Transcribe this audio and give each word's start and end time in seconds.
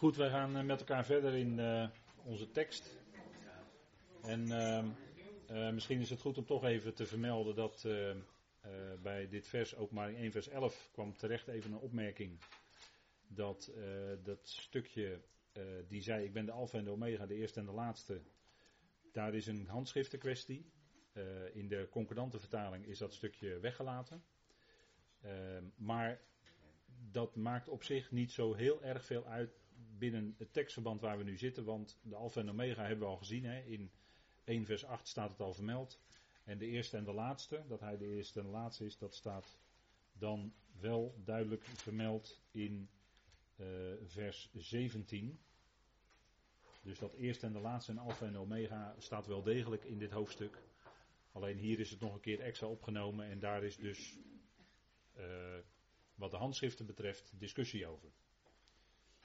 Goed, 0.00 0.16
wij 0.16 0.30
gaan 0.30 0.56
eh, 0.56 0.62
met 0.62 0.80
elkaar 0.80 1.04
verder 1.04 1.34
in 1.34 1.58
uh, 1.58 1.88
onze 2.24 2.50
tekst. 2.50 2.98
En 4.22 4.46
uh, 4.46 5.70
misschien 5.70 6.00
is 6.00 6.10
het 6.10 6.20
goed 6.20 6.38
om 6.38 6.44
toch 6.44 6.64
even 6.64 6.94
te 6.94 7.06
vermelden 7.06 7.54
dat 7.54 7.86
bij 9.02 9.28
dit 9.28 9.48
vers, 9.48 9.76
ook 9.76 9.90
maar 9.90 10.10
in 10.10 10.16
1 10.16 10.32
vers 10.32 10.48
11, 10.48 10.88
kwam 10.92 11.16
terecht 11.16 11.48
even 11.48 11.72
een 11.72 11.78
opmerking. 11.78 12.38
Dat 13.28 13.72
dat 14.22 14.48
stukje, 14.48 15.20
die 15.88 16.02
zei 16.02 16.24
ik 16.24 16.32
ben 16.32 16.46
de 16.46 16.52
alfa 16.52 16.78
en 16.78 16.84
de 16.84 16.90
omega, 16.90 17.26
de 17.26 17.34
eerste 17.34 17.60
en 17.60 17.66
de 17.66 17.72
laatste. 17.72 18.20
Daar 19.12 19.34
is 19.34 19.46
een 19.46 19.66
handschriftenkwestie. 19.66 20.70
in 21.52 21.68
de 21.68 21.88
concordante 21.90 22.38
vertaling 22.38 22.86
is 22.86 22.98
dat 22.98 23.14
stukje 23.14 23.58
weggelaten. 23.58 24.24
maar 25.76 26.20
dat 27.10 27.36
maakt 27.36 27.68
op 27.68 27.82
zich 27.82 28.10
niet 28.10 28.32
zo 28.32 28.54
heel 28.54 28.82
erg 28.82 29.04
veel 29.04 29.26
uit 29.26 29.60
binnen 30.00 30.34
het 30.38 30.52
tekstverband 30.52 31.00
waar 31.00 31.18
we 31.18 31.24
nu 31.24 31.38
zitten, 31.38 31.64
want 31.64 31.98
de 32.02 32.14
Alpha 32.14 32.40
en 32.40 32.50
Omega 32.50 32.82
hebben 32.82 33.06
we 33.06 33.12
al 33.12 33.16
gezien. 33.16 33.44
Hè? 33.44 33.60
In 33.60 33.90
1 34.44 34.66
vers 34.66 34.84
8 34.84 35.08
staat 35.08 35.30
het 35.30 35.40
al 35.40 35.54
vermeld. 35.54 36.00
En 36.44 36.58
de 36.58 36.66
eerste 36.66 36.96
en 36.96 37.04
de 37.04 37.12
laatste, 37.12 37.64
dat 37.68 37.80
hij 37.80 37.96
de 37.96 38.06
eerste 38.06 38.38
en 38.38 38.46
de 38.46 38.52
laatste 38.52 38.84
is, 38.84 38.98
dat 38.98 39.14
staat 39.14 39.58
dan 40.12 40.52
wel 40.80 41.14
duidelijk 41.24 41.64
vermeld 41.64 42.40
in 42.50 42.88
uh, 43.56 43.66
vers 44.04 44.50
17. 44.54 45.38
Dus 46.82 46.98
dat 46.98 47.14
eerste 47.14 47.46
en 47.46 47.52
de 47.52 47.58
laatste 47.58 47.92
en 47.92 47.98
Alpha 47.98 48.26
en 48.26 48.38
Omega 48.38 48.94
staat 48.98 49.26
wel 49.26 49.42
degelijk 49.42 49.84
in 49.84 49.98
dit 49.98 50.10
hoofdstuk. 50.10 50.58
Alleen 51.32 51.58
hier 51.58 51.80
is 51.80 51.90
het 51.90 52.00
nog 52.00 52.14
een 52.14 52.20
keer 52.20 52.40
extra 52.40 52.66
opgenomen 52.66 53.26
en 53.26 53.38
daar 53.38 53.64
is 53.64 53.76
dus 53.76 54.18
uh, 55.18 55.24
wat 56.14 56.30
de 56.30 56.36
handschriften 56.36 56.86
betreft 56.86 57.32
discussie 57.38 57.86
over. 57.86 58.08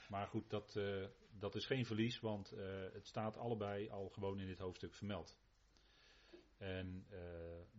Maar 0.10 0.28
goed, 0.28 0.50
dat, 0.50 0.76
uh, 0.78 1.06
dat 1.32 1.56
is 1.56 1.66
geen 1.66 1.86
verlies, 1.86 2.20
want 2.20 2.54
uh, 2.54 2.60
het 2.94 3.08
staat 3.08 3.38
allebei 3.38 3.90
al 3.90 4.10
gewoon 4.10 4.40
in 4.40 4.48
dit 4.48 4.60
hoofdstuk 4.60 4.94
vermeld. 4.94 5.38
En 6.58 7.06
uh, 7.10 7.20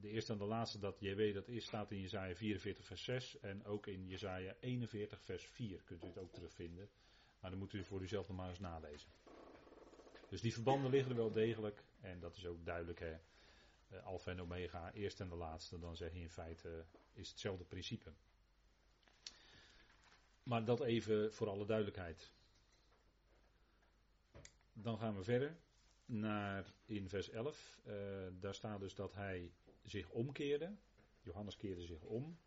de 0.00 0.08
eerste 0.08 0.32
en 0.32 0.38
de 0.38 0.44
laatste 0.44 0.78
dat 0.78 1.00
JW 1.00 1.34
dat 1.34 1.48
is, 1.48 1.64
staat 1.64 1.90
in 1.90 2.00
Jezaja 2.00 2.34
44 2.34 2.84
vers 2.84 3.04
6 3.04 3.40
en 3.40 3.64
ook 3.64 3.86
in 3.86 4.06
Jezaja 4.06 4.56
41 4.60 5.20
vers 5.20 5.44
4 5.44 5.82
kunt 5.82 6.04
u 6.04 6.06
het 6.06 6.18
ook 6.18 6.32
terugvinden. 6.32 6.88
Maar 7.40 7.50
dan 7.50 7.58
moet 7.58 7.72
u 7.72 7.84
voor 7.84 8.02
uzelf 8.02 8.28
nog 8.28 8.36
maar 8.36 8.48
eens 8.48 8.58
nalezen. 8.58 9.10
Dus 10.28 10.40
die 10.40 10.52
verbanden 10.52 10.90
liggen 10.90 11.10
er 11.10 11.16
wel 11.16 11.32
degelijk 11.32 11.84
en 12.00 12.20
dat 12.20 12.36
is 12.36 12.46
ook 12.46 12.64
duidelijk 12.64 13.00
hè. 13.00 13.16
Alpha 14.02 14.30
en 14.30 14.40
Omega, 14.40 14.92
eerste 14.92 15.22
en 15.22 15.28
de 15.28 15.36
laatste, 15.36 15.78
dan 15.78 15.96
zeg 15.96 16.12
je 16.12 16.20
in 16.20 16.30
feite 16.30 16.84
is 17.12 17.28
hetzelfde 17.28 17.64
principe. 17.64 18.12
Maar 20.46 20.64
dat 20.64 20.80
even 20.80 21.32
voor 21.32 21.48
alle 21.48 21.66
duidelijkheid. 21.66 22.32
Dan 24.72 24.98
gaan 24.98 25.16
we 25.16 25.22
verder 25.22 25.56
naar 26.04 26.72
in 26.84 27.08
vers 27.08 27.30
11. 27.30 27.80
Uh, 27.86 27.94
daar 28.40 28.54
staat 28.54 28.80
dus 28.80 28.94
dat 28.94 29.14
hij 29.14 29.52
zich 29.82 30.10
omkeerde. 30.10 30.76
Johannes 31.20 31.56
keerde 31.56 31.84
zich 31.84 32.02
om. 32.02 32.38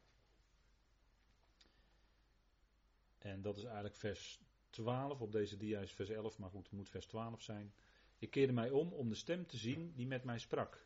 En 3.18 3.42
dat 3.42 3.58
is 3.58 3.64
eigenlijk 3.64 3.96
vers 3.96 4.40
12. 4.70 5.22
Op 5.22 5.32
deze 5.32 5.58
dia 5.58 5.80
is 5.80 5.92
vers 5.92 6.10
11, 6.10 6.38
maar 6.38 6.50
goed, 6.50 6.64
het 6.64 6.72
moet 6.76 6.90
vers 6.90 7.06
12 7.06 7.42
zijn. 7.42 7.74
Ik 8.18 8.30
keerde 8.30 8.54
mij 8.54 8.70
om 8.70 8.94
om 8.94 9.10
de 9.10 9.16
stem 9.16 9.46
te 9.46 9.58
zien 9.58 9.94
die 9.96 10.08
met 10.08 10.24
mij 10.24 10.40
sprak. 10.40 10.86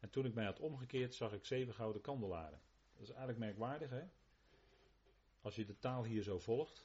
En 0.00 0.10
toen 0.10 0.24
ik 0.24 0.34
mij 0.34 0.44
had 0.44 0.60
omgekeerd, 0.60 1.14
zag 1.14 1.32
ik 1.32 1.44
zeven 1.44 1.74
gouden 1.74 2.02
kandelaren. 2.02 2.60
Dat 2.92 3.02
is 3.02 3.08
eigenlijk 3.08 3.38
merkwaardig, 3.38 3.90
hè? 3.90 4.04
Als 5.44 5.54
je 5.54 5.64
de 5.64 5.78
taal 5.78 6.04
hier 6.04 6.22
zo 6.22 6.38
volgt. 6.38 6.84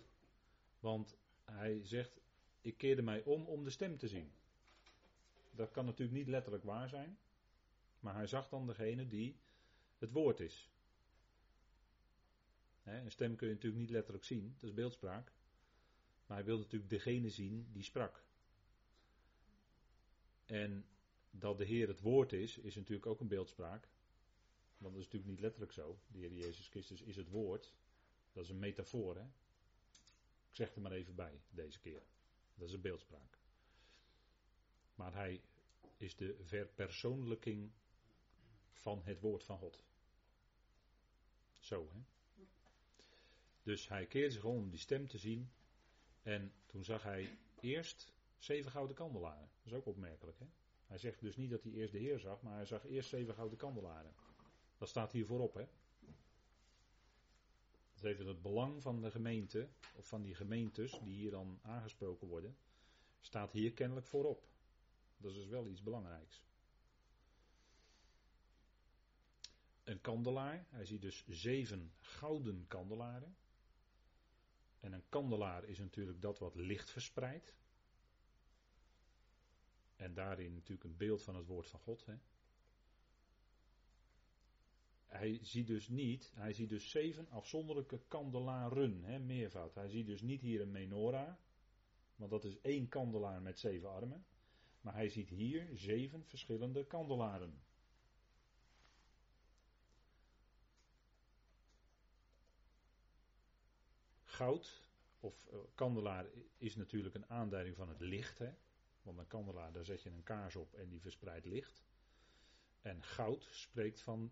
Want 0.79 1.17
hij 1.45 1.85
zegt, 1.85 2.19
ik 2.61 2.77
keerde 2.77 3.01
mij 3.01 3.23
om 3.23 3.45
om 3.45 3.63
de 3.63 3.69
stem 3.69 3.97
te 3.97 4.07
zien. 4.07 4.31
Dat 5.51 5.71
kan 5.71 5.85
natuurlijk 5.85 6.17
niet 6.17 6.27
letterlijk 6.27 6.63
waar 6.63 6.89
zijn. 6.89 7.17
Maar 7.99 8.15
hij 8.15 8.27
zag 8.27 8.49
dan 8.49 8.67
degene 8.67 9.07
die 9.07 9.35
het 9.97 10.11
woord 10.11 10.39
is. 10.39 10.69
een 12.83 13.11
stem 13.11 13.35
kun 13.35 13.47
je 13.47 13.53
natuurlijk 13.53 13.81
niet 13.81 13.91
letterlijk 13.91 14.25
zien, 14.25 14.55
dat 14.59 14.69
is 14.69 14.75
beeldspraak. 14.75 15.31
Maar 16.25 16.37
hij 16.37 16.45
wilde 16.45 16.63
natuurlijk 16.63 16.91
degene 16.91 17.29
zien 17.29 17.67
die 17.71 17.83
sprak. 17.83 18.23
En 20.45 20.85
dat 21.31 21.57
de 21.57 21.65
Heer 21.65 21.87
het 21.87 22.01
woord 22.01 22.33
is, 22.33 22.57
is 22.57 22.75
natuurlijk 22.75 23.05
ook 23.05 23.19
een 23.19 23.27
beeldspraak. 23.27 23.87
Want 24.77 24.93
dat 24.93 25.01
is 25.01 25.05
natuurlijk 25.05 25.31
niet 25.31 25.41
letterlijk 25.41 25.71
zo. 25.71 25.99
De 26.07 26.17
Heer 26.17 26.33
Jezus 26.33 26.67
Christus 26.67 27.01
is 27.01 27.15
het 27.15 27.29
woord. 27.29 27.73
Dat 28.33 28.43
is 28.43 28.49
een 28.49 28.59
metafoor, 28.59 29.15
hè? 29.15 29.25
Ik 30.49 30.55
zeg 30.55 30.75
er 30.75 30.81
maar 30.81 30.91
even 30.91 31.15
bij 31.15 31.41
deze 31.49 31.79
keer. 31.79 32.01
Dat 32.55 32.67
is 32.67 32.73
een 32.73 32.81
beeldspraak. 32.81 33.37
Maar 34.95 35.13
hij 35.13 35.41
is 35.97 36.15
de 36.15 36.37
verpersoonlijking 36.41 37.71
van 38.71 39.01
het 39.03 39.19
woord 39.19 39.43
van 39.43 39.57
God. 39.57 39.83
Zo, 41.59 41.89
hè? 41.91 41.99
Dus 43.63 43.87
hij 43.87 44.05
keerde 44.05 44.31
zich 44.31 44.43
om 44.43 44.69
die 44.69 44.79
stem 44.79 45.07
te 45.07 45.17
zien. 45.17 45.51
En 46.23 46.53
toen 46.65 46.83
zag 46.83 47.03
hij 47.03 47.37
eerst 47.59 48.13
zeven 48.37 48.71
gouden 48.71 48.95
kandelaren. 48.95 49.49
Dat 49.57 49.65
is 49.65 49.73
ook 49.73 49.85
opmerkelijk, 49.85 50.39
hè? 50.39 50.45
Hij 50.85 50.97
zegt 50.97 51.21
dus 51.21 51.35
niet 51.35 51.49
dat 51.49 51.63
hij 51.63 51.71
eerst 51.71 51.91
de 51.91 51.99
Heer 51.99 52.19
zag, 52.19 52.41
maar 52.41 52.55
hij 52.55 52.65
zag 52.65 52.85
eerst 52.85 53.09
zeven 53.09 53.33
gouden 53.33 53.57
kandelaren. 53.57 54.13
Dat 54.77 54.89
staat 54.89 55.11
hier 55.11 55.25
voorop, 55.25 55.53
hè? 55.53 55.67
Dat 58.01 58.17
het 58.17 58.41
belang 58.41 58.81
van 58.81 59.01
de 59.01 59.11
gemeente, 59.11 59.67
of 59.95 60.07
van 60.07 60.21
die 60.21 60.35
gemeentes 60.35 60.99
die 61.03 61.13
hier 61.15 61.31
dan 61.31 61.59
aangesproken 61.61 62.27
worden, 62.27 62.57
staat 63.19 63.51
hier 63.51 63.73
kennelijk 63.73 64.07
voorop. 64.07 64.47
Dat 65.17 65.31
is 65.31 65.37
dus 65.37 65.47
wel 65.47 65.67
iets 65.67 65.83
belangrijks. 65.83 66.43
Een 69.83 70.01
kandelaar, 70.01 70.65
hij 70.69 70.85
ziet 70.85 71.01
dus 71.01 71.25
zeven 71.27 71.93
gouden 71.99 72.65
kandelaren. 72.67 73.35
En 74.79 74.93
een 74.93 75.09
kandelaar 75.09 75.63
is 75.63 75.79
natuurlijk 75.79 76.21
dat 76.21 76.39
wat 76.39 76.55
licht 76.55 76.89
verspreidt. 76.89 77.53
En 79.95 80.13
daarin 80.13 80.53
natuurlijk 80.53 80.83
een 80.83 80.97
beeld 80.97 81.23
van 81.23 81.35
het 81.35 81.45
woord 81.45 81.67
van 81.67 81.79
God. 81.79 82.05
Hè 82.05 82.17
hij 85.09 85.39
ziet 85.41 85.67
dus 85.67 85.87
niet, 85.87 86.31
hij 86.35 86.53
ziet 86.53 86.69
dus 86.69 86.89
zeven 86.89 87.29
afzonderlijke 87.29 88.01
kandelaren, 88.07 89.03
hè, 89.03 89.19
meervoud. 89.19 89.75
Hij 89.75 89.89
ziet 89.89 90.05
dus 90.05 90.21
niet 90.21 90.41
hier 90.41 90.61
een 90.61 90.71
menorah, 90.71 91.33
want 92.15 92.31
dat 92.31 92.43
is 92.43 92.61
één 92.61 92.87
kandelaar 92.87 93.41
met 93.41 93.59
zeven 93.59 93.89
armen. 93.89 94.25
Maar 94.81 94.93
hij 94.93 95.09
ziet 95.09 95.29
hier 95.29 95.69
zeven 95.73 96.25
verschillende 96.25 96.85
kandelaren. 96.85 97.61
Goud, 104.23 104.83
of 105.19 105.47
uh, 105.51 105.59
kandelaar, 105.75 106.25
is 106.57 106.75
natuurlijk 106.75 107.15
een 107.15 107.29
aanduiding 107.29 107.75
van 107.75 107.89
het 107.89 107.99
licht. 107.99 108.37
Hè? 108.37 108.53
Want 109.01 109.17
een 109.17 109.27
kandelaar, 109.27 109.71
daar 109.71 109.85
zet 109.85 110.01
je 110.01 110.09
een 110.09 110.23
kaars 110.23 110.55
op 110.55 110.73
en 110.73 110.89
die 110.89 111.01
verspreidt 111.01 111.45
licht. 111.45 111.83
En 112.81 113.03
goud 113.03 113.47
spreekt 113.51 114.01
van 114.01 114.31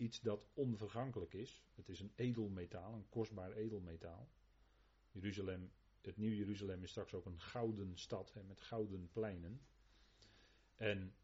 iets 0.00 0.20
dat 0.20 0.46
onvergankelijk 0.54 1.34
is. 1.34 1.62
Het 1.74 1.88
is 1.88 2.00
een 2.00 2.12
edelmetaal, 2.14 2.92
een 2.92 3.08
kostbaar 3.08 3.52
edelmetaal. 3.52 4.28
Jeruzalem, 5.10 5.72
het 6.00 6.16
nieuw 6.16 6.32
Jeruzalem 6.32 6.82
is 6.82 6.90
straks 6.90 7.14
ook 7.14 7.26
een 7.26 7.40
gouden 7.40 7.98
stad 7.98 8.32
hè, 8.32 8.42
met 8.42 8.60
gouden 8.60 9.08
pleinen. 9.12 9.60
En 10.76 11.14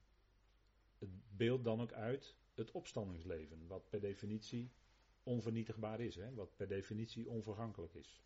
het 0.98 1.10
beeldt 1.37 1.64
dan 1.64 1.81
ook 1.81 1.92
uit 1.92 2.37
het 2.54 2.70
opstandingsleven, 2.70 3.67
wat 3.67 3.88
per 3.88 4.00
definitie 4.00 4.73
onvernietigbaar 5.22 6.00
is, 6.00 6.14
hè, 6.14 6.34
wat 6.34 6.56
per 6.56 6.69
definitie 6.69 7.29
onvergankelijk 7.29 7.94
is. 7.94 8.22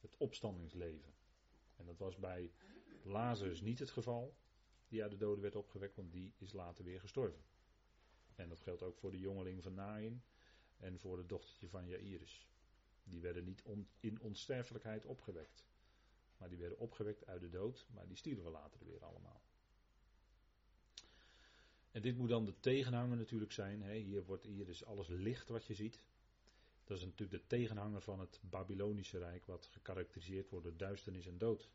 Het 0.00 0.16
opstandingsleven. 0.16 1.14
En 1.76 1.86
dat 1.86 1.98
was 1.98 2.16
bij 2.16 2.52
Lazarus 3.02 3.60
niet 3.60 3.78
het 3.78 3.90
geval, 3.90 4.36
die 4.88 5.02
uit 5.02 5.10
de 5.10 5.16
doden 5.16 5.42
werd 5.42 5.56
opgewekt, 5.56 5.96
want 5.96 6.12
die 6.12 6.34
is 6.38 6.52
later 6.52 6.84
weer 6.84 7.00
gestorven. 7.00 7.44
En 8.40 8.48
dat 8.48 8.60
geldt 8.60 8.82
ook 8.82 8.98
voor 8.98 9.10
de 9.10 9.18
jongeling 9.18 9.62
van 9.62 9.74
Nain 9.74 10.22
en 10.76 10.98
voor 10.98 11.18
het 11.18 11.28
dochtertje 11.28 11.68
van 11.68 11.86
Jairus. 11.86 12.48
Die 13.04 13.20
werden 13.20 13.44
niet 13.44 13.62
in 14.00 14.20
onsterfelijkheid 14.20 15.04
opgewekt. 15.04 15.64
Maar 16.36 16.48
die 16.48 16.58
werden 16.58 16.78
opgewekt 16.78 17.26
uit 17.26 17.40
de 17.40 17.48
dood, 17.48 17.86
maar 17.94 18.06
die 18.08 18.16
stierven 18.16 18.50
later 18.50 18.84
weer 18.84 19.04
allemaal. 19.04 19.42
En 21.90 22.02
dit 22.02 22.16
moet 22.16 22.28
dan 22.28 22.44
de 22.44 22.60
tegenhanger 22.60 23.16
natuurlijk 23.16 23.52
zijn. 23.52 23.82
Hè. 23.82 23.94
Hier, 23.94 24.24
wordt, 24.24 24.44
hier 24.44 24.68
is 24.68 24.84
alles 24.84 25.08
licht 25.08 25.48
wat 25.48 25.66
je 25.66 25.74
ziet. 25.74 26.02
Dat 26.84 26.98
is 26.98 27.04
natuurlijk 27.04 27.42
de 27.42 27.46
tegenhanger 27.46 28.00
van 28.00 28.20
het 28.20 28.40
Babylonische 28.42 29.18
Rijk, 29.18 29.46
wat 29.46 29.66
gekarakteriseerd 29.66 30.48
wordt 30.48 30.64
door 30.64 30.76
duisternis 30.76 31.26
en 31.26 31.38
dood. 31.38 31.70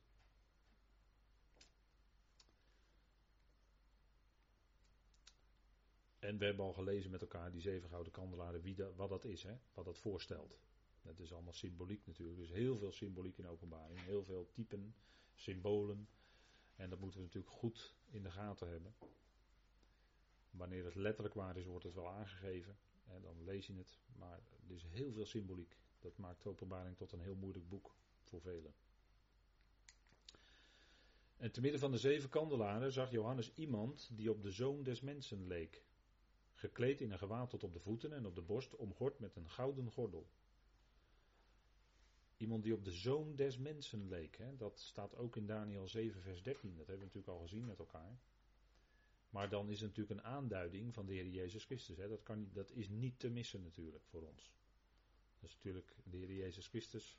En 6.26 6.38
we 6.38 6.46
hebben 6.46 6.66
al 6.66 6.74
gelezen 6.74 7.12
met 7.12 7.22
elkaar 7.22 7.52
die 7.52 7.62
zeven 7.62 7.90
gouden 7.90 8.12
kandelaren, 8.12 8.62
wie 8.62 8.76
wat 8.96 9.10
dat 9.10 9.26
is, 9.26 9.44
hè, 9.44 9.58
wat 9.74 9.86
dat 9.86 9.98
voorstelt. 9.98 10.60
Dat 11.02 11.20
is 11.20 11.34
allemaal 11.34 11.54
symboliek 11.54 12.06
natuurlijk. 12.06 12.38
Dus 12.38 12.50
heel 12.50 12.78
veel 12.78 12.92
symboliek 12.92 13.38
in 13.38 13.48
openbaring. 13.48 14.00
Heel 14.00 14.24
veel 14.24 14.50
typen, 14.52 14.96
symbolen. 15.36 16.08
En 16.76 16.90
dat 16.90 17.00
moeten 17.00 17.20
we 17.20 17.26
natuurlijk 17.26 17.54
goed 17.54 17.96
in 18.10 18.24
de 18.24 18.32
gaten 18.32 18.70
hebben. 18.70 18.96
Wanneer 20.52 20.86
het 20.86 20.96
letterlijk 20.96 21.36
waar 21.36 21.58
is, 21.58 21.66
wordt 21.66 21.86
het 21.86 21.94
wel 21.94 22.10
aangegeven. 22.10 22.78
En 23.08 23.22
dan 23.22 23.44
lees 23.44 23.68
je 23.68 23.74
het. 23.74 24.00
Maar 24.16 24.40
er 24.68 24.76
is 24.76 24.84
heel 24.84 25.12
veel 25.12 25.26
symboliek. 25.26 25.78
Dat 26.00 26.18
maakt 26.18 26.46
openbaring 26.46 26.98
tot 26.98 27.12
een 27.12 27.22
heel 27.22 27.36
moeilijk 27.36 27.70
boek 27.70 27.96
voor 28.24 28.42
velen. 28.42 28.74
En 31.38 31.52
te 31.52 31.62
midden 31.62 31.80
van 31.80 31.92
de 31.92 31.98
zeven 31.98 32.30
kandelaren 32.30 32.92
zag 32.92 33.12
Johannes 33.12 33.54
iemand 33.56 34.10
die 34.12 34.32
op 34.32 34.42
de 34.42 34.52
zoon 34.52 34.84
des 34.84 35.02
mensen 35.02 35.48
leek. 35.48 35.84
Gekleed 36.66 37.02
in 37.02 37.12
een 37.12 37.18
gewaad 37.18 37.50
tot 37.50 37.64
op 37.64 37.74
de 37.74 37.80
voeten 37.80 38.14
en 38.14 38.26
op 38.26 38.36
de 38.36 38.42
borst 38.42 38.76
omgord 38.76 39.20
met 39.20 39.36
een 39.36 39.50
gouden 39.50 39.92
gordel. 39.92 40.28
Iemand 42.38 42.64
die 42.64 42.74
op 42.74 42.84
de 42.84 42.92
zoon 42.92 43.36
des 43.36 43.58
mensen 43.58 44.08
leek. 44.08 44.38
Hè? 44.38 44.58
Dat 44.58 44.80
staat 44.80 45.16
ook 45.16 45.36
in 45.36 45.46
Daniel 45.46 45.88
7, 45.88 46.22
vers 46.22 46.44
13. 46.44 46.70
Dat 46.70 46.88
hebben 46.88 46.98
we 46.98 47.04
natuurlijk 47.06 47.34
al 47.34 47.48
gezien 47.48 47.66
met 47.66 47.80
elkaar. 47.80 48.20
Maar 49.30 49.50
dan 49.50 49.70
is 49.70 49.82
het 49.82 49.90
natuurlijk 49.90 50.20
een 50.20 50.26
aanduiding 50.26 50.94
van 50.94 51.06
de 51.06 51.14
Heer 51.14 51.28
Jezus 51.28 51.66
Christus. 51.66 51.98
Hè? 51.98 52.08
Dat, 52.08 52.24
kan, 52.24 52.50
dat 52.54 52.72
is 52.72 52.90
niet 52.90 53.20
te 53.20 53.30
missen 53.30 53.62
natuurlijk 53.62 54.06
voor 54.06 54.22
ons. 54.22 54.52
Dat 55.40 55.50
is 55.50 55.56
natuurlijk 55.56 55.96
de 56.04 56.18
Heer 56.18 56.34
Jezus 56.34 56.68
Christus 56.68 57.18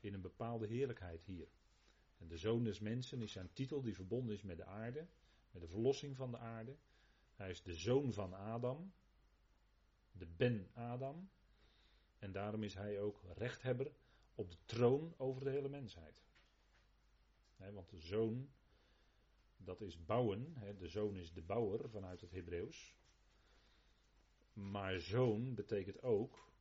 in 0.00 0.14
een 0.14 0.20
bepaalde 0.20 0.66
heerlijkheid 0.66 1.24
hier. 1.24 1.48
En 2.18 2.28
de 2.28 2.36
zoon 2.36 2.64
des 2.64 2.80
mensen 2.80 3.22
is 3.22 3.32
zijn 3.32 3.52
titel 3.52 3.82
die 3.82 3.94
verbonden 3.94 4.34
is 4.34 4.42
met 4.42 4.56
de 4.56 4.64
aarde, 4.64 5.06
met 5.50 5.62
de 5.62 5.68
verlossing 5.68 6.16
van 6.16 6.30
de 6.30 6.38
aarde. 6.38 6.76
Hij 7.38 7.50
is 7.50 7.62
de 7.62 7.74
zoon 7.74 8.12
van 8.12 8.34
Adam, 8.34 8.92
de 10.12 10.26
Ben 10.26 10.68
Adam. 10.74 11.30
En 12.18 12.32
daarom 12.32 12.62
is 12.62 12.74
hij 12.74 13.00
ook 13.00 13.22
rechthebber 13.36 13.92
op 14.34 14.50
de 14.50 14.56
troon 14.64 15.14
over 15.16 15.44
de 15.44 15.50
hele 15.50 15.68
mensheid. 15.68 16.24
want 17.56 17.90
de 17.90 17.98
zoon, 17.98 18.50
dat 19.56 19.80
is 19.80 20.04
bouwen. 20.04 20.54
de 20.78 20.88
zoon 20.88 21.16
is 21.16 21.32
de 21.32 21.42
bouwer 21.42 21.90
vanuit 21.90 22.20
het 22.20 22.30
Hebreeuws. 22.30 22.96
Maar 24.52 25.00
zoon 25.00 25.54
betekent 25.54 26.02
ook 26.02 26.52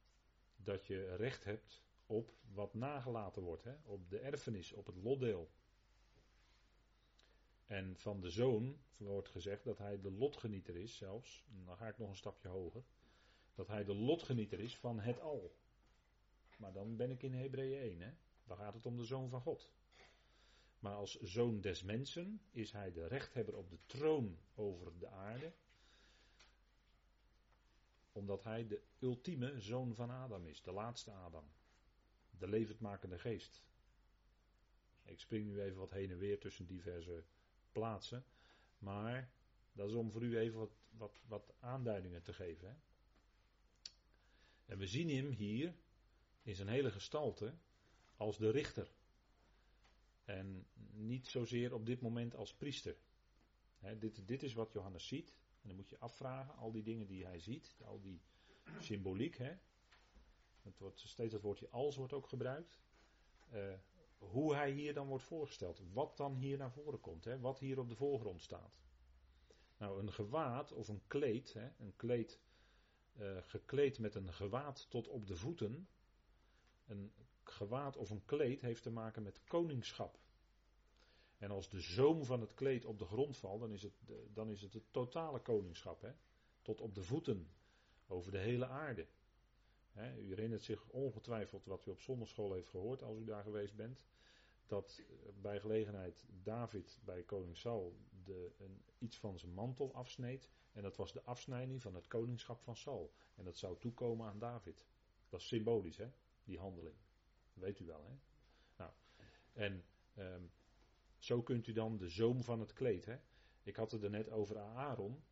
dat 0.56 0.86
je 0.86 1.16
recht 1.16 1.44
hebt 1.44 1.84
op 2.06 2.34
wat 2.54 2.74
nagelaten 2.74 3.42
wordt, 3.42 3.66
op 3.84 4.10
de 4.10 4.20
erfenis, 4.20 4.74
op 4.74 4.86
het 4.86 4.96
lotdeel. 4.96 5.52
En 7.68 7.98
van 7.98 8.22
de 8.22 8.30
zoon 8.30 8.78
wordt 8.98 9.30
gezegd 9.30 9.64
dat 9.64 9.78
hij 9.78 10.02
de 10.02 10.12
lotgenieter 10.12 10.76
is, 10.76 10.98
zelfs, 10.98 11.44
dan 11.66 11.78
ga 11.78 11.88
ik 11.88 11.98
nog 11.98 12.10
een 12.10 12.16
stapje 12.16 12.48
hoger, 12.48 12.84
dat 13.56 13.68
hij 13.68 13.84
de 13.84 13.96
lotgenieter 13.96 14.60
is 14.60 14.78
van 14.78 15.00
het 15.00 15.20
al. 15.20 15.56
Maar 16.58 16.74
dan 16.74 16.96
ben 16.96 17.12
ik 17.12 17.24
in 17.24 17.34
Hebreeën 17.34 17.80
1, 17.80 18.02
hè? 18.02 18.14
dan 18.46 18.58
gaat 18.58 18.74
het 18.74 18.86
om 18.86 18.98
de 18.98 19.06
zoon 19.06 19.30
van 19.30 19.42
God. 19.42 19.70
Maar 20.80 20.96
als 20.96 21.20
zoon 21.20 21.62
des 21.62 21.84
mensen 21.84 22.42
is 22.52 22.72
hij 22.72 22.92
de 22.92 23.08
rechthebber 23.08 23.56
op 23.56 23.70
de 23.70 23.80
troon 23.86 24.38
over 24.56 25.00
de 25.00 25.08
aarde, 25.08 25.54
omdat 28.12 28.44
hij 28.44 28.68
de 28.68 28.82
ultieme 29.00 29.60
zoon 29.60 29.96
van 29.96 30.10
Adam 30.10 30.46
is, 30.46 30.62
de 30.62 30.72
laatste 30.72 31.12
Adam 31.12 31.50
de 32.38 32.48
levendmakende 32.48 33.20
geest. 33.20 33.64
Ik 35.04 35.20
spring 35.20 35.46
nu 35.46 35.62
even 35.62 35.78
wat 35.78 35.92
heen 35.92 36.12
en 36.12 36.18
weer 36.18 36.40
tussen 36.40 36.66
diverse 36.66 37.24
plaatsen. 37.78 38.26
Maar 38.78 39.30
dat 39.74 39.90
is 39.90 39.96
om 39.96 40.12
voor 40.12 40.24
u 40.24 40.38
even 40.38 40.60
wat, 40.60 40.76
wat, 40.90 41.22
wat 41.28 41.54
aanduidingen 41.60 42.24
te 42.24 42.34
geven. 42.34 42.68
Hè? 42.68 42.76
En 44.66 44.78
we 44.78 44.88
zien 44.88 45.10
hem 45.10 45.30
hier 45.30 45.76
in 46.42 46.56
zijn 46.56 46.68
hele 46.68 46.92
gestalte 46.92 47.54
als 48.16 48.38
de 48.38 48.50
richter. 48.50 48.92
En 50.26 50.68
niet 50.92 51.28
zozeer 51.28 51.74
op 51.74 51.86
dit 51.86 52.02
moment 52.02 52.36
als 52.36 52.54
priester. 52.54 52.96
dit, 54.00 54.28
dit 54.28 54.44
is 54.44 54.54
wat 54.54 54.72
Johannes 54.72 55.08
ziet. 55.08 55.30
En 55.62 55.68
dan 55.68 55.76
moet 55.76 55.90
je 55.90 56.00
afvragen, 56.00 56.56
al 56.56 56.72
die 56.72 56.84
dingen 56.84 57.08
die 57.08 57.26
hij 57.26 57.40
ziet, 57.40 57.76
al 57.86 58.02
die 58.02 58.22
symboliek. 58.80 59.38
Het 60.62 60.80
wordt 60.80 61.00
steeds 61.00 61.34
het 61.34 61.42
woordje 61.42 61.70
als 61.70 61.96
wordt 61.96 62.14
ook 62.14 62.28
gebruikt. 62.28 62.80
Uh, 63.54 63.74
hoe 64.18 64.56
hij 64.56 64.72
hier 64.72 64.94
dan 64.94 65.08
wordt 65.08 65.24
voorgesteld. 65.24 65.82
Wat 65.94 66.18
dan 66.18 66.36
hier 66.36 66.58
naar 66.58 66.72
voren 66.72 67.00
komt. 67.00 67.26
Hè, 67.26 67.40
wat 67.40 67.60
hier 67.60 67.80
op 67.80 67.90
de 67.90 67.96
voorgrond 67.96 68.42
staat. 68.42 68.80
Nou, 69.78 70.00
een 70.00 70.12
gewaad 70.12 70.72
of 70.72 70.88
een 70.88 71.02
kleed. 71.08 71.54
Hè, 71.54 71.70
een 71.78 71.96
kleed 71.96 72.40
uh, 73.20 73.38
gekleed 73.42 74.00
met 74.00 74.16
een 74.16 74.34
gewaad 74.34 74.90
tot 74.90 75.08
op 75.08 75.28
de 75.28 75.36
voeten. 75.36 75.88
Een 76.86 77.12
gewaad 77.44 77.98
of 77.98 78.10
een 78.10 78.26
kleed 78.26 78.62
heeft 78.62 78.84
te 78.84 78.92
maken 78.92 79.24
met 79.24 79.44
koningschap. 79.44 80.20
En 81.38 81.52
als 81.52 81.70
de 81.70 81.80
zoom 81.80 82.26
van 82.26 82.42
het 82.42 82.54
kleed 82.54 82.86
op 82.86 83.00
de 83.00 83.06
grond 83.06 83.38
valt, 83.38 83.60
dan 83.60 83.72
is 83.72 83.84
het, 83.84 83.94
dan 84.34 84.50
is 84.50 84.62
het 84.62 84.74
het 84.74 84.94
totale 84.94 85.40
koningschap. 85.40 86.02
Hè? 86.02 86.12
Tot 86.62 86.82
op 86.82 86.96
de 86.96 87.04
voeten, 87.04 87.52
over 88.08 88.32
de 88.32 88.38
hele 88.38 88.68
aarde 88.68 89.08
u 90.06 90.28
herinnert 90.28 90.64
zich 90.64 90.88
ongetwijfeld 90.90 91.66
wat 91.66 91.86
u 91.86 91.92
op 91.92 92.02
zondagschool 92.02 92.54
heeft 92.54 92.70
gehoord 92.70 93.04
als 93.04 93.18
u 93.18 93.24
daar 93.26 93.44
geweest 93.44 93.76
bent. 93.76 94.06
Dat 94.66 95.02
eh, 95.10 95.30
bij 95.42 95.60
gelegenheid 95.60 96.26
David 96.44 97.00
bij 97.06 97.24
koning 97.24 97.58
Saul 97.58 97.96
de, 98.24 98.52
een, 98.58 98.82
iets 98.98 99.18
van 99.18 99.40
zijn 99.40 99.54
mantel 99.54 99.94
afsneed. 99.94 100.50
En 100.72 100.82
dat 100.82 100.96
was 100.96 101.14
de 101.14 101.24
afsnijding 101.24 101.82
van 101.82 101.96
het 101.96 102.08
koningschap 102.08 102.62
van 102.62 102.76
Saul. 102.76 103.14
En 103.36 103.44
dat 103.44 103.58
zou 103.58 103.78
toekomen 103.80 104.28
aan 104.28 104.40
David. 104.40 104.86
Dat 105.30 105.40
is 105.40 105.48
symbolisch, 105.48 105.98
hè? 105.98 106.12
Die 106.44 106.60
handeling. 106.60 106.96
weet 107.54 107.80
u 107.80 107.86
wel, 107.86 108.06
hè? 108.06 108.14
Nou, 108.78 108.92
en 109.54 109.84
ehm, 110.14 110.44
zo 111.18 111.42
kunt 111.42 111.68
u 111.68 111.74
dan 111.74 111.98
de 111.98 112.10
zoom 112.10 112.44
van 112.44 112.60
het 112.60 112.74
kleed, 112.74 113.06
hè? 113.06 113.18
Ik 113.64 113.76
had 113.76 113.92
het 113.92 114.04
er 114.04 114.10
net 114.10 114.30
over 114.30 114.58
Aaron. 114.58 115.24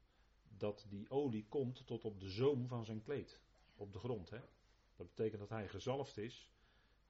Dat 0.58 0.86
die 0.90 1.10
olie 1.10 1.46
komt 1.48 1.86
tot 1.88 2.06
op 2.06 2.20
de 2.20 2.30
zoom 2.30 2.68
van 2.68 2.86
zijn 2.86 3.02
kleed. 3.02 3.40
Op 3.76 3.94
de 3.94 4.00
grond, 4.00 4.30
hè? 4.30 4.40
Dat 4.96 5.08
betekent 5.08 5.40
dat 5.40 5.50
hij 5.50 5.68
gezalfd 5.68 6.18
is 6.18 6.50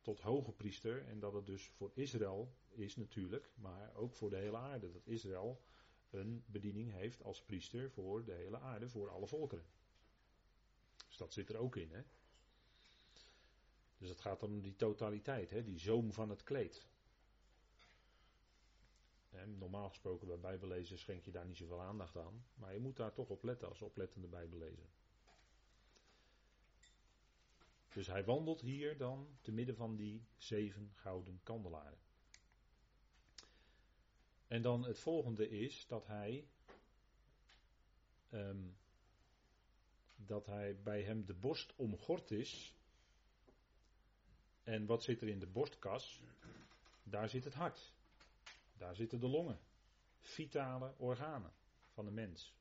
tot 0.02 0.20
hoge 0.20 0.52
priester 0.52 1.08
en 1.08 1.20
dat 1.20 1.34
het 1.34 1.46
dus 1.46 1.68
voor 1.68 1.92
Israël 1.94 2.56
is 2.70 2.96
natuurlijk, 2.96 3.50
maar 3.56 3.96
ook 3.96 4.16
voor 4.16 4.30
de 4.30 4.36
hele 4.36 4.58
aarde. 4.58 4.92
Dat 4.92 5.08
Israël 5.08 5.62
een 6.10 6.44
bediening 6.46 6.92
heeft 6.92 7.24
als 7.24 7.42
priester 7.42 7.92
voor 7.92 8.26
de 8.26 8.34
hele 8.34 8.60
aarde, 8.60 8.90
voor 8.90 9.10
alle 9.10 9.28
volkeren. 9.28 9.66
Dus 11.08 11.18
dat 11.18 11.34
zit 11.34 11.50
er 11.50 11.58
ook 11.58 11.76
in. 11.76 11.92
Hè? 11.92 12.02
Dus 13.98 14.10
het 14.10 14.22
gaat 14.22 14.44
om 14.44 14.62
die 14.62 14.76
totaliteit, 14.76 15.50
hè? 15.50 15.64
die 15.64 15.80
zoom 15.80 16.14
van 16.14 16.30
het 16.30 16.44
kleed. 16.44 16.88
normaal 19.58 19.90
gesproken 19.90 20.28
bij 20.28 20.40
bijbellezen 20.40 20.98
schenk 20.98 21.26
je 21.26 21.32
daar 21.32 21.46
niet 21.46 21.58
zoveel 21.58 21.82
aandacht 21.82 22.18
aan, 22.18 22.46
maar 22.54 22.74
je 22.74 22.80
moet 22.80 22.98
daar 22.98 23.14
toch 23.14 23.30
op 23.30 23.44
letten 23.44 23.68
als 23.68 23.82
oplettende 23.82 24.28
bijbellezer. 24.28 24.90
Dus 27.96 28.08
hij 28.08 28.24
wandelt 28.24 28.62
hier 28.62 28.98
dan 28.98 29.38
te 29.42 29.52
midden 29.52 29.76
van 29.76 29.96
die 29.96 30.26
zeven 30.38 30.92
gouden 30.96 31.40
kandelaren. 31.44 31.98
En 34.48 34.62
dan 34.62 34.84
het 34.84 35.00
volgende 35.00 35.50
is 35.50 35.88
dat 35.88 36.08
hij. 36.08 36.48
Um, 38.32 38.78
dat 40.16 40.46
hij 40.46 40.82
bij 40.82 41.04
hem 41.04 41.26
de 41.26 41.34
borst 41.34 41.74
omgord 41.76 42.32
is. 42.32 42.74
En 44.64 44.86
wat 44.86 45.04
zit 45.04 45.22
er 45.22 45.28
in 45.28 45.40
de 45.40 45.48
borstkas? 45.48 46.22
Daar 47.04 47.30
zit 47.30 47.44
het 47.44 47.54
hart. 47.54 47.92
Daar 48.78 48.96
zitten 48.96 49.20
de 49.20 49.28
longen. 49.28 49.60
Vitale 50.20 50.94
organen 50.98 51.54
van 51.94 52.06
de 52.06 52.12
mens. 52.12 52.54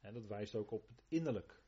En 0.00 0.14
dat 0.14 0.26
wijst 0.26 0.54
ook 0.54 0.70
op 0.70 0.88
het 0.88 1.02
innerlijk. 1.08 1.62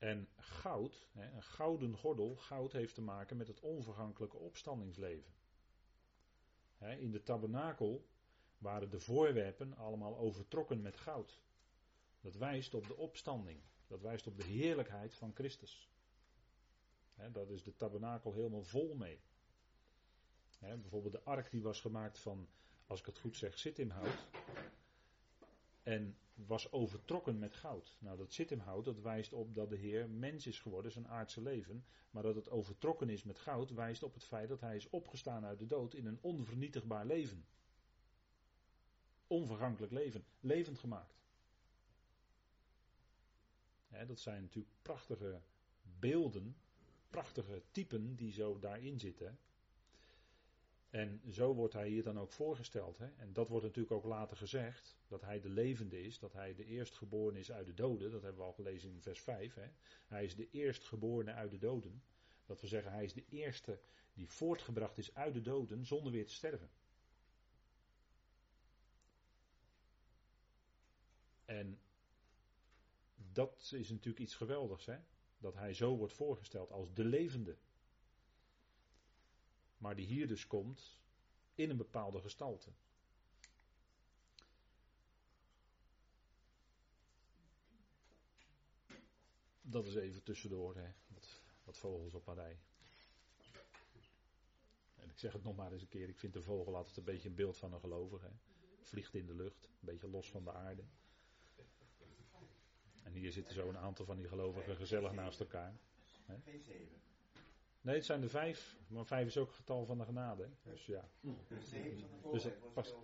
En 0.00 0.28
goud, 0.36 1.08
een 1.14 1.42
gouden 1.42 1.96
gordel, 1.96 2.36
goud 2.36 2.72
heeft 2.72 2.94
te 2.94 3.02
maken 3.02 3.36
met 3.36 3.46
het 3.46 3.60
onvergankelijke 3.60 4.36
opstandingsleven. 4.36 5.32
In 6.78 7.10
de 7.10 7.22
tabernakel 7.22 8.08
waren 8.58 8.90
de 8.90 9.00
voorwerpen 9.00 9.76
allemaal 9.76 10.18
overtrokken 10.18 10.80
met 10.80 10.96
goud. 10.96 11.42
Dat 12.20 12.34
wijst 12.34 12.74
op 12.74 12.86
de 12.86 12.96
opstanding. 12.96 13.60
Dat 13.86 14.00
wijst 14.00 14.26
op 14.26 14.36
de 14.36 14.44
heerlijkheid 14.44 15.14
van 15.14 15.34
Christus. 15.34 15.90
Dat 17.32 17.50
is 17.50 17.62
de 17.62 17.76
tabernakel 17.76 18.32
helemaal 18.32 18.62
vol 18.62 18.94
mee. 18.94 19.20
Bijvoorbeeld 20.58 21.12
de 21.12 21.22
ark 21.22 21.50
die 21.50 21.62
was 21.62 21.80
gemaakt 21.80 22.18
van, 22.18 22.48
als 22.86 23.00
ik 23.00 23.06
het 23.06 23.18
goed 23.18 23.36
zeg, 23.36 23.62
hout. 23.88 24.26
En 25.82 26.18
was 26.46 26.72
overtrokken 26.72 27.38
met 27.38 27.54
goud. 27.54 27.96
Nou, 27.98 28.16
dat 28.16 28.32
zit 28.32 28.50
hem 28.50 28.58
hout, 28.58 28.84
dat 28.84 29.00
wijst 29.00 29.32
op 29.32 29.54
dat 29.54 29.70
de 29.70 29.76
Heer 29.76 30.10
mens 30.10 30.46
is 30.46 30.60
geworden, 30.60 30.92
zijn 30.92 31.08
aardse 31.08 31.42
leven. 31.42 31.84
Maar 32.10 32.22
dat 32.22 32.34
het 32.34 32.50
overtrokken 32.50 33.08
is 33.08 33.22
met 33.22 33.38
goud, 33.38 33.70
wijst 33.70 34.02
op 34.02 34.14
het 34.14 34.24
feit 34.24 34.48
dat 34.48 34.60
hij 34.60 34.76
is 34.76 34.90
opgestaan 34.90 35.44
uit 35.44 35.58
de 35.58 35.66
dood 35.66 35.94
in 35.94 36.06
een 36.06 36.18
onvernietigbaar 36.20 37.06
leven. 37.06 37.44
Onvergankelijk 39.26 39.92
leven, 39.92 40.24
levend 40.40 40.78
gemaakt. 40.78 41.18
dat 44.06 44.20
zijn 44.20 44.42
natuurlijk 44.42 44.74
prachtige 44.82 45.40
beelden, 45.98 46.56
prachtige 47.10 47.62
typen 47.70 48.16
die 48.16 48.32
zo 48.32 48.58
daarin 48.58 49.00
zitten. 49.00 49.38
En 50.90 51.20
zo 51.30 51.54
wordt 51.54 51.74
hij 51.74 51.88
hier 51.88 52.02
dan 52.02 52.18
ook 52.18 52.32
voorgesteld. 52.32 52.98
Hè? 52.98 53.06
En 53.16 53.32
dat 53.32 53.48
wordt 53.48 53.64
natuurlijk 53.64 53.94
ook 53.94 54.04
later 54.04 54.36
gezegd, 54.36 54.98
dat 55.08 55.20
hij 55.20 55.40
de 55.40 55.48
levende 55.48 56.02
is, 56.02 56.18
dat 56.18 56.32
hij 56.32 56.54
de 56.54 56.64
eerstgeboren 56.64 57.36
is 57.36 57.52
uit 57.52 57.66
de 57.66 57.74
doden. 57.74 58.10
Dat 58.10 58.22
hebben 58.22 58.40
we 58.40 58.46
al 58.46 58.52
gelezen 58.52 58.90
in 58.90 59.02
vers 59.02 59.20
5. 59.20 59.54
Hè? 59.54 59.68
Hij 60.06 60.24
is 60.24 60.36
de 60.36 60.50
eerstgeborene 60.50 61.32
uit 61.32 61.50
de 61.50 61.58
doden. 61.58 62.02
Dat 62.46 62.60
we 62.60 62.66
zeggen, 62.66 62.92
hij 62.92 63.04
is 63.04 63.12
de 63.12 63.24
eerste 63.28 63.80
die 64.12 64.28
voortgebracht 64.28 64.98
is 64.98 65.14
uit 65.14 65.34
de 65.34 65.40
doden 65.40 65.86
zonder 65.86 66.12
weer 66.12 66.26
te 66.26 66.34
sterven. 66.34 66.70
En 71.44 71.80
dat 73.14 73.70
is 73.74 73.90
natuurlijk 73.90 74.18
iets 74.18 74.34
geweldigs, 74.34 74.86
hè? 74.86 74.98
Dat 75.38 75.54
hij 75.54 75.74
zo 75.74 75.96
wordt 75.96 76.12
voorgesteld 76.12 76.70
als 76.70 76.94
de 76.94 77.04
levende. 77.04 77.56
Maar 79.80 79.96
die 79.96 80.06
hier 80.06 80.28
dus 80.28 80.46
komt 80.46 81.00
in 81.54 81.70
een 81.70 81.76
bepaalde 81.76 82.20
gestalte. 82.20 82.70
Dat 89.62 89.86
is 89.86 89.94
even 89.94 90.22
tussendoor, 90.22 90.76
hè? 90.76 90.92
Wat, 91.64 91.78
vogels 91.78 92.14
op 92.14 92.26
een. 92.26 92.58
En 94.96 95.10
ik 95.10 95.18
zeg 95.18 95.32
het 95.32 95.42
nog 95.42 95.56
maar 95.56 95.72
eens 95.72 95.82
een 95.82 95.88
keer, 95.88 96.08
ik 96.08 96.18
vind 96.18 96.32
de 96.32 96.42
vogel 96.42 96.76
altijd 96.76 96.96
een 96.96 97.04
beetje 97.04 97.28
een 97.28 97.34
beeld 97.34 97.56
van 97.56 97.72
een 97.72 97.80
gelovige. 97.80 98.30
Vliegt 98.82 99.14
in 99.14 99.26
de 99.26 99.34
lucht, 99.34 99.64
een 99.64 99.70
beetje 99.80 100.08
los 100.08 100.30
van 100.30 100.44
de 100.44 100.52
aarde. 100.52 100.84
En 103.02 103.12
hier 103.12 103.32
zitten 103.32 103.54
zo 103.54 103.68
een 103.68 103.78
aantal 103.78 104.04
van 104.04 104.16
die 104.16 104.28
gelovigen 104.28 104.76
gezellig 104.76 105.12
naast 105.12 105.40
elkaar. 105.40 105.74
Nee, 107.80 107.94
het 107.94 108.04
zijn 108.04 108.22
er 108.22 108.28
vijf, 108.28 108.76
maar 108.88 109.06
vijf 109.06 109.26
is 109.26 109.36
ook 109.36 109.46
het 109.46 109.56
getal 109.56 109.84
van 109.84 109.98
de 109.98 110.04
genade. 110.04 110.48
Dus 110.62 110.86
ja. 110.86 111.08
De 111.20 111.60
zeven 111.60 112.08
van 112.08 112.32
de 112.32 112.52
dus, 112.74 112.94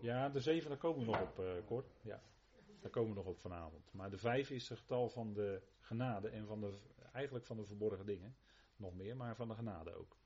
Ja, 0.00 0.28
de 0.28 0.40
zeven, 0.40 0.68
daar 0.68 0.78
komen 0.78 1.00
we 1.00 1.06
nog 1.06 1.20
op, 1.20 1.38
uh, 1.38 1.52
Cor. 1.66 1.84
Ja, 2.02 2.22
daar 2.80 2.90
komen 2.90 3.10
we 3.10 3.16
nog 3.16 3.26
op 3.26 3.38
vanavond. 3.38 3.92
Maar 3.92 4.10
de 4.10 4.18
vijf 4.18 4.50
is 4.50 4.68
het 4.68 4.78
getal 4.78 5.08
van 5.08 5.32
de 5.32 5.62
genade 5.80 6.28
en 6.28 6.46
van 6.46 6.60
de, 6.60 6.78
eigenlijk 7.12 7.44
van 7.44 7.56
de 7.56 7.66
verborgen 7.66 8.06
dingen. 8.06 8.36
Nog 8.76 8.94
meer, 8.94 9.16
maar 9.16 9.36
van 9.36 9.48
de 9.48 9.54
genade 9.54 9.94
ook. 9.94 10.16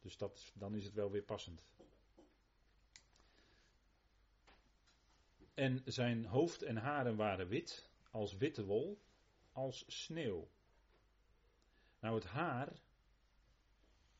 Dus 0.00 0.16
dat, 0.16 0.52
dan 0.54 0.74
is 0.74 0.84
het 0.84 0.94
wel 0.94 1.10
weer 1.10 1.22
passend. 1.22 1.64
En 5.54 5.82
zijn 5.84 6.24
hoofd 6.24 6.62
en 6.62 6.76
haren 6.76 7.16
waren 7.16 7.48
wit, 7.48 7.90
als 8.10 8.36
witte 8.36 8.64
wol, 8.64 9.00
als 9.52 9.84
sneeuw. 9.86 10.48
Nou, 11.98 12.14
het 12.14 12.24
haar 12.24 12.72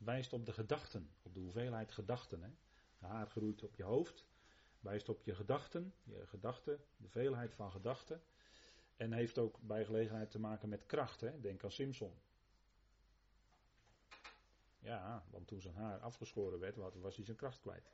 wijst 0.05 0.33
op 0.33 0.47
de 0.47 0.53
gedachten, 0.53 1.11
op 1.23 1.35
de 1.35 1.41
hoeveelheid 1.41 1.93
gedachten. 1.93 2.43
Hè. 2.43 2.51
Haar 3.07 3.27
groeit 3.27 3.63
op 3.63 3.75
je 3.75 3.83
hoofd, 3.83 4.25
wijst 4.81 5.09
op 5.09 5.23
je 5.23 5.35
gedachten, 5.35 5.95
je 6.03 6.27
gedachten, 6.27 6.85
de 6.97 7.09
veelheid 7.09 7.55
van 7.55 7.71
gedachten. 7.71 8.23
En 8.97 9.13
heeft 9.13 9.39
ook 9.39 9.59
bij 9.61 9.85
gelegenheid 9.85 10.31
te 10.31 10.39
maken 10.39 10.69
met 10.69 10.87
kracht. 10.87 11.21
Hè. 11.21 11.41
Denk 11.41 11.65
aan 11.65 11.71
Simpson. 11.71 12.15
Ja, 14.79 15.25
want 15.31 15.47
toen 15.47 15.61
zijn 15.61 15.75
haar 15.75 15.99
afgeschoren 15.99 16.59
werd, 16.59 16.77
was 16.77 17.17
hij 17.17 17.25
zijn 17.25 17.37
kracht 17.37 17.61
kwijt. 17.61 17.93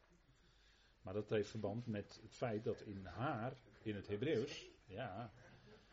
Maar 1.02 1.14
dat 1.14 1.31
heeft 1.31 1.50
verband 1.50 1.87
met 1.87 2.19
het 2.23 2.35
feit 2.35 2.64
dat 2.64 2.81
in 2.81 3.07
haar, 3.07 3.57
in 3.83 3.95
het 3.95 4.07
Hebreeuws, 4.07 4.71
ja, 4.87 5.33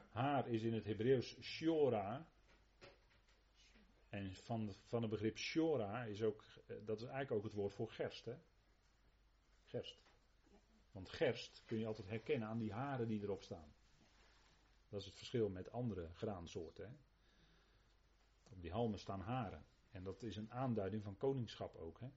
haar 0.10 0.48
is 0.48 0.62
in 0.62 0.74
het 0.74 0.86
Hebreeuws 0.86 1.38
shora. 1.42 2.28
En 4.10 4.36
van, 4.36 4.74
van 4.88 5.02
het 5.02 5.12
begrip 5.12 5.38
shora 5.38 6.04
is 6.04 6.22
ook, 6.22 6.44
eh, 6.68 6.76
dat 6.86 6.98
is 6.98 7.04
eigenlijk 7.04 7.32
ook 7.32 7.44
het 7.44 7.54
woord 7.54 7.74
voor 7.74 7.90
gerst. 7.90 8.26
Hè? 8.26 8.36
Gerst. 9.66 10.06
Want 10.92 11.10
gerst 11.10 11.64
kun 11.66 11.80
je 11.80 11.86
altijd 11.86 12.08
herkennen 12.08 12.48
aan 12.48 12.58
die 12.58 12.74
haren 12.74 13.08
die 13.08 13.22
erop 13.22 13.44
staan. 13.44 13.74
Dat 14.90 15.00
is 15.00 15.06
het 15.06 15.16
verschil 15.16 15.50
met 15.50 15.72
andere 15.72 16.10
graansoorten. 16.14 16.86
Hè? 16.86 16.96
Op 18.50 18.62
die 18.62 18.72
halmen 18.72 19.00
staan 19.00 19.22
haren. 19.22 19.66
En 19.92 20.04
dat 20.04 20.24
is 20.24 20.36
een 20.36 20.52
aanduiding 20.52 21.04
van 21.04 21.18
koningschap 21.18 21.76
ook. 21.76 22.00
Hè? 22.00 22.10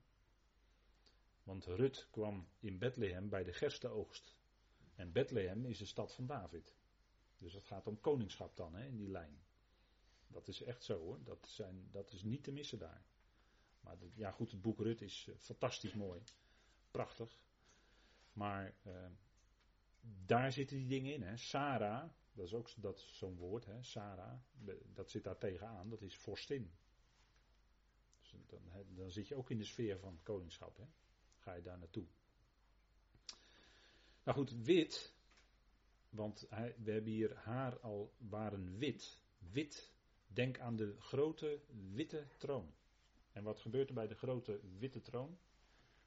Want 1.43 1.65
Rut 1.65 2.07
kwam 2.11 2.47
in 2.59 2.77
Bethlehem 2.77 3.29
bij 3.29 3.43
de 3.43 3.53
gerstenoogst. 3.53 4.37
En 4.95 5.11
Bethlehem 5.11 5.65
is 5.65 5.77
de 5.77 5.85
stad 5.85 6.13
van 6.13 6.25
David. 6.25 6.75
Dus 7.37 7.53
het 7.53 7.63
gaat 7.63 7.87
om 7.87 7.99
koningschap 7.99 8.55
dan, 8.55 8.75
hè, 8.75 8.85
in 8.85 8.97
die 8.97 9.09
lijn. 9.09 9.41
Dat 10.31 10.47
is 10.47 10.61
echt 10.61 10.83
zo 10.83 10.99
hoor. 10.99 11.23
Dat, 11.23 11.47
zijn, 11.47 11.87
dat 11.91 12.11
is 12.11 12.23
niet 12.23 12.43
te 12.43 12.51
missen 12.51 12.79
daar. 12.79 13.05
Maar 13.81 13.97
ja, 14.13 14.31
goed, 14.31 14.51
het 14.51 14.61
boek 14.61 14.79
Rut 14.79 15.01
is 15.01 15.27
eh, 15.29 15.35
fantastisch 15.37 15.93
mooi. 15.93 16.21
Prachtig. 16.91 17.39
Maar 18.33 18.75
uh, 18.87 19.05
daar 20.25 20.51
zitten 20.51 20.77
die 20.77 20.87
dingen 20.87 21.13
in. 21.13 21.21
Hè. 21.21 21.37
Sarah, 21.37 22.09
dat 22.33 22.45
is 22.45 22.53
ook 22.53 22.69
zo'n 22.95 23.35
woord, 23.35 23.65
hè. 23.65 23.83
Sarah, 23.83 24.39
dat 24.93 25.09
zit 25.09 25.23
daar 25.23 25.37
tegenaan. 25.37 25.89
Dat 25.89 26.01
is 26.01 26.17
vorstin. 26.17 26.71
Dus 28.19 28.35
dan, 28.47 28.61
dan 28.95 29.11
zit 29.11 29.27
je 29.27 29.35
ook 29.35 29.49
in 29.49 29.57
de 29.57 29.65
sfeer 29.65 29.99
van 29.99 30.19
koningschap. 30.23 30.77
Hè. 30.77 30.85
Ga 31.37 31.53
je 31.53 31.61
daar 31.61 31.77
naartoe. 31.77 32.05
Nou 34.23 34.37
goed, 34.37 34.51
wit 34.51 35.19
want 36.11 36.47
we 36.49 36.91
hebben 36.91 37.11
hier 37.11 37.35
haar 37.35 37.79
al 37.79 38.13
waren 38.17 38.77
wit. 38.77 39.19
Wit. 39.37 39.90
Denk 40.33 40.59
aan 40.59 40.75
de 40.75 40.95
grote 40.99 41.59
witte 41.93 42.27
troon. 42.37 42.73
En 43.31 43.43
wat 43.43 43.59
gebeurt 43.59 43.87
er 43.87 43.95
bij 43.95 44.07
de 44.07 44.15
grote 44.15 44.59
witte 44.77 45.01
troon? 45.01 45.37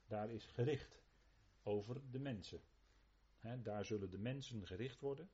Daar 0.06 0.30
is 0.30 0.46
gericht 0.46 1.02
over 1.62 2.00
de 2.10 2.18
mensen. 2.18 2.60
daar 3.62 3.84
zullen 3.84 4.10
de 4.10 4.18
mensen 4.18 4.66
gericht 4.66 5.00
worden. 5.00 5.30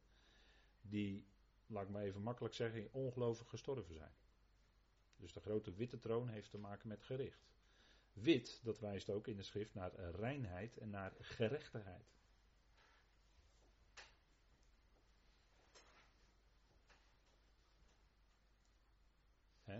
Die, 0.80 1.26
laat 1.66 1.82
ik 1.82 1.88
maar 1.88 2.02
even 2.02 2.22
makkelijk 2.22 2.54
zeggen, 2.54 2.92
ongelovig 2.92 3.48
gestorven 3.48 3.94
zijn. 3.94 4.14
Dus 5.16 5.32
de 5.32 5.40
grote 5.40 5.74
witte 5.74 5.98
troon 5.98 6.28
heeft 6.28 6.50
te 6.50 6.58
maken 6.58 6.88
met 6.88 7.02
gericht. 7.02 7.48
Wit, 8.12 8.60
dat 8.62 8.78
wijst 8.78 9.10
ook 9.10 9.26
in 9.26 9.36
de 9.36 9.42
schrift 9.42 9.74
naar 9.74 9.94
reinheid 9.94 10.78
en 10.78 10.90
naar 10.90 11.12
gerechtigheid. 11.20 12.19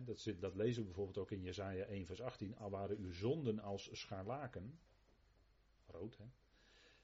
Dat, 0.04 0.20
zit, 0.20 0.40
dat, 0.40 0.54
lezen 0.54 0.80
we 0.80 0.86
bijvoorbeeld 0.86 1.18
ook 1.18 1.30
in 1.30 1.42
Jezaja 1.42 1.84
1 1.84 2.06
vers 2.06 2.20
18. 2.20 2.56
Al 2.56 2.70
waren 2.70 2.96
uw 2.96 3.12
zonden 3.12 3.58
als 3.58 3.88
scharlaken. 3.92 4.80
Rood 5.86 6.16
hè. 6.16 6.24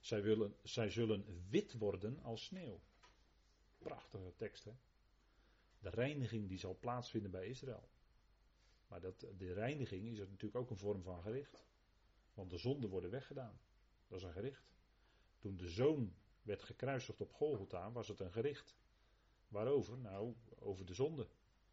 Zij, 0.00 0.50
zij 0.62 0.90
zullen 0.90 1.46
wit 1.48 1.72
worden 1.72 2.22
als 2.22 2.44
sneeuw. 2.44 2.80
Prachtige 3.78 4.32
tekst 4.36 4.64
hè. 4.64 4.72
De 5.78 5.90
reiniging 5.90 6.48
die 6.48 6.58
zal 6.58 6.78
plaatsvinden 6.78 7.30
bij 7.30 7.46
Israël. 7.46 7.88
Maar 8.88 9.00
dat, 9.00 9.20
de 9.20 9.52
reiniging 9.52 10.08
is 10.08 10.18
natuurlijk 10.18 10.56
ook 10.56 10.70
een 10.70 10.76
vorm 10.76 11.02
van 11.02 11.22
gericht. 11.22 11.64
Want 12.34 12.50
de 12.50 12.58
zonden 12.58 12.90
worden 12.90 13.10
weggedaan. 13.10 13.60
Dat 14.08 14.18
is 14.18 14.24
een 14.24 14.32
gericht. 14.32 14.74
Toen 15.38 15.56
de 15.56 15.68
zoon 15.68 16.14
werd 16.42 16.62
gekruisigd 16.62 17.20
op 17.20 17.32
Golgotha 17.32 17.92
was 17.92 18.08
het 18.08 18.20
een 18.20 18.32
gericht. 18.32 18.76
Waarover? 19.48 19.98
Nou, 19.98 20.34
over 20.58 20.86
de 20.86 20.94
zonde. 20.94 21.28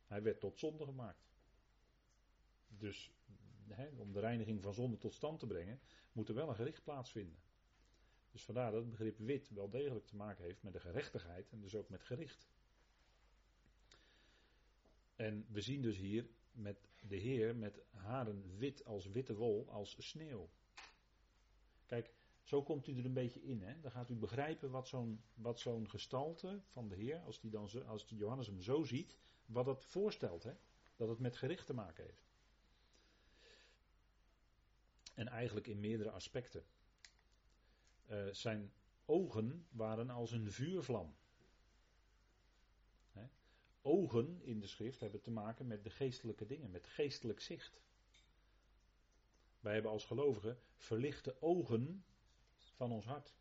Hij 0.08 0.22
werd 0.24 0.40
tot 0.40 0.60
zonde 0.60 0.86
gemaakt. 0.86 1.32
Dus 2.68 3.12
om 3.98 4.14
de 4.14 4.20
reiniging 4.20 4.62
van 4.62 4.74
zonde 4.74 4.98
tot 4.98 5.14
stand 5.14 5.40
te 5.40 5.48
brengen, 5.48 5.80
moet 6.12 6.30
er 6.30 6.36
wel 6.36 6.50
een 6.50 6.56
gericht 6.56 6.84
plaatsvinden. 6.84 7.42
Dus 8.32 8.44
vandaar 8.44 8.72
dat 8.72 8.82
het 8.82 8.90
begrip 8.90 9.18
wit 9.18 9.50
wel 9.50 9.70
degelijk 9.70 10.06
te 10.06 10.16
maken 10.16 10.44
heeft 10.44 10.64
met 10.64 10.74
de 10.74 10.80
gerechtigheid 10.80 11.50
en 11.50 11.62
dus 11.62 11.76
ook 11.76 11.90
met 11.90 12.04
gericht. 12.04 12.50
En 15.16 15.46
we 15.50 15.62
zien 15.62 15.82
dus 15.82 15.98
hier 15.98 16.28
met 16.52 16.90
de 17.02 17.16
Heer 17.16 17.56
met 17.56 17.82
haren 17.90 18.58
wit 18.58 18.86
als 18.86 19.06
witte 19.06 19.36
wol, 19.36 19.70
als 19.70 19.96
sneeuw. 20.00 20.50
Kijk, 21.86 22.14
zo 22.44 22.64
komt 22.64 22.88
u 22.88 22.98
er 22.98 23.06
een 23.06 23.14
beetje 23.14 23.42
in. 23.42 23.62
Hè? 23.62 23.80
Dan 23.80 23.92
gaat 23.92 24.10
u 24.10 24.16
begrijpen 24.16 24.72
wat 24.72 24.88
zo'n, 24.88 25.24
wat 25.34 25.60
zo'n 25.60 25.90
gestalte 25.90 26.62
van 26.68 26.88
de 26.88 26.96
Heer, 26.96 27.20
als, 27.20 27.40
die 27.40 27.52
dan 27.52 27.70
als 27.88 28.06
Johannes 28.08 28.48
hem 28.48 28.62
zo 28.62 28.84
ziet, 28.84 29.18
wat 29.54 29.66
dat 29.66 29.86
voorstelt. 29.86 30.44
Hè? 30.44 30.54
Dat 30.96 31.10
het 31.10 31.20
met 31.20 31.38
gericht 31.38 31.66
te 31.66 31.74
maken 31.74 32.04
heeft. 32.04 32.32
En 35.14 35.28
eigenlijk 35.28 35.68
in 35.68 35.80
meerdere 35.80 36.12
aspecten. 36.12 36.64
Uh, 38.10 38.28
zijn 38.32 38.74
ogen 39.06 39.68
waren 39.70 40.10
als 40.10 40.32
een 40.32 40.52
vuurvlam. 40.52 41.16
Hè? 43.12 43.28
Ogen 43.82 44.42
in 44.44 44.60
de 44.60 44.68
schrift 44.68 45.00
hebben 45.00 45.22
te 45.22 45.32
maken 45.32 45.68
met 45.68 45.84
de 45.84 45.90
geestelijke 45.90 46.46
dingen, 46.46 46.72
met 46.72 46.88
geestelijk 46.88 47.42
zicht. 47.42 47.82
Wij 49.60 49.74
hebben 49.74 49.92
als 49.92 50.06
gelovigen 50.06 50.60
verlichte 50.76 51.42
ogen 51.42 52.06
van 52.58 52.92
ons 52.92 53.06
hart. 53.06 53.34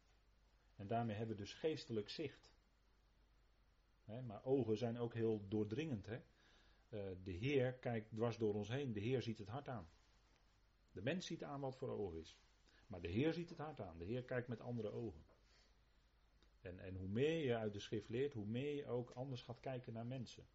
En 0.77 0.87
daarmee 0.87 1.17
hebben 1.17 1.37
we 1.37 1.43
dus 1.43 1.55
geestelijk 1.55 2.09
zicht. 2.09 2.52
Maar 4.21 4.45
ogen 4.45 4.77
zijn 4.77 4.99
ook 4.99 5.15
heel 5.15 5.49
doordringend. 5.49 6.07
Hè? 6.07 6.21
eh, 6.93 7.01
de 7.23 7.31
Heer 7.31 7.73
kijkt 7.73 8.15
dwars 8.15 8.37
door 8.37 8.55
ons 8.55 8.69
heen. 8.69 8.93
De 8.93 9.01
Heer 9.01 9.23
ziet 9.23 9.39
het 9.39 9.49
hart 9.49 9.69
aan. 9.69 9.89
De 10.93 11.03
mens 11.03 11.27
ziet 11.27 11.45
aan 11.45 11.61
wat 11.61 11.77
voor 11.77 11.89
ogen 11.89 12.19
is. 12.19 12.39
Maar 12.87 13.01
de 13.01 13.09
Heer 13.09 13.33
ziet 13.33 13.49
het 13.49 13.59
hart 13.59 13.81
aan. 13.81 13.99
De 13.99 14.05
Heer 14.05 14.25
kijkt 14.25 14.49
met 14.49 14.61
andere 14.61 14.91
ogen. 14.91 15.25
En, 16.61 16.79
en 16.79 16.95
hoe 16.95 17.09
meer 17.09 17.45
je 17.45 17.57
uit 17.57 17.73
de 17.73 17.79
schrift 17.79 18.09
leert, 18.09 18.33
hoe 18.33 18.47
meer 18.47 18.75
je 18.75 18.87
ook 18.87 19.11
anders 19.11 19.43
gaat 19.43 19.61
kijken 19.61 19.93
naar 19.93 20.07
mensen. 20.07 20.47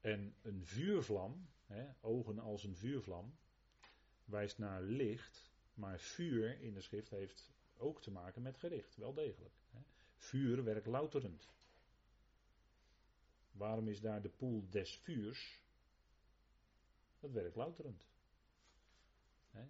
En 0.00 0.34
een 0.42 0.64
vuurvlam, 0.66 1.48
hè, 1.66 1.92
ogen 2.00 2.38
als 2.38 2.64
een 2.64 2.76
vuurvlam, 2.76 3.36
wijst 4.24 4.58
naar 4.58 4.82
licht, 4.82 5.52
maar 5.74 5.98
vuur 5.98 6.60
in 6.60 6.74
de 6.74 6.80
schrift 6.80 7.10
heeft 7.10 7.52
ook 7.78 8.02
te 8.02 8.10
maken 8.10 8.42
met 8.42 8.56
gericht, 8.56 8.96
wel 8.96 9.14
degelijk. 9.14 9.54
Vuur 10.16 10.64
werkt 10.64 10.86
louterend. 10.86 11.52
Waarom 13.52 13.88
is 13.88 14.00
daar 14.00 14.22
de 14.22 14.28
poel 14.28 14.68
des 14.70 14.96
vuurs? 14.96 15.62
Dat 17.20 17.30
werkt 17.30 17.56
louterend. 17.56 18.06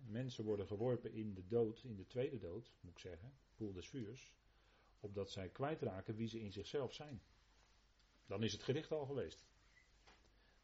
Mensen 0.06 0.44
worden 0.44 0.66
geworpen 0.66 1.12
in 1.12 1.34
de 1.34 1.46
dood, 1.46 1.82
in 1.84 1.96
de 1.96 2.06
tweede 2.06 2.38
dood, 2.38 2.72
moet 2.80 2.92
ik 2.92 2.98
zeggen, 2.98 3.32
poel 3.56 3.72
des 3.72 3.88
vuurs, 3.88 4.34
opdat 5.00 5.30
zij 5.30 5.48
kwijtraken 5.48 6.16
wie 6.16 6.28
ze 6.28 6.40
in 6.40 6.52
zichzelf 6.52 6.92
zijn. 6.92 7.22
Dan 8.26 8.42
is 8.42 8.52
het 8.52 8.62
gericht 8.62 8.92
al 8.92 9.06
geweest. 9.06 9.44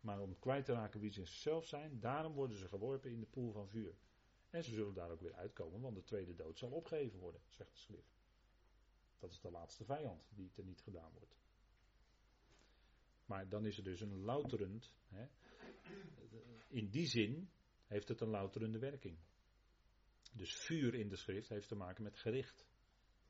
Maar 0.00 0.20
om 0.20 0.38
kwijt 0.38 0.64
te 0.64 0.73
raken 0.73 1.00
wie 1.00 1.12
ze 1.12 1.25
zelf 1.25 1.66
zijn, 1.66 2.00
daarom 2.00 2.32
worden 2.32 2.56
ze 2.56 2.68
geworpen 2.68 3.11
in 3.11 3.20
de 3.20 3.26
poel 3.26 3.52
van 3.52 3.68
vuur. 3.68 3.94
En 4.50 4.64
ze 4.64 4.75
zullen 4.75 4.95
daar 4.95 5.11
ook 5.11 5.21
weer 5.21 5.35
uitkomen, 5.35 5.80
want 5.80 5.95
de 5.95 6.02
tweede 6.02 6.35
dood 6.35 6.59
zal 6.59 6.71
opgeheven 6.71 7.19
worden, 7.19 7.40
zegt 7.49 7.73
de 7.73 7.78
schrift. 7.78 8.19
Dat 9.19 9.30
is 9.30 9.40
de 9.40 9.50
laatste 9.50 9.85
vijand 9.85 10.28
die 10.35 10.50
er 10.57 10.64
niet 10.64 10.80
gedaan 10.80 11.12
wordt. 11.12 11.38
Maar 13.25 13.49
dan 13.49 13.66
is 13.66 13.78
er 13.78 13.85
dus 13.85 14.00
een 14.00 14.16
louterend. 14.16 14.95
Hè, 15.09 15.28
in 16.69 16.88
die 16.88 17.07
zin 17.07 17.50
heeft 17.87 18.09
het 18.09 18.21
een 18.21 18.30
louterende 18.30 18.78
werking. 18.78 19.19
Dus 20.33 20.57
vuur 20.57 20.95
in 20.95 21.09
de 21.09 21.16
schrift 21.16 21.49
heeft 21.49 21.69
te 21.69 21.75
maken 21.75 22.02
met 22.02 22.16
gericht. 22.16 22.66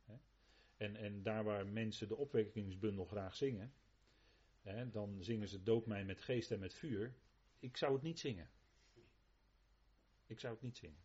Hè. 0.04 0.16
En, 0.76 0.96
en 0.96 1.22
daar 1.22 1.44
waar 1.44 1.66
mensen 1.66 2.08
de 2.08 2.16
opwekkingsbundel 2.16 3.04
graag 3.04 3.36
zingen, 3.36 3.72
Hè, 4.62 4.90
dan 4.90 5.22
zingen 5.22 5.48
ze 5.48 5.62
doop 5.62 5.86
mij 5.86 6.04
met 6.04 6.20
geest 6.20 6.50
en 6.50 6.58
met 6.58 6.74
vuur. 6.74 7.14
Ik 7.58 7.76
zou 7.76 7.92
het 7.92 8.02
niet 8.02 8.18
zingen. 8.18 8.50
Ik 10.26 10.40
zou 10.40 10.52
het 10.52 10.62
niet 10.62 10.76
zingen. 10.76 11.02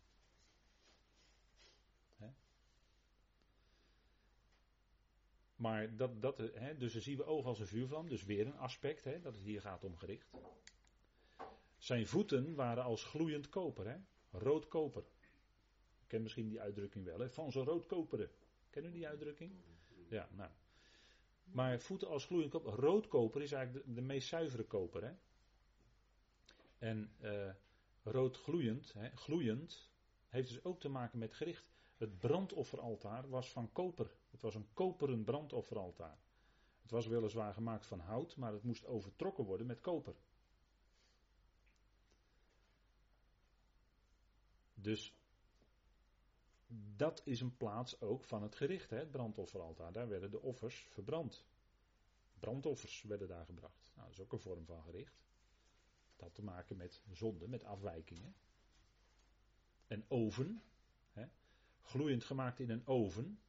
Maar 5.56 5.96
dat, 5.96 6.22
dat, 6.22 6.38
hè, 6.38 6.76
dus 6.76 6.92
dan 6.92 7.02
zien 7.02 7.16
we 7.16 7.24
oog 7.24 7.46
als 7.46 7.60
een 7.60 7.66
vuurvlam, 7.66 8.08
dus 8.08 8.24
weer 8.24 8.46
een 8.46 8.58
aspect, 8.58 9.04
hè, 9.04 9.20
dat 9.20 9.34
het 9.34 9.44
hier 9.44 9.60
gaat 9.60 9.84
om 9.84 9.96
gericht. 9.96 10.30
Zijn 11.76 12.06
voeten 12.06 12.54
waren 12.54 12.84
als 12.84 13.04
gloeiend 13.04 13.48
koper, 13.48 13.88
hè? 13.88 13.96
rood 14.30 14.68
koper. 14.68 15.02
Ik 16.00 16.08
ken 16.12 16.22
misschien 16.22 16.48
die 16.48 16.60
uitdrukking 16.60 17.04
wel, 17.04 17.18
hè? 17.18 17.30
van 17.30 17.52
zo'n 17.52 17.64
rood 17.64 17.86
koperen. 17.86 18.30
Kennen 18.70 18.90
u 18.90 18.94
die 18.94 19.08
uitdrukking? 19.08 19.52
Ja, 20.08 20.28
nou. 20.32 20.50
Maar 21.44 21.80
voeten 21.80 22.08
als 22.08 22.24
gloeiend 22.24 22.50
koper. 22.50 22.72
Roodkoper 22.72 23.42
is 23.42 23.52
eigenlijk 23.52 23.94
de, 23.94 24.00
meest 24.00 24.28
zuivere 24.28 24.64
koper. 24.64 25.04
Hè? 25.04 25.12
En 26.78 27.10
uh, 27.22 27.50
rood 28.02 28.36
gloeiend, 28.36 28.92
hè, 28.92 29.10
gloeiend, 29.16 29.90
heeft 30.28 30.48
dus 30.48 30.64
ook 30.64 30.80
te 30.80 30.88
maken 30.88 31.18
met 31.18 31.34
gericht. 31.34 31.75
Het 31.96 32.18
brandofferaltaar 32.18 33.28
was 33.28 33.52
van 33.52 33.72
koper. 33.72 34.10
Het 34.30 34.40
was 34.40 34.54
een 34.54 34.68
koperen 34.72 35.24
brandofferaltaar. 35.24 36.18
Het 36.82 36.90
was 36.90 37.06
weliswaar 37.06 37.54
gemaakt 37.54 37.86
van 37.86 38.00
hout, 38.00 38.36
maar 38.36 38.52
het 38.52 38.62
moest 38.62 38.86
overtrokken 38.86 39.44
worden 39.44 39.66
met 39.66 39.80
koper. 39.80 40.14
Dus 44.74 45.14
dat 46.96 47.22
is 47.24 47.40
een 47.40 47.56
plaats 47.56 48.00
ook 48.00 48.24
van 48.24 48.42
het 48.42 48.54
gericht, 48.54 48.90
hè, 48.90 48.98
het 48.98 49.10
brandofferaltaar. 49.10 49.92
Daar 49.92 50.08
werden 50.08 50.30
de 50.30 50.40
offers 50.40 50.86
verbrand. 50.90 51.44
Brandoffers 52.38 53.02
werden 53.02 53.28
daar 53.28 53.44
gebracht. 53.44 53.86
Nou, 53.94 54.06
dat 54.06 54.16
is 54.16 54.24
ook 54.24 54.32
een 54.32 54.38
vorm 54.38 54.66
van 54.66 54.82
gericht. 54.82 55.24
Dat 56.16 56.26
had 56.26 56.34
te 56.34 56.42
maken 56.42 56.76
met 56.76 57.02
zonde, 57.12 57.48
met 57.48 57.64
afwijkingen. 57.64 58.34
En 59.86 60.04
oven, 60.08 60.62
hè, 61.12 61.26
gloeiend 61.86 62.24
gemaakt 62.24 62.60
in 62.60 62.70
een 62.70 62.86
oven. 62.86 63.40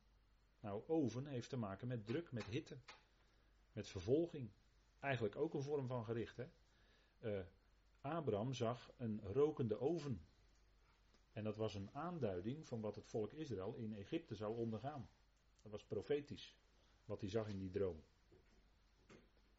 Nou, 0.59 0.83
oven 0.87 1.25
heeft 1.25 1.49
te 1.49 1.57
maken 1.57 1.87
met 1.87 2.05
druk, 2.05 2.31
met 2.31 2.45
hitte, 2.45 2.77
met 3.71 3.87
vervolging. 3.87 4.49
Eigenlijk 4.99 5.35
ook 5.35 5.53
een 5.53 5.61
vorm 5.61 5.87
van 5.87 6.05
gericht. 6.05 6.37
Hè. 6.37 6.45
Uh, 7.19 7.45
Abraham 8.01 8.53
zag 8.53 8.91
een 8.97 9.21
rokende 9.23 9.79
oven. 9.79 10.21
En 11.33 11.43
dat 11.43 11.57
was 11.57 11.75
een 11.75 11.89
aanduiding 11.93 12.67
van 12.67 12.81
wat 12.81 12.95
het 12.95 13.07
volk 13.07 13.33
Israël 13.33 13.73
in 13.75 13.93
Egypte 13.93 14.35
zou 14.35 14.57
ondergaan. 14.57 15.09
Dat 15.61 15.71
was 15.71 15.83
profetisch, 15.83 16.57
wat 17.05 17.21
hij 17.21 17.29
zag 17.29 17.47
in 17.47 17.57
die 17.57 17.69
droom. 17.69 18.03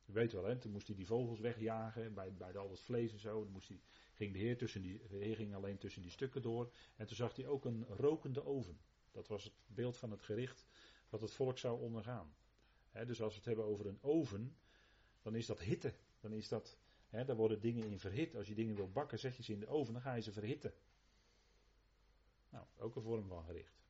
U 0.07 0.13
weet 0.13 0.33
wel, 0.33 0.45
hè, 0.45 0.59
toen 0.59 0.73
moest 0.73 0.87
hij 0.87 0.97
die 0.97 1.07
vogels 1.07 1.41
wegjagen 1.41 2.15
bij, 2.15 2.35
bij 2.35 2.57
al 2.57 2.71
het 2.71 2.81
vlees 2.81 3.13
en 3.13 3.19
zo. 3.19 3.43
Dan 3.43 3.53
moest 3.53 3.69
hij, 3.69 3.81
ging 4.19 4.33
de 4.33 4.39
heer, 4.39 4.57
tussen 4.57 4.83
die, 4.83 5.01
ging 5.35 5.55
alleen 5.55 5.79
tussen 5.79 6.03
die 6.03 6.11
stukken 6.11 6.43
door. 6.43 6.73
En 6.97 7.07
toen 7.07 7.17
zag 7.17 7.37
hij 7.37 7.47
ook 7.47 7.65
een 7.65 7.87
rokende 7.87 8.45
oven. 8.45 8.81
Dat 9.11 9.29
was 9.29 9.45
het 9.45 9.53
beeld 9.67 9.97
van 9.97 10.11
het 10.11 10.23
gericht 10.23 10.67
wat 11.09 11.21
het 11.21 11.33
volk 11.33 11.59
zou 11.59 11.81
ondergaan. 11.81 12.35
dus 12.93 13.23
als 13.23 13.33
we 13.33 13.39
het 13.39 13.45
hebben 13.45 13.65
over 13.65 13.87
een 13.87 14.03
oven, 14.03 14.57
dan 15.23 15.35
is 15.35 15.47
dat 15.47 15.61
hitte. 15.61 15.95
Dan 16.21 16.33
is 16.33 16.49
dat, 16.49 16.79
daar 17.11 17.37
worden 17.37 17.61
dingen 17.61 17.85
in 17.85 17.99
verhit. 17.99 18.35
Als 18.35 18.49
je 18.49 18.55
dingen 18.55 18.75
wil 18.75 18.91
bakken, 18.91 19.19
zet 19.19 19.37
je 19.37 19.43
ze 19.43 19.53
in 19.53 19.61
de 19.61 19.67
oven, 19.67 19.93
dan 19.93 20.03
ga 20.03 20.15
je 20.15 20.23
ze 20.23 20.33
verhitten. 20.33 20.75
Nou, 22.51 22.67
ook 22.77 22.97
een 22.97 23.03
vorm 23.03 23.29
van 23.29 23.45
gericht. 23.45 23.81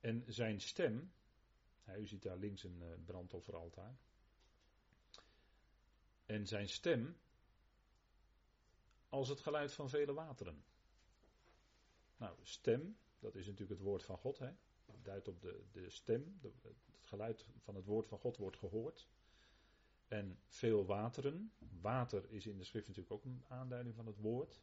En 0.00 0.24
zijn 0.26 0.60
stem, 0.60 1.12
u 1.98 2.06
ziet 2.06 2.22
daar 2.22 2.36
links 2.36 2.64
een 2.64 2.80
uh, 2.82 2.88
brandofferaltaar. 3.04 3.96
En 6.26 6.46
zijn 6.46 6.68
stem 6.68 7.16
als 9.08 9.28
het 9.28 9.40
geluid 9.40 9.72
van 9.72 9.88
vele 9.88 10.12
wateren. 10.12 10.64
Nou, 12.16 12.36
stem, 12.42 12.98
dat 13.18 13.34
is 13.34 13.46
natuurlijk 13.46 13.78
het 13.78 13.88
woord 13.88 14.04
van 14.04 14.18
God. 14.18 14.38
Hè? 14.38 14.52
Duidt 15.02 15.28
op 15.28 15.40
de, 15.40 15.64
de 15.72 15.90
stem. 15.90 16.38
Het 16.42 16.76
geluid 17.02 17.46
van 17.58 17.74
het 17.74 17.84
woord 17.84 18.06
van 18.06 18.18
God 18.18 18.36
wordt 18.36 18.56
gehoord. 18.56 19.08
En 20.08 20.38
veel 20.46 20.86
wateren. 20.86 21.52
Water 21.80 22.30
is 22.30 22.46
in 22.46 22.58
de 22.58 22.64
schrift 22.64 22.86
natuurlijk 22.86 23.14
ook 23.14 23.24
een 23.24 23.44
aanduiding 23.48 23.94
van 23.94 24.06
het 24.06 24.16
woord. 24.16 24.60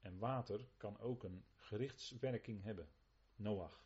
En 0.00 0.18
water 0.18 0.66
kan 0.76 0.98
ook 0.98 1.22
een 1.22 1.44
gerichtswerking 1.56 2.62
hebben. 2.62 2.88
Noach. 3.36 3.84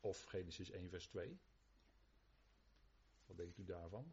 Of 0.00 0.24
Genesis 0.24 0.70
1, 0.70 0.90
vers 0.90 1.06
2. 1.06 1.38
Wat 3.26 3.36
denkt 3.36 3.58
u 3.58 3.64
daarvan? 3.64 4.12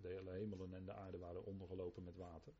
De 0.00 0.08
hele 0.08 0.30
hemelen 0.30 0.74
en 0.74 0.84
de 0.84 0.92
aarde 0.92 1.18
waren 1.18 1.44
ondergelopen 1.44 2.04
met 2.04 2.16
water. 2.16 2.52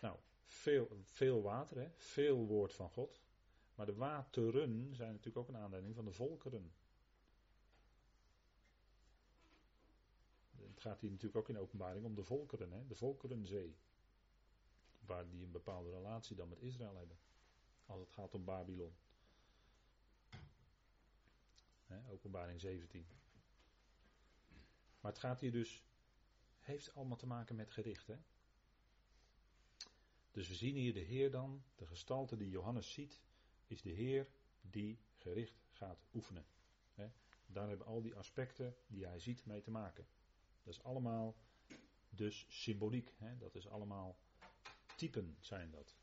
Nou, 0.00 0.18
veel, 0.44 0.88
veel 1.02 1.42
water, 1.42 1.76
hè? 1.78 1.90
veel 1.96 2.46
woord 2.46 2.74
van 2.74 2.90
God. 2.90 3.20
Maar 3.74 3.86
de 3.86 3.94
wateren 3.94 4.94
zijn 4.94 5.10
natuurlijk 5.10 5.36
ook 5.36 5.48
een 5.48 5.62
aanleiding 5.62 5.94
van 5.94 6.04
de 6.04 6.12
volkeren. 6.12 6.72
Het 10.56 10.80
gaat 10.80 11.00
hier 11.00 11.10
natuurlijk 11.10 11.36
ook 11.36 11.48
in 11.48 11.58
openbaring 11.58 12.04
om 12.04 12.14
de 12.14 12.24
volkeren, 12.24 12.72
hè? 12.72 12.86
de 12.86 12.94
volkerenzee. 12.94 13.76
Waar 15.06 15.28
die 15.28 15.44
een 15.44 15.50
bepaalde 15.50 15.90
relatie 15.90 16.36
dan 16.36 16.48
met 16.48 16.60
Israël 16.60 16.96
hebben. 16.96 17.18
Als 17.86 18.00
het 18.00 18.12
gaat 18.12 18.34
om 18.34 18.44
Babylon. 18.44 18.94
Hè, 21.90 22.10
openbaring 22.10 22.60
17. 22.60 23.06
Maar 25.00 25.10
het 25.10 25.20
gaat 25.20 25.40
hier 25.40 25.52
dus, 25.52 25.84
heeft 26.60 26.94
allemaal 26.94 27.16
te 27.16 27.26
maken 27.26 27.56
met 27.56 27.70
gericht. 27.70 28.06
Hè? 28.06 28.16
Dus 30.30 30.48
we 30.48 30.54
zien 30.54 30.74
hier 30.74 30.94
de 30.94 31.00
Heer 31.00 31.30
dan, 31.30 31.62
de 31.74 31.86
gestalte 31.86 32.36
die 32.36 32.50
Johannes 32.50 32.92
ziet, 32.92 33.20
is 33.66 33.82
de 33.82 33.90
Heer 33.90 34.28
die 34.60 34.98
gericht 35.14 35.60
gaat 35.70 36.06
oefenen. 36.14 36.44
Daar 37.52 37.68
hebben 37.68 37.86
al 37.86 38.02
die 38.02 38.14
aspecten 38.14 38.76
die 38.86 39.06
hij 39.06 39.18
ziet 39.18 39.46
mee 39.46 39.60
te 39.60 39.70
maken. 39.70 40.06
Dat 40.62 40.74
is 40.74 40.82
allemaal 40.82 41.36
dus 42.08 42.46
symboliek. 42.48 43.14
Dat 43.38 43.54
is 43.54 43.68
allemaal 43.68 44.18
typen 44.96 45.36
zijn 45.40 45.70
dat. 45.70 45.99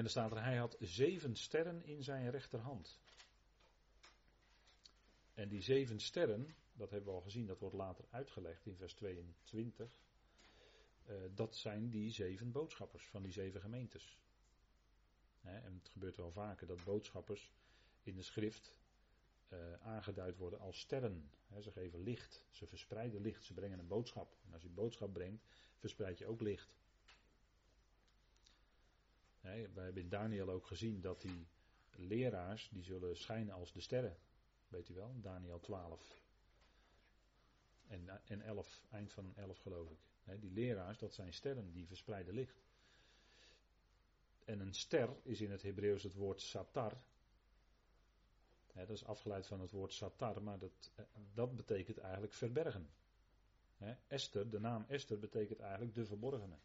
En 0.00 0.06
er 0.06 0.12
staat 0.12 0.30
er, 0.30 0.42
hij 0.42 0.56
had 0.56 0.76
zeven 0.78 1.36
sterren 1.36 1.84
in 1.84 2.02
zijn 2.02 2.30
rechterhand. 2.30 2.98
En 5.34 5.48
die 5.48 5.62
zeven 5.62 6.00
sterren, 6.00 6.54
dat 6.72 6.90
hebben 6.90 7.08
we 7.08 7.14
al 7.14 7.22
gezien, 7.22 7.46
dat 7.46 7.58
wordt 7.58 7.74
later 7.74 8.04
uitgelegd 8.10 8.66
in 8.66 8.76
vers 8.76 8.94
22. 8.94 10.00
eh, 11.04 11.14
dat 11.34 11.56
zijn 11.56 11.90
die 11.90 12.10
zeven 12.10 12.52
boodschappers 12.52 13.06
van 13.06 13.22
die 13.22 13.32
zeven 13.32 13.60
gemeentes. 13.60 14.18
en 15.40 15.74
het 15.74 15.88
gebeurt 15.88 16.16
wel 16.16 16.32
vaker 16.32 16.66
dat 16.66 16.84
boodschappers 16.84 17.52
in 18.02 18.16
de 18.16 18.22
schrift 18.22 18.76
uh, 19.48 19.58
aangeduid 19.80 20.36
worden 20.36 20.60
als 20.60 20.78
sterren. 20.78 21.30
ze 21.60 21.70
geven 21.70 22.02
licht, 22.02 22.46
ze 22.50 22.66
verspreiden 22.66 23.20
licht, 23.20 23.44
ze 23.44 23.54
brengen 23.54 23.78
een 23.78 23.86
boodschap. 23.86 24.36
En 24.46 24.52
als 24.52 24.62
je 24.62 24.68
boodschap 24.68 25.12
brengt, 25.12 25.44
verspreid 25.76 26.18
je 26.18 26.26
ook 26.26 26.40
licht. 26.40 26.79
We 29.40 29.80
hebben 29.80 30.02
in 30.02 30.08
Daniel 30.08 30.50
ook 30.50 30.66
gezien 30.66 31.00
dat 31.00 31.20
die 31.20 31.46
leraars, 31.90 32.68
die 32.72 32.82
zullen 32.82 33.16
schijnen 33.16 33.54
als 33.54 33.72
de 33.72 33.80
sterren. 33.80 34.16
Weet 34.68 34.88
u 34.88 34.94
wel, 34.94 35.20
Daniel 35.20 35.60
12. 35.60 36.22
En, 37.86 38.08
en 38.24 38.40
11, 38.40 38.84
eind 38.90 39.12
van 39.12 39.32
11 39.36 39.58
geloof 39.58 39.90
ik. 39.90 40.40
die 40.40 40.52
leraars, 40.52 40.98
dat 40.98 41.14
zijn 41.14 41.32
sterren, 41.32 41.72
die 41.72 41.86
verspreiden 41.86 42.34
licht. 42.34 42.62
En 44.44 44.60
een 44.60 44.74
ster 44.74 45.16
is 45.22 45.40
in 45.40 45.50
het 45.50 45.62
Hebreeuws 45.62 46.02
het 46.02 46.14
woord 46.14 46.40
satar 46.40 46.96
dat 48.86 48.96
is 48.96 49.04
afgeleid 49.04 49.46
van 49.46 49.60
het 49.60 49.70
woord 49.70 49.92
satar, 49.92 50.42
maar 50.42 50.58
dat, 50.58 50.90
eh, 50.94 51.04
dat 51.34 51.56
betekent 51.56 51.98
eigenlijk 51.98 52.32
verbergen. 52.32 52.90
Esther, 54.06 54.50
de 54.50 54.60
naam 54.60 54.84
Esther 54.88 55.18
betekent 55.18 55.60
eigenlijk 55.60 55.94
de 55.94 56.06
verborgene. 56.06 56.56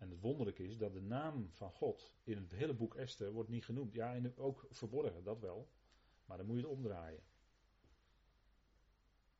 En 0.00 0.10
het 0.10 0.20
wonderlijke 0.20 0.64
is 0.64 0.78
dat 0.78 0.92
de 0.92 1.02
naam 1.02 1.50
van 1.52 1.72
God 1.72 2.12
in 2.22 2.36
het 2.36 2.52
hele 2.52 2.74
boek 2.74 2.94
Esther 2.94 3.32
wordt 3.32 3.48
niet 3.48 3.64
genoemd. 3.64 3.92
Ja, 3.92 4.12
in 4.12 4.36
ook 4.36 4.66
verborgen, 4.70 5.24
dat 5.24 5.40
wel. 5.40 5.68
Maar 6.24 6.36
dan 6.36 6.46
moet 6.46 6.56
je 6.56 6.62
het 6.62 6.72
omdraaien. 6.72 7.22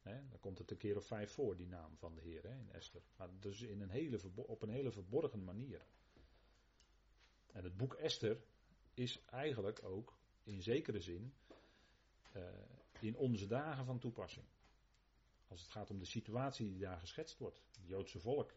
dan 0.03 0.41
komt 0.41 0.59
het 0.59 0.71
een 0.71 0.77
keer 0.77 0.97
of 0.97 1.07
vijf 1.07 1.33
voor, 1.33 1.57
die 1.57 1.67
naam 1.67 1.97
van 1.97 2.15
de 2.15 2.21
Heer 2.21 2.45
in 2.45 2.71
Esther. 2.73 3.03
Maar 3.17 3.29
dus 3.39 3.63
in 3.63 3.81
een 3.81 3.91
hele, 3.91 4.21
op 4.35 4.63
een 4.63 4.69
hele 4.69 4.91
verborgen 4.91 5.45
manier. 5.45 5.87
En 7.53 7.65
het 7.65 7.77
boek 7.77 7.95
Esther 7.95 8.43
is 8.95 9.25
eigenlijk 9.25 9.85
ook 9.85 10.19
in 10.43 10.63
zekere 10.63 11.01
zin 11.01 11.35
uh, 12.37 12.43
in 13.01 13.17
onze 13.17 13.47
dagen 13.47 13.85
van 13.85 13.99
toepassing. 13.99 14.47
Als 15.49 15.61
het 15.61 15.71
gaat 15.71 15.91
om 15.91 15.99
de 15.99 16.05
situatie 16.05 16.69
die 16.69 16.79
daar 16.79 16.99
geschetst 16.99 17.39
wordt, 17.39 17.63
het 17.77 17.87
Joodse 17.87 18.21
volk, 18.21 18.55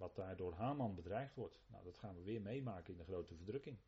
wat 0.00 0.16
daar 0.16 0.36
door 0.36 0.52
Haman 0.52 0.94
bedreigd 0.94 1.34
wordt. 1.34 1.60
Nou, 1.66 1.84
dat 1.84 1.98
gaan 1.98 2.14
we 2.14 2.22
weer 2.22 2.40
meemaken 2.40 2.92
in 2.92 2.98
de 2.98 3.04
grote 3.04 3.34
verdrukking. 3.34 3.78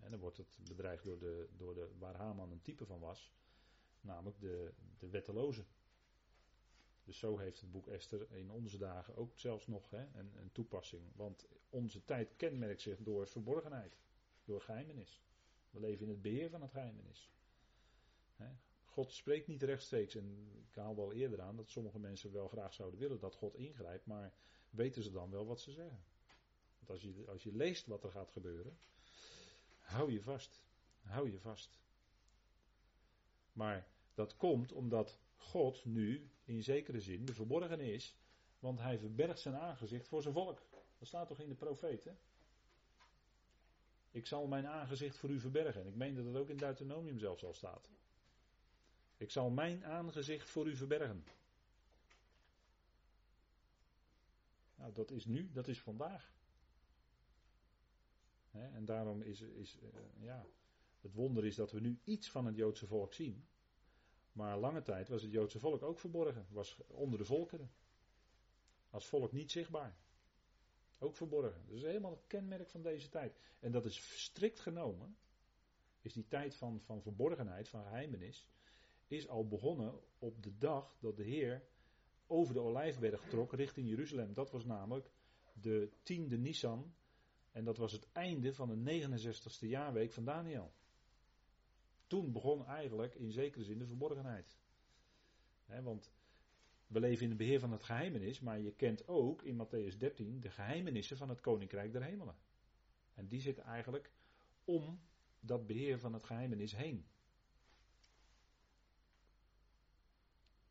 En 0.00 0.10
dan 0.10 0.20
wordt 0.20 0.36
het 0.36 0.58
bedreigd 0.68 1.04
door 1.04 1.18
de, 1.18 1.48
door 1.56 1.74
de, 1.74 1.88
waar 1.98 2.14
Haman 2.14 2.50
een 2.50 2.62
type 2.62 2.86
van 2.86 3.00
was, 3.00 3.32
namelijk 4.00 4.40
de, 4.40 4.72
de 4.98 5.08
wetteloze. 5.08 5.64
Dus 7.04 7.18
zo 7.18 7.38
heeft 7.38 7.60
het 7.60 7.70
boek 7.70 7.88
Esther 7.88 8.32
in 8.32 8.50
onze 8.50 8.78
dagen 8.78 9.16
ook 9.16 9.38
zelfs 9.38 9.66
nog 9.66 9.90
hè, 9.90 10.06
een, 10.18 10.32
een 10.36 10.52
toepassing. 10.52 11.02
Want 11.16 11.48
onze 11.70 12.04
tijd 12.04 12.36
kenmerkt 12.36 12.80
zich 12.80 13.02
door 13.02 13.28
verborgenheid, 13.28 13.98
door 14.44 14.60
geheimenis. 14.60 15.22
We 15.70 15.80
leven 15.80 16.06
in 16.06 16.12
het 16.12 16.22
beheer 16.22 16.50
van 16.50 16.62
het 16.62 16.70
geheimenis. 16.70 17.32
God 18.94 19.12
spreekt 19.12 19.46
niet 19.46 19.62
rechtstreeks. 19.62 20.14
En 20.14 20.48
ik 20.68 20.74
haal 20.74 20.96
wel 20.96 21.12
eerder 21.12 21.40
aan 21.40 21.56
dat 21.56 21.70
sommige 21.70 21.98
mensen 21.98 22.32
wel 22.32 22.48
graag 22.48 22.74
zouden 22.74 23.00
willen 23.00 23.18
dat 23.18 23.34
God 23.34 23.54
ingrijpt. 23.54 24.06
Maar 24.06 24.32
weten 24.74 25.02
ze 25.02 25.10
dan 25.10 25.30
wel 25.30 25.46
wat 25.46 25.60
ze 25.60 25.72
zeggen? 25.72 26.04
Want 26.78 26.90
als 26.90 27.02
je, 27.02 27.24
als 27.28 27.42
je 27.42 27.54
leest 27.54 27.86
wat 27.86 28.04
er 28.04 28.10
gaat 28.10 28.30
gebeuren. 28.30 28.78
Hou 29.80 30.12
je 30.12 30.22
vast. 30.22 30.62
Hou 31.02 31.30
je 31.30 31.40
vast. 31.40 31.78
Maar 33.52 33.88
dat 34.14 34.36
komt 34.36 34.72
omdat 34.72 35.18
God 35.36 35.84
nu 35.84 36.30
in 36.44 36.62
zekere 36.62 37.00
zin 37.00 37.24
de 37.24 37.34
verborgen 37.34 37.80
is. 37.80 38.16
Want 38.58 38.78
hij 38.78 38.98
verbergt 38.98 39.40
zijn 39.40 39.56
aangezicht 39.56 40.08
voor 40.08 40.22
zijn 40.22 40.34
volk. 40.34 40.62
Dat 40.98 41.08
staat 41.08 41.28
toch 41.28 41.40
in 41.40 41.48
de 41.48 41.54
profeten? 41.54 42.18
Ik 44.10 44.26
zal 44.26 44.46
mijn 44.46 44.66
aangezicht 44.66 45.16
voor 45.16 45.30
u 45.30 45.40
verbergen. 45.40 45.80
En 45.80 45.86
ik 45.86 45.94
meen 45.94 46.14
dat 46.14 46.24
het 46.24 46.36
ook 46.36 46.48
in 46.48 46.56
Deuteronomium 46.56 47.18
zelfs 47.18 47.44
al 47.44 47.54
staat. 47.54 47.90
Ik 49.16 49.30
zal 49.30 49.50
mijn 49.50 49.84
aangezicht 49.84 50.50
voor 50.50 50.66
u 50.66 50.76
verbergen. 50.76 51.24
Nou, 54.84 54.96
dat 54.96 55.10
is 55.10 55.24
nu, 55.24 55.50
dat 55.52 55.68
is 55.68 55.80
vandaag. 55.80 56.32
en 58.50 58.84
daarom 58.84 59.22
is, 59.22 59.40
is 59.40 59.78
uh, 59.82 59.88
ja, 60.20 60.46
het 61.00 61.12
wonder 61.12 61.44
is 61.44 61.54
dat 61.54 61.72
we 61.72 61.80
nu 61.80 62.00
iets 62.04 62.30
van 62.30 62.46
het 62.46 62.56
Joodse 62.56 62.86
volk 62.86 63.12
zien. 63.12 63.46
Maar 64.32 64.58
lange 64.58 64.82
tijd 64.82 65.08
was 65.08 65.22
het 65.22 65.30
Joodse 65.30 65.58
volk 65.58 65.82
ook 65.82 65.98
verborgen, 65.98 66.46
was 66.50 66.80
onder 66.86 67.18
de 67.18 67.24
volkeren. 67.24 67.70
Als 68.90 69.06
volk 69.06 69.32
niet 69.32 69.50
zichtbaar. 69.50 69.96
Ook 70.98 71.16
verborgen. 71.16 71.66
Dat 71.66 71.76
is 71.76 71.82
helemaal 71.82 72.10
het 72.10 72.26
kenmerk 72.26 72.70
van 72.70 72.82
deze 72.82 73.08
tijd. 73.08 73.38
En 73.60 73.72
dat 73.72 73.84
is 73.84 74.22
strikt 74.22 74.60
genomen, 74.60 75.16
is 76.00 76.12
die 76.12 76.28
tijd 76.28 76.54
van, 76.54 76.80
van 76.80 77.02
verborgenheid, 77.02 77.68
van 77.68 77.82
geheimenis, 77.82 78.48
is 79.06 79.28
al 79.28 79.48
begonnen 79.48 80.00
op 80.18 80.42
de 80.42 80.58
dag 80.58 80.96
dat 81.00 81.16
de 81.16 81.24
Heer 81.24 81.72
over 82.26 82.54
de 82.54 82.60
Olijfberg 82.60 83.28
trok 83.28 83.52
richting 83.52 83.88
Jeruzalem. 83.88 84.34
Dat 84.34 84.50
was 84.50 84.64
namelijk 84.64 85.10
de 85.52 85.90
tiende 86.02 86.38
Nisan. 86.38 86.94
En 87.52 87.64
dat 87.64 87.76
was 87.76 87.92
het 87.92 88.12
einde 88.12 88.54
van 88.54 88.68
de 88.68 89.08
69ste 89.08 89.68
jaarweek 89.68 90.12
van 90.12 90.24
Daniel. 90.24 90.72
Toen 92.06 92.32
begon 92.32 92.66
eigenlijk 92.66 93.14
in 93.14 93.32
zekere 93.32 93.64
zin 93.64 93.78
de 93.78 93.86
verborgenheid. 93.86 94.58
want 95.82 96.12
we 96.86 97.00
leven 97.00 97.22
in 97.22 97.28
het 97.28 97.38
beheer 97.38 97.60
van 97.60 97.72
het 97.72 97.82
geheimenis, 97.82 98.40
maar 98.40 98.60
je 98.60 98.72
kent 98.72 99.08
ook 99.08 99.42
in 99.42 99.66
Matthäus 99.66 99.96
13 99.96 100.40
de 100.40 100.50
geheimenissen 100.50 101.16
van 101.16 101.28
het 101.28 101.40
Koninkrijk 101.40 101.92
der 101.92 102.02
Hemelen. 102.02 102.36
En 103.14 103.28
die 103.28 103.40
zitten 103.40 103.64
eigenlijk 103.64 104.10
om 104.64 105.00
dat 105.40 105.66
beheer 105.66 105.98
van 105.98 106.12
het 106.12 106.24
geheimenis 106.24 106.76
heen. 106.76 107.06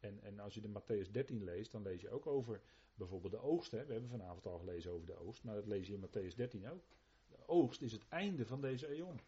En, 0.04 0.22
en 0.22 0.40
als 0.40 0.54
je 0.54 0.62
de 0.62 0.68
Matthäus 0.68 1.12
13 1.12 1.44
leest, 1.44 1.72
dan 1.72 1.82
lees 1.82 2.02
je 2.02 2.10
ook 2.10 2.28
over 2.28 2.62
bijvoorbeeld 2.96 3.32
de 3.34 3.40
oogst. 3.40 3.72
Hè. 3.72 3.86
We 3.86 3.92
hebben 3.92 4.10
vanavond 4.10 4.46
al 4.46 4.58
gelezen 4.58 4.92
over 4.92 5.08
de 5.08 5.18
oogst, 5.18 5.44
maar 5.44 5.56
dat 5.56 5.68
lees 5.68 5.88
je 5.88 5.94
in 5.94 6.06
Matthäus 6.08 6.36
13 6.36 6.70
ook. 6.70 6.84
De 7.28 7.48
oogst 7.48 7.82
is 7.82 7.92
het 7.92 8.08
einde 8.10 8.46
van 8.46 8.62
deze 8.62 8.88
eon. 8.88 9.20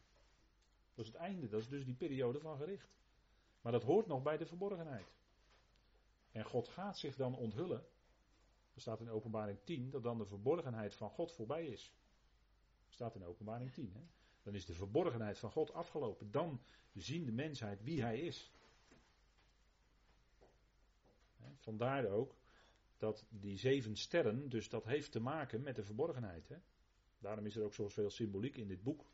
Dat 0.94 1.06
is 1.06 1.12
het 1.12 1.22
einde, 1.22 1.48
dat 1.48 1.62
is 1.62 1.70
dus 1.70 1.86
die 1.86 1.96
periode 1.96 2.40
van 2.40 2.58
gericht. 2.58 2.96
Maar 3.62 3.72
dat 3.72 3.84
hoort 3.84 4.08
nog 4.08 4.24
bij 4.24 4.38
de 4.38 4.46
verborgenheid. 4.46 5.16
En 6.32 6.46
God 6.46 6.68
gaat 6.68 6.98
zich 6.98 7.16
dan 7.16 7.36
onthullen. 7.36 7.86
Er 8.74 8.82
staat 8.82 9.00
in 9.00 9.10
openbaring 9.10 9.60
10 9.64 9.90
dat 9.90 10.04
dan 10.04 10.18
de 10.18 10.26
verborgenheid 10.26 10.96
van 10.96 11.10
God 11.10 11.32
voorbij 11.32 11.66
is. 11.66 11.94
Er 12.88 12.94
staat 12.94 13.16
in 13.16 13.26
openbaring 13.26 13.74
10. 13.74 13.92
Hè? 13.94 14.02
Dan 14.44 14.56
is 14.56 14.66
de 14.66 14.74
verborgenheid 14.74 15.40
van 15.40 15.52
God 15.52 15.74
afgelopen. 15.74 16.32
Dan 16.32 16.62
zien 16.94 17.26
de 17.26 17.32
mensheid 17.32 17.84
wie 17.84 18.02
hij 18.02 18.20
is. 18.20 18.55
Vandaar 21.66 22.08
ook 22.08 22.36
dat 22.98 23.26
die 23.30 23.58
zeven 23.58 23.96
sterren, 23.96 24.50
dus 24.50 24.70
dat 24.70 24.86
heeft 24.86 25.12
te 25.12 25.20
maken 25.20 25.62
met 25.62 25.76
de 25.76 25.84
verborgenheid. 25.84 26.48
Hè? 26.48 26.58
Daarom 27.18 27.46
is 27.46 27.56
er 27.56 27.64
ook 27.64 27.74
zoveel 27.74 28.10
symboliek 28.10 28.58
in 28.58 28.68
dit 28.68 28.84
boek. 28.84 29.06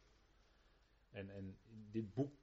En, 1.09 1.29
en 1.29 1.57
dit 1.91 2.13
boek 2.13 2.35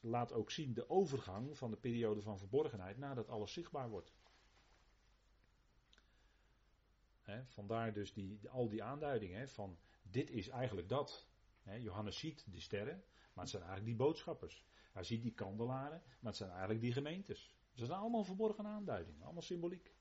laat 0.00 0.32
ook 0.32 0.50
zien 0.50 0.74
de 0.74 0.88
overgang 0.88 1.58
van 1.58 1.70
de 1.70 1.76
periode 1.76 2.22
van 2.22 2.38
verborgenheid 2.38 2.98
nadat 2.98 3.28
alles 3.28 3.52
zichtbaar 3.52 3.88
wordt. 3.88 4.14
vandaar 7.44 7.92
dus 7.92 8.12
die, 8.12 8.48
al 8.48 8.68
die 8.68 8.82
aanduidingen 8.82 9.48
van 9.48 9.78
dit 10.02 10.30
is 10.30 10.48
eigenlijk 10.48 10.88
dat. 10.88 11.26
Johannes 11.78 12.18
ziet 12.18 12.52
de 12.52 12.60
sterren, 12.60 13.04
maar 13.32 13.44
het 13.44 13.52
zijn 13.52 13.62
eigenlijk 13.62 13.96
die 13.96 14.06
boodschappers. 14.06 14.64
Hij 14.92 15.04
ziet 15.04 15.22
die 15.22 15.34
kandelaren, 15.34 16.02
maar 16.04 16.30
het 16.30 16.36
zijn 16.36 16.50
eigenlijk 16.50 16.80
die 16.80 16.92
gemeentes. 16.92 17.54
Dus 17.74 17.86
zijn 17.86 18.00
allemaal 18.00 18.24
verborgen 18.24 18.66
aanduidingen, 18.66 19.22
allemaal 19.22 19.42
symboliek. 19.42 19.94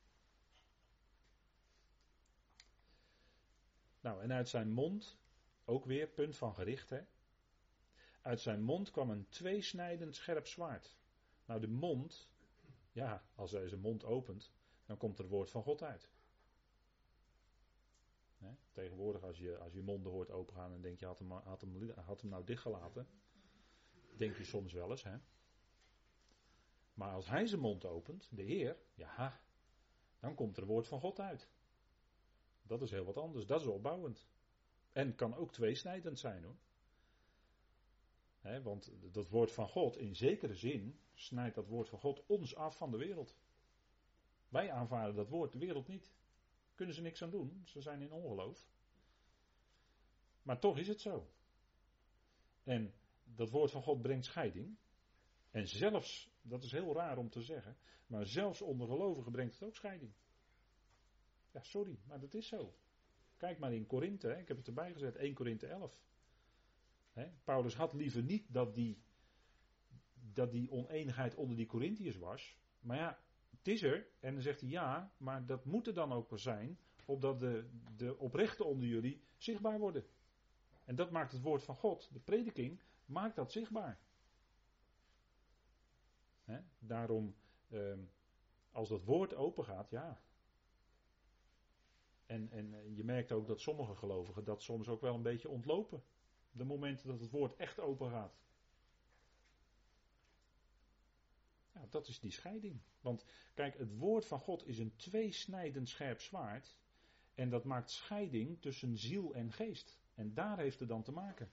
Nou, 4.01 4.21
en 4.21 4.31
uit 4.31 4.49
zijn 4.49 4.71
mond, 4.71 5.17
ook 5.65 5.85
weer 5.85 6.07
punt 6.07 6.35
van 6.35 6.53
gericht, 6.53 6.89
hè, 6.89 7.01
uit 8.21 8.41
zijn 8.41 8.61
mond 8.61 8.91
kwam 8.91 9.09
een 9.09 9.29
tweesnijdend 9.29 10.15
scherp 10.15 10.47
zwaard. 10.47 10.97
Nou, 11.45 11.59
de 11.59 11.67
mond, 11.67 12.29
ja, 12.91 13.25
als 13.35 13.51
hij 13.51 13.67
zijn 13.67 13.81
mond 13.81 14.03
opent, 14.03 14.51
dan 14.85 14.97
komt 14.97 15.19
er 15.19 15.27
woord 15.27 15.49
van 15.49 15.63
God 15.63 15.83
uit. 15.83 16.11
tegenwoordig, 18.71 19.23
als 19.23 19.37
je, 19.37 19.57
als 19.57 19.73
je 19.73 19.81
monden 19.81 20.11
hoort 20.11 20.31
opengaan 20.31 20.73
en 20.73 20.81
denk 20.81 20.99
je, 20.99 21.05
had 21.05 21.19
hem, 21.19 21.31
had 21.31 21.61
hem, 21.61 21.91
had 21.95 22.21
hem 22.21 22.29
nou 22.29 22.43
dichtgelaten. 22.43 23.07
Denk 24.17 24.37
je 24.37 24.43
soms 24.43 24.73
wel 24.73 24.91
eens, 24.91 25.03
hè. 25.03 25.17
Maar 26.93 27.11
als 27.11 27.27
hij 27.27 27.47
zijn 27.47 27.61
mond 27.61 27.85
opent, 27.85 28.29
de 28.31 28.43
Heer, 28.43 28.77
ja, 28.93 29.41
dan 30.19 30.35
komt 30.35 30.57
er 30.57 30.65
woord 30.65 30.87
van 30.87 30.99
God 30.99 31.19
uit. 31.19 31.49
Dat 32.61 32.81
is 32.81 32.91
heel 32.91 33.05
wat 33.05 33.17
anders, 33.17 33.45
dat 33.45 33.61
is 33.61 33.67
opbouwend. 33.67 34.27
En 34.91 35.15
kan 35.15 35.35
ook 35.35 35.51
tweesnijdend 35.51 36.19
zijn 36.19 36.43
hoor 36.43 36.55
want 38.63 38.91
dat 39.11 39.29
woord 39.29 39.51
van 39.51 39.67
God, 39.67 39.97
in 39.97 40.15
zekere 40.15 40.55
zin, 40.55 40.99
snijdt 41.13 41.55
dat 41.55 41.67
woord 41.67 41.89
van 41.89 41.99
God 41.99 42.25
ons 42.25 42.55
af 42.55 42.77
van 42.77 42.91
de 42.91 42.97
wereld. 42.97 43.35
Wij 44.49 44.71
aanvaarden 44.71 45.15
dat 45.15 45.29
woord, 45.29 45.51
de 45.51 45.57
wereld 45.57 45.87
niet. 45.87 46.13
Kunnen 46.75 46.95
ze 46.95 47.01
niks 47.01 47.21
aan 47.21 47.29
doen, 47.29 47.61
ze 47.65 47.81
zijn 47.81 48.01
in 48.01 48.11
ongeloof. 48.11 48.67
Maar 50.41 50.59
toch 50.59 50.77
is 50.77 50.87
het 50.87 51.01
zo. 51.01 51.29
En 52.63 52.93
dat 53.23 53.49
woord 53.49 53.71
van 53.71 53.83
God 53.83 54.01
brengt 54.01 54.25
scheiding. 54.25 54.77
En 55.51 55.67
zelfs, 55.67 56.31
dat 56.43 56.63
is 56.63 56.71
heel 56.71 56.93
raar 56.93 57.17
om 57.17 57.29
te 57.29 57.41
zeggen, 57.41 57.77
maar 58.07 58.25
zelfs 58.25 58.61
onder 58.61 58.87
gelovigen 58.87 59.31
brengt 59.31 59.53
het 59.53 59.63
ook 59.63 59.75
scheiding. 59.75 60.13
Ja, 61.51 61.63
sorry, 61.63 61.99
maar 62.07 62.19
dat 62.19 62.33
is 62.33 62.47
zo. 62.47 62.75
Kijk 63.37 63.59
maar 63.59 63.73
in 63.73 63.85
Korinthe, 63.85 64.37
ik 64.37 64.47
heb 64.47 64.57
het 64.57 64.67
erbij 64.67 64.93
gezet, 64.93 65.15
1 65.15 65.33
Korinthe 65.33 65.67
11. 65.67 66.01
Paulus 67.43 67.75
had 67.75 67.93
liever 67.93 68.23
niet 68.23 68.53
dat 68.53 68.75
die, 68.75 69.01
dat 70.13 70.51
die 70.51 70.71
oneenigheid 70.71 71.35
onder 71.35 71.57
die 71.57 71.65
Corinthiërs 71.65 72.17
was. 72.17 72.57
Maar 72.79 72.97
ja, 72.97 73.19
het 73.49 73.67
is 73.67 73.83
er. 73.83 74.07
En 74.19 74.33
dan 74.33 74.41
zegt 74.41 74.61
hij 74.61 74.69
ja, 74.69 75.13
maar 75.17 75.45
dat 75.45 75.65
moet 75.65 75.87
er 75.87 75.93
dan 75.93 76.11
ook 76.11 76.29
wel 76.29 76.39
zijn, 76.39 76.79
opdat 77.05 77.39
de, 77.39 77.69
de 77.95 78.17
oprechten 78.17 78.65
onder 78.65 78.87
jullie 78.87 79.23
zichtbaar 79.37 79.79
worden. 79.79 80.05
En 80.85 80.95
dat 80.95 81.11
maakt 81.11 81.31
het 81.31 81.41
woord 81.41 81.63
van 81.63 81.75
God, 81.75 82.09
de 82.13 82.19
prediking, 82.19 82.81
maakt 83.05 83.35
dat 83.35 83.51
zichtbaar. 83.51 83.99
Daarom, 86.79 87.35
ehm, 87.69 87.99
als 88.71 88.89
dat 88.89 89.03
woord 89.03 89.33
open 89.33 89.65
gaat, 89.65 89.89
ja. 89.89 90.21
En, 92.25 92.51
en 92.51 92.95
je 92.95 93.03
merkt 93.03 93.31
ook 93.31 93.47
dat 93.47 93.59
sommige 93.59 93.95
gelovigen 93.95 94.43
dat 94.43 94.61
soms 94.61 94.87
ook 94.87 95.01
wel 95.01 95.15
een 95.15 95.21
beetje 95.21 95.49
ontlopen. 95.49 96.03
De 96.51 96.63
momenten 96.63 97.07
dat 97.07 97.19
het 97.19 97.29
woord 97.29 97.55
echt 97.55 97.79
open 97.79 98.09
gaat. 98.09 98.41
Dat 101.89 102.07
is 102.07 102.19
die 102.19 102.31
scheiding. 102.31 102.81
Want 103.01 103.25
kijk, 103.53 103.77
het 103.77 103.97
woord 103.97 104.25
van 104.25 104.39
God 104.39 104.67
is 104.67 104.79
een 104.79 104.95
tweesnijdend 104.95 105.89
scherp 105.89 106.21
zwaard. 106.21 106.77
En 107.33 107.49
dat 107.49 107.63
maakt 107.63 107.91
scheiding 107.91 108.61
tussen 108.61 108.97
ziel 108.97 109.33
en 109.33 109.51
geest. 109.51 109.97
En 110.15 110.33
daar 110.33 110.57
heeft 110.57 110.79
het 110.79 110.89
dan 110.89 111.03
te 111.03 111.11
maken. 111.11 111.51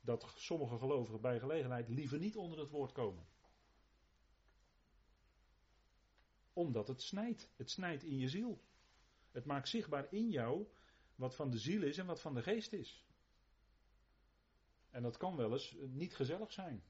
Dat 0.00 0.32
sommige 0.36 0.78
gelovigen 0.78 1.20
bij 1.20 1.38
gelegenheid 1.38 1.88
liever 1.88 2.18
niet 2.18 2.36
onder 2.36 2.58
het 2.58 2.70
woord 2.70 2.92
komen. 2.92 3.24
Omdat 6.52 6.88
het 6.88 7.02
snijdt. 7.02 7.50
Het 7.56 7.70
snijdt 7.70 8.02
in 8.02 8.18
je 8.18 8.28
ziel. 8.28 8.60
Het 9.30 9.44
maakt 9.44 9.68
zichtbaar 9.68 10.12
in 10.12 10.30
jou 10.30 10.66
wat 11.14 11.34
van 11.34 11.50
de 11.50 11.58
ziel 11.58 11.82
is 11.82 11.98
en 11.98 12.06
wat 12.06 12.20
van 12.20 12.34
de 12.34 12.42
geest 12.42 12.72
is. 12.72 13.04
En 14.90 15.02
dat 15.02 15.16
kan 15.16 15.36
wel 15.36 15.52
eens 15.52 15.76
niet 15.80 16.14
gezellig 16.14 16.52
zijn. 16.52 16.82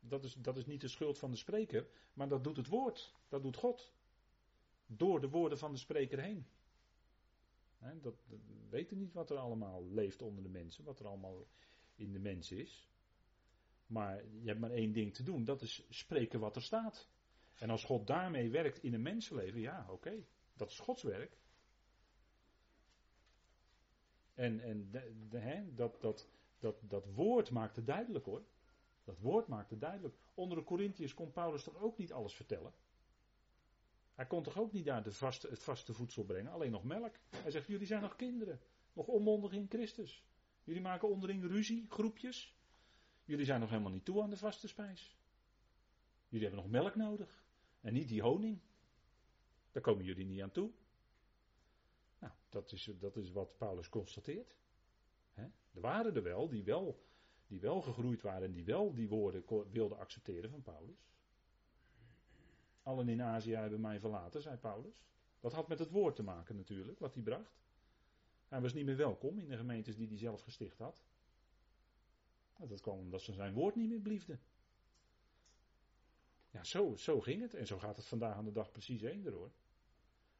Dat 0.00 0.24
is, 0.24 0.34
dat 0.34 0.56
is 0.56 0.66
niet 0.66 0.80
de 0.80 0.88
schuld 0.88 1.18
van 1.18 1.30
de 1.30 1.36
spreker, 1.36 1.88
maar 2.12 2.28
dat 2.28 2.44
doet 2.44 2.56
het 2.56 2.68
woord. 2.68 3.14
Dat 3.28 3.42
doet 3.42 3.56
God. 3.56 3.92
Door 4.86 5.20
de 5.20 5.28
woorden 5.28 5.58
van 5.58 5.72
de 5.72 5.78
spreker 5.78 6.20
heen. 6.20 6.46
dat, 7.78 8.02
dat 8.02 8.40
weten 8.68 8.98
niet 8.98 9.12
wat 9.12 9.30
er 9.30 9.36
allemaal 9.36 9.88
leeft 9.88 10.22
onder 10.22 10.42
de 10.42 10.48
mensen, 10.48 10.84
wat 10.84 10.98
er 10.98 11.06
allemaal 11.06 11.46
in 11.94 12.12
de 12.12 12.18
mens 12.18 12.50
is. 12.50 12.88
Maar 13.86 14.24
je 14.24 14.46
hebt 14.46 14.60
maar 14.60 14.70
één 14.70 14.92
ding 14.92 15.14
te 15.14 15.22
doen, 15.22 15.44
dat 15.44 15.62
is 15.62 15.86
spreken 15.88 16.40
wat 16.40 16.56
er 16.56 16.62
staat. 16.62 17.08
En 17.58 17.70
als 17.70 17.84
God 17.84 18.06
daarmee 18.06 18.50
werkt 18.50 18.82
in 18.82 18.94
een 18.94 19.02
mensenleven, 19.02 19.60
ja, 19.60 19.86
oké, 19.90 20.24
dat 20.54 20.70
is 20.70 20.78
Gods 20.78 21.02
werk. 21.02 21.38
En, 24.34 24.60
en 24.60 24.90
de, 24.90 25.72
dat, 25.74 26.00
dat, 26.00 26.28
dat, 26.58 26.76
dat 26.80 27.06
woord 27.06 27.50
maakt 27.50 27.76
het 27.76 27.86
duidelijk 27.86 28.24
hoor. 28.24 28.44
Dat 29.04 29.18
woord 29.18 29.46
maakt 29.46 29.70
het 29.70 29.80
duidelijk. 29.80 30.14
Onder 30.34 30.58
de 30.58 30.64
Corinthiërs 30.64 31.14
kon 31.14 31.32
Paulus 31.32 31.62
toch 31.62 31.76
ook 31.76 31.98
niet 31.98 32.12
alles 32.12 32.34
vertellen? 32.34 32.74
Hij 34.14 34.26
kon 34.26 34.42
toch 34.42 34.58
ook 34.58 34.72
niet 34.72 34.84
daar 34.84 35.02
de 35.02 35.12
vaste, 35.12 35.48
het 35.48 35.62
vaste 35.62 35.92
voedsel 35.94 36.24
brengen, 36.24 36.52
alleen 36.52 36.70
nog 36.70 36.84
melk. 36.84 37.14
Hij 37.30 37.50
zegt, 37.50 37.66
jullie 37.66 37.86
zijn 37.86 38.02
nog 38.02 38.16
kinderen, 38.16 38.60
nog 38.92 39.06
onmondig 39.06 39.52
in 39.52 39.66
Christus. 39.68 40.24
Jullie 40.64 40.82
maken 40.82 41.08
onderling 41.08 41.42
ruzie, 41.42 41.86
groepjes. 41.88 42.54
Jullie 43.24 43.44
zijn 43.44 43.60
nog 43.60 43.70
helemaal 43.70 43.90
niet 43.92 44.04
toe 44.04 44.22
aan 44.22 44.30
de 44.30 44.36
vaste 44.36 44.68
spijs. 44.68 45.16
Jullie 46.28 46.46
hebben 46.46 46.64
nog 46.64 46.72
melk 46.72 46.94
nodig. 46.94 47.43
En 47.84 47.92
niet 47.92 48.08
die 48.08 48.22
honing. 48.22 48.60
Daar 49.72 49.82
komen 49.82 50.04
jullie 50.04 50.26
niet 50.26 50.42
aan 50.42 50.50
toe. 50.50 50.70
Nou, 52.18 52.32
dat 52.48 52.72
is, 52.72 52.90
dat 52.98 53.16
is 53.16 53.30
wat 53.30 53.58
Paulus 53.58 53.88
constateert. 53.88 54.56
Er 55.72 55.80
waren 55.80 56.14
er 56.14 56.22
wel 56.22 56.48
die, 56.48 56.64
wel 56.64 57.02
die 57.46 57.60
wel 57.60 57.80
gegroeid 57.80 58.22
waren 58.22 58.46
en 58.46 58.52
die 58.52 58.64
wel 58.64 58.94
die 58.94 59.08
woorden 59.08 59.44
wilden 59.70 59.98
accepteren 59.98 60.50
van 60.50 60.62
Paulus. 60.62 61.06
Allen 62.82 63.08
in 63.08 63.22
Azië 63.22 63.54
hebben 63.54 63.80
mij 63.80 64.00
verlaten, 64.00 64.42
zei 64.42 64.56
Paulus. 64.56 65.04
Dat 65.40 65.52
had 65.52 65.68
met 65.68 65.78
het 65.78 65.90
woord 65.90 66.16
te 66.16 66.22
maken 66.22 66.56
natuurlijk, 66.56 66.98
wat 66.98 67.14
hij 67.14 67.22
bracht. 67.22 67.62
Hij 68.48 68.60
was 68.60 68.72
niet 68.72 68.84
meer 68.84 68.96
welkom 68.96 69.38
in 69.38 69.48
de 69.48 69.56
gemeentes 69.56 69.96
die 69.96 70.08
hij 70.08 70.18
zelf 70.18 70.42
gesticht 70.42 70.78
had. 70.78 71.04
Nou, 72.56 72.68
dat 72.68 72.80
kwam 72.80 72.98
omdat 72.98 73.20
ze 73.20 73.32
zijn 73.32 73.54
woord 73.54 73.74
niet 73.74 73.88
meer 73.88 74.00
bliefden. 74.00 74.40
Ja, 76.54 76.64
zo, 76.64 76.96
zo 76.96 77.20
ging 77.20 77.40
het. 77.40 77.54
En 77.54 77.66
zo 77.66 77.78
gaat 77.78 77.96
het 77.96 78.06
vandaag 78.06 78.36
aan 78.36 78.44
de 78.44 78.52
dag 78.52 78.72
precies 78.72 79.02
eender 79.02 79.32
hoor. 79.32 79.50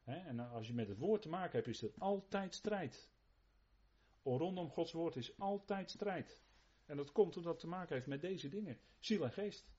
en 0.04 0.40
als 0.40 0.66
je 0.66 0.74
met 0.74 0.88
het 0.88 0.98
woord 0.98 1.22
te 1.22 1.28
maken 1.28 1.52
hebt, 1.52 1.66
is 1.66 1.82
er 1.82 1.92
altijd 1.98 2.54
strijd. 2.54 3.08
Rondom 4.22 4.70
Gods 4.70 4.92
woord 4.92 5.16
is 5.16 5.38
altijd 5.38 5.90
strijd. 5.90 6.40
En 6.86 6.96
dat 6.96 7.12
komt 7.12 7.36
omdat 7.36 7.52
het 7.52 7.60
te 7.60 7.66
maken 7.66 7.94
heeft 7.94 8.06
met 8.06 8.20
deze 8.20 8.48
dingen: 8.48 8.78
ziel 8.98 9.24
en 9.24 9.32
geest. 9.32 9.72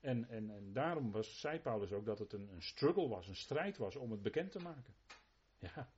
En, 0.00 0.28
en, 0.28 0.50
en 0.50 0.72
daarom 0.72 1.10
was, 1.10 1.40
zei 1.40 1.60
Paulus 1.60 1.92
ook 1.92 2.04
dat 2.04 2.18
het 2.18 2.32
een, 2.32 2.48
een 2.48 2.62
struggle 2.62 3.08
was, 3.08 3.28
een 3.28 3.36
strijd 3.36 3.76
was 3.76 3.96
om 3.96 4.10
het 4.10 4.22
bekend 4.22 4.52
te 4.52 4.58
maken. 4.58 4.94
Ja. 5.58 5.92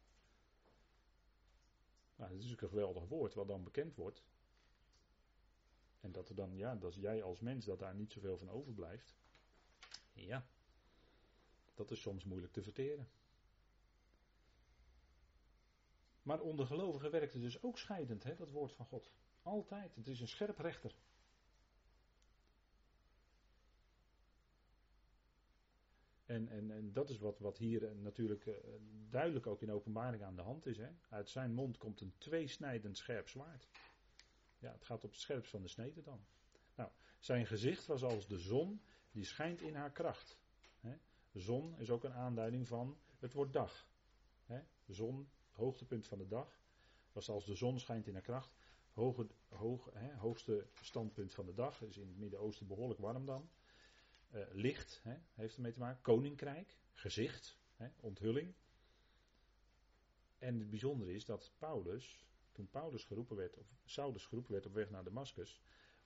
Nou, 2.16 2.30
dat 2.30 2.38
is 2.38 2.44
natuurlijk 2.44 2.62
een 2.62 2.68
geweldig 2.68 3.08
woord 3.08 3.34
wat 3.34 3.48
dan 3.48 3.64
bekend 3.64 3.94
wordt. 3.94 4.22
En 6.06 6.12
dat 6.12 6.28
er 6.28 6.34
dan, 6.34 6.56
ja, 6.56 6.74
dat 6.74 6.94
jij 6.94 7.22
als 7.22 7.40
mens, 7.40 7.64
dat 7.64 7.78
daar 7.78 7.94
niet 7.94 8.12
zoveel 8.12 8.38
van 8.38 8.50
overblijft. 8.50 9.14
Ja. 10.12 10.46
Dat 11.74 11.90
is 11.90 12.00
soms 12.00 12.24
moeilijk 12.24 12.52
te 12.52 12.62
verteren. 12.62 13.08
Maar 16.22 16.40
onder 16.40 16.66
gelovigen 16.66 17.10
werkt 17.10 17.32
het 17.32 17.42
dus 17.42 17.62
ook 17.62 17.78
scheidend, 17.78 18.24
hè, 18.24 18.34
dat 18.34 18.50
woord 18.50 18.72
van 18.72 18.86
God. 18.86 19.10
Altijd. 19.42 19.94
Het 19.96 20.06
is 20.06 20.20
een 20.20 20.28
scherp 20.28 20.58
rechter. 20.58 20.94
En, 26.24 26.48
en, 26.48 26.70
en 26.70 26.92
dat 26.92 27.10
is 27.10 27.18
wat, 27.18 27.38
wat 27.38 27.58
hier 27.58 27.88
eh, 27.88 27.94
natuurlijk 27.94 28.46
uh, 28.46 28.54
duidelijk 29.10 29.46
ook 29.46 29.62
in 29.62 29.72
openbaring 29.72 30.22
aan 30.22 30.36
de 30.36 30.42
hand 30.42 30.66
is. 30.66 30.76
Hè. 30.76 30.88
Uit 31.08 31.28
zijn 31.28 31.52
mond 31.52 31.78
komt 31.78 32.00
een 32.00 32.14
tweesnijdend 32.18 32.96
scherp 32.96 33.28
zwaard. 33.28 33.68
Ja, 34.58 34.72
het 34.72 34.84
gaat 34.84 35.04
op 35.04 35.10
het 35.10 35.20
scherpst 35.20 35.50
van 35.50 35.62
de 35.62 35.68
snede 35.68 36.02
dan. 36.02 36.26
Nou, 36.74 36.90
zijn 37.18 37.46
gezicht 37.46 37.86
was 37.86 38.02
als 38.02 38.26
de 38.26 38.38
zon, 38.38 38.82
die 39.10 39.24
schijnt 39.24 39.60
in 39.60 39.74
haar 39.74 39.92
kracht. 39.92 40.38
Zon 41.38 41.78
is 41.78 41.90
ook 41.90 42.04
een 42.04 42.12
aanduiding 42.12 42.68
van 42.68 42.98
het 43.18 43.32
wordt 43.32 43.52
dag. 43.52 43.86
Hè. 44.44 44.60
Zon 44.86 45.28
hoogtepunt 45.50 46.06
van 46.06 46.18
de 46.18 46.26
dag. 46.26 46.60
Was 47.12 47.28
als 47.28 47.44
de 47.44 47.54
zon 47.54 47.78
schijnt 47.78 48.06
in 48.06 48.12
haar 48.12 48.22
kracht. 48.22 48.54
Hoog, 48.92 49.90
hoogste 50.16 50.66
standpunt 50.74 51.34
van 51.34 51.46
de 51.46 51.54
dag. 51.54 51.82
Is 51.82 51.96
in 51.96 52.08
het 52.08 52.16
Midden-Oosten 52.16 52.66
behoorlijk 52.66 53.00
warm 53.00 53.26
dan. 53.26 53.50
Uh, 54.34 54.44
licht 54.52 55.00
hè, 55.02 55.16
heeft 55.34 55.56
ermee 55.56 55.72
te 55.72 55.78
maken. 55.78 56.02
Koninkrijk, 56.02 56.76
gezicht, 56.92 57.58
onthulling. 58.00 58.54
En 60.38 60.58
het 60.58 60.70
bijzondere 60.70 61.12
is 61.12 61.24
dat 61.24 61.52
Paulus, 61.58 62.26
toen 62.56 62.70
Paulus 62.70 63.04
geroepen 63.04 63.36
werd, 63.36 63.56
of 63.56 63.66
Saulus 63.84 64.26
geroepen 64.26 64.52
werd 64.52 64.66
op 64.66 64.74
weg 64.74 64.90
naar 64.90 65.04
Damascus, 65.04 65.60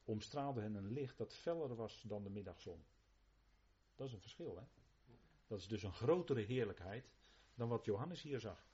omstraalde 0.04 0.60
hen 0.60 0.74
een 0.74 0.92
licht 0.92 1.18
dat 1.18 1.34
feller 1.34 1.74
was 1.74 2.02
dan 2.06 2.22
de 2.22 2.30
middagzon. 2.30 2.84
Dat 3.96 4.06
is 4.06 4.12
een 4.12 4.20
verschil, 4.20 4.56
hè? 4.56 4.64
Dat 5.46 5.58
is 5.58 5.68
dus 5.68 5.82
een 5.82 5.92
grotere 5.92 6.40
heerlijkheid 6.40 7.12
dan 7.54 7.68
wat 7.68 7.84
Johannes 7.84 8.22
hier 8.22 8.40
zag. 8.40 8.68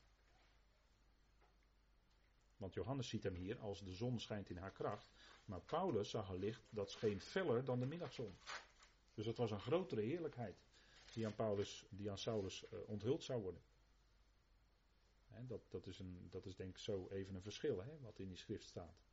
Want 2.56 2.74
Johannes 2.74 3.08
ziet 3.08 3.22
hem 3.22 3.34
hier 3.34 3.58
als 3.58 3.84
de 3.84 3.92
zon 3.92 4.20
schijnt 4.20 4.50
in 4.50 4.56
haar 4.56 4.72
kracht. 4.72 5.10
Maar 5.44 5.60
Paulus 5.60 6.10
zag 6.10 6.28
een 6.28 6.38
licht 6.38 6.62
dat 6.70 6.90
scheen 6.90 7.20
feller 7.20 7.64
dan 7.64 7.80
de 7.80 7.86
middagzon. 7.86 8.38
Dus 9.14 9.26
het 9.26 9.36
was 9.36 9.50
een 9.50 9.60
grotere 9.60 10.00
heerlijkheid 10.00 10.56
die 11.12 11.26
aan, 11.26 11.34
Paulus, 11.34 11.86
die 11.88 12.10
aan 12.10 12.18
Saulus 12.18 12.64
uh, 12.72 12.78
onthuld 12.88 13.22
zou 13.22 13.42
worden. 13.42 13.60
Dat, 15.46 15.60
dat, 15.68 15.86
is 15.86 15.98
een, 15.98 16.28
dat 16.30 16.46
is 16.46 16.56
denk 16.56 16.70
ik 16.70 16.78
zo 16.78 17.08
even 17.08 17.34
een 17.34 17.42
verschil 17.42 17.84
wat 18.00 18.18
in 18.18 18.28
die 18.28 18.36
schrift 18.36 18.66
staat. 18.66 19.04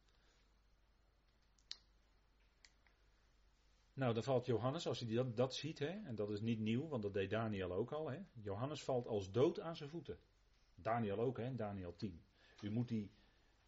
Nou, 3.93 4.13
dan 4.13 4.23
valt 4.23 4.45
Johannes, 4.45 4.87
als 4.87 4.99
hij 4.99 5.13
dat, 5.13 5.37
dat 5.37 5.55
ziet, 5.55 5.81
en 5.81 6.15
dat 6.15 6.29
is 6.29 6.41
niet 6.41 6.59
nieuw, 6.59 6.87
want 6.87 7.03
dat 7.03 7.13
deed 7.13 7.29
Daniel 7.29 7.73
ook 7.73 7.91
al. 7.91 8.11
Johannes 8.33 8.83
valt 8.83 9.07
als 9.07 9.31
dood 9.31 9.59
aan 9.59 9.75
zijn 9.75 9.89
voeten. 9.89 10.19
Daniel 10.75 11.19
ook, 11.19 11.37
hè, 11.37 11.55
Daniel 11.55 11.95
10. 11.95 12.23
U 12.61 12.69
moet 12.69 12.87
die 12.87 13.11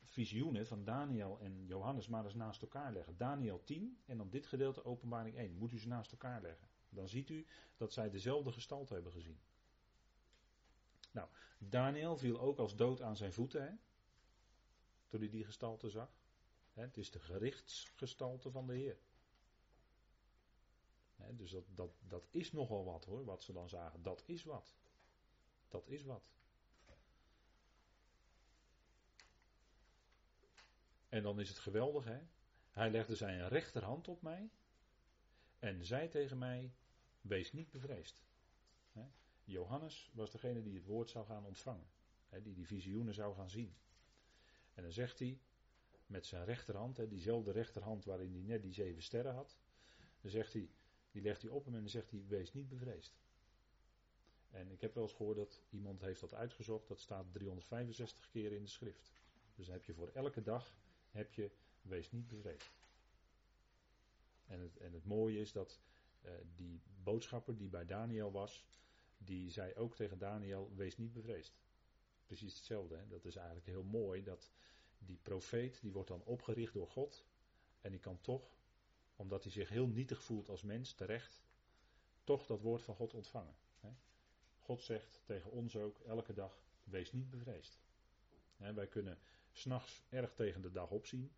visioenen 0.06 0.68
van 0.68 0.84
Daniel 0.84 1.40
en 1.40 1.66
Johannes 1.66 2.08
maar 2.08 2.24
eens 2.24 2.34
naast 2.34 2.62
elkaar 2.62 2.94
leggen. 2.94 3.18
Daniel 3.18 3.64
10 3.64 3.98
en 4.06 4.18
dan 4.18 4.30
dit 4.30 4.46
gedeelte 4.46 4.86
openbaring 4.86 5.38
1. 5.38 5.56
Moet 5.58 5.72
u 5.72 5.80
ze 5.80 5.88
naast 5.88 6.12
elkaar 6.12 6.42
leggen. 6.42 6.68
Dan 6.90 7.08
ziet 7.08 7.30
u 7.30 7.46
dat 7.78 7.94
zij 7.94 8.10
dezelfde 8.10 8.52
gestalte 8.52 8.94
hebben 8.94 9.12
gezien. 9.12 9.40
Nou, 11.16 11.30
Daniel 11.58 12.18
viel 12.18 12.40
ook 12.40 12.58
als 12.58 12.76
dood 12.76 13.02
aan 13.02 13.16
zijn 13.16 13.34
voeten, 13.34 13.64
hè? 13.64 13.74
toen 15.08 15.20
hij 15.20 15.30
die 15.30 15.46
gestalte 15.46 15.90
zag. 15.90 16.10
Het 16.74 16.98
is 16.98 17.12
de 17.12 17.20
gerichtsgestalte 17.20 18.52
van 18.52 18.68
de 18.68 18.74
Heer. 18.74 18.98
dus 21.32 21.52
dat, 21.52 21.64
dat, 21.68 21.92
dat 22.00 22.28
is 22.32 22.52
nogal 22.52 22.86
wat 22.86 23.06
hoor, 23.06 23.26
wat 23.26 23.42
ze 23.42 23.54
dan 23.54 23.70
zagen. 23.70 24.04
Dat 24.04 24.24
is 24.26 24.44
wat. 24.44 24.76
Dat 25.68 25.88
is 25.88 26.04
wat. 26.04 26.34
En 31.10 31.24
dan 31.24 31.40
is 31.40 31.50
het 31.50 31.60
geweldig, 31.60 32.04
hè? 32.04 32.20
Hij 32.72 32.90
legde 32.90 33.16
zijn 33.16 33.48
rechterhand 33.48 34.08
op 34.08 34.22
mij 34.22 34.50
en 35.60 35.86
zei 35.86 36.08
tegen 36.08 36.38
mij: 36.38 36.74
Wees 37.22 37.54
niet 37.54 37.72
bevreesd. 37.72 38.26
Johannes 39.52 40.12
was 40.14 40.32
degene 40.32 40.62
die 40.62 40.76
het 40.76 40.86
woord 40.86 41.10
zou 41.10 41.26
gaan 41.26 41.46
ontvangen, 41.46 41.88
die 42.44 42.54
die 42.54 42.68
visioenen 42.68 43.14
zou 43.14 43.36
gaan 43.36 43.50
zien. 43.50 43.76
En 44.74 44.84
dan 44.84 44.92
zegt 44.92 45.20
hij 45.20 45.40
met 46.06 46.26
zijn 46.26 46.46
rechterhand, 46.46 47.10
diezelfde 47.10 47.52
rechterhand 47.52 48.06
waarin 48.06 48.32
hij 48.32 48.42
net 48.42 48.62
die 48.62 48.74
zeven 48.74 49.04
sterren 49.04 49.34
had, 49.34 49.58
dan 50.22 50.32
zegt 50.32 50.54
hij, 50.54 50.70
die 51.12 51.22
legt 51.22 51.42
hij 51.42 51.52
op 51.52 51.66
hem 51.66 51.74
en 51.74 51.80
dan 51.80 51.90
zegt 51.90 52.12
hij: 52.12 52.26
Wees 52.28 52.54
niet 52.54 52.68
bevreesd. 52.68 53.18
En 54.50 54.72
ik 54.72 54.82
heb 54.82 54.94
wel 54.94 55.04
eens 55.04 55.14
gehoord 55.14 55.38
dat 55.38 55.62
iemand 55.70 56.02
heeft 56.02 56.20
dat 56.20 56.34
uitgezocht, 56.34 56.88
dat 56.88 57.00
staat 57.00 57.26
365 57.32 58.30
keer 58.30 58.52
in 58.52 58.64
de 58.64 58.70
schrift. 58.70 59.12
Dus 59.56 59.66
dan 59.66 59.76
heb 59.76 59.86
je 59.86 59.94
voor 59.94 60.10
elke 60.14 60.42
dag 60.42 60.74
heb 61.12 61.34
je, 61.34 61.52
wees 61.82 62.12
niet 62.12 62.28
bevreesd. 62.28 62.72
En 64.46 64.60
het, 64.60 64.78
en 64.78 64.94
het 64.94 65.06
mooie 65.06 65.40
is 65.40 65.52
dat 65.52 65.80
uh, 66.22 66.32
die 66.56 66.82
boodschapper 67.04 67.58
die 67.58 67.70
bij 67.70 67.86
Daniel 67.86 68.32
was, 68.32 68.66
die 69.18 69.52
zei 69.52 69.76
ook 69.76 69.96
tegen 69.96 70.18
Daniel, 70.18 70.72
wees 70.76 70.98
niet 70.98 71.14
bevreesd. 71.14 71.58
Precies 72.26 72.56
hetzelfde. 72.56 72.96
Hè? 72.96 73.08
Dat 73.08 73.26
is 73.26 73.36
eigenlijk 73.36 73.68
heel 73.68 73.84
mooi 73.84 74.24
dat 74.24 74.52
die 74.98 75.20
profeet, 75.22 75.82
die 75.82 75.92
wordt 75.92 76.08
dan 76.08 76.24
opgericht 76.24 76.74
door 76.74 76.88
God. 76.88 77.26
En 77.82 77.92
die 77.92 78.00
kan 78.00 78.22
toch, 78.22 78.58
omdat 79.16 79.44
hij 79.44 79.52
zich 79.52 79.70
heel 79.70 79.88
nietig 79.88 80.24
voelt 80.24 80.50
als 80.50 80.62
mens, 80.62 80.94
terecht, 80.94 81.44
toch 82.24 82.46
dat 82.46 82.62
woord 82.62 82.82
van 82.82 82.96
God 82.96 83.14
ontvangen. 83.14 83.56
Hè? 83.80 83.90
God 84.60 84.82
zegt 84.82 85.22
tegen 85.26 85.52
ons 85.52 85.76
ook 85.76 86.00
elke 86.00 86.34
dag, 86.34 86.64
wees 86.84 87.12
niet 87.12 87.30
bevreesd. 87.30 87.80
Wij 88.58 88.88
kunnen 88.88 89.20
s'nachts 89.52 90.04
erg 90.10 90.34
tegen 90.34 90.62
de 90.62 90.72
dag 90.72 90.90
opzien. 90.90 91.32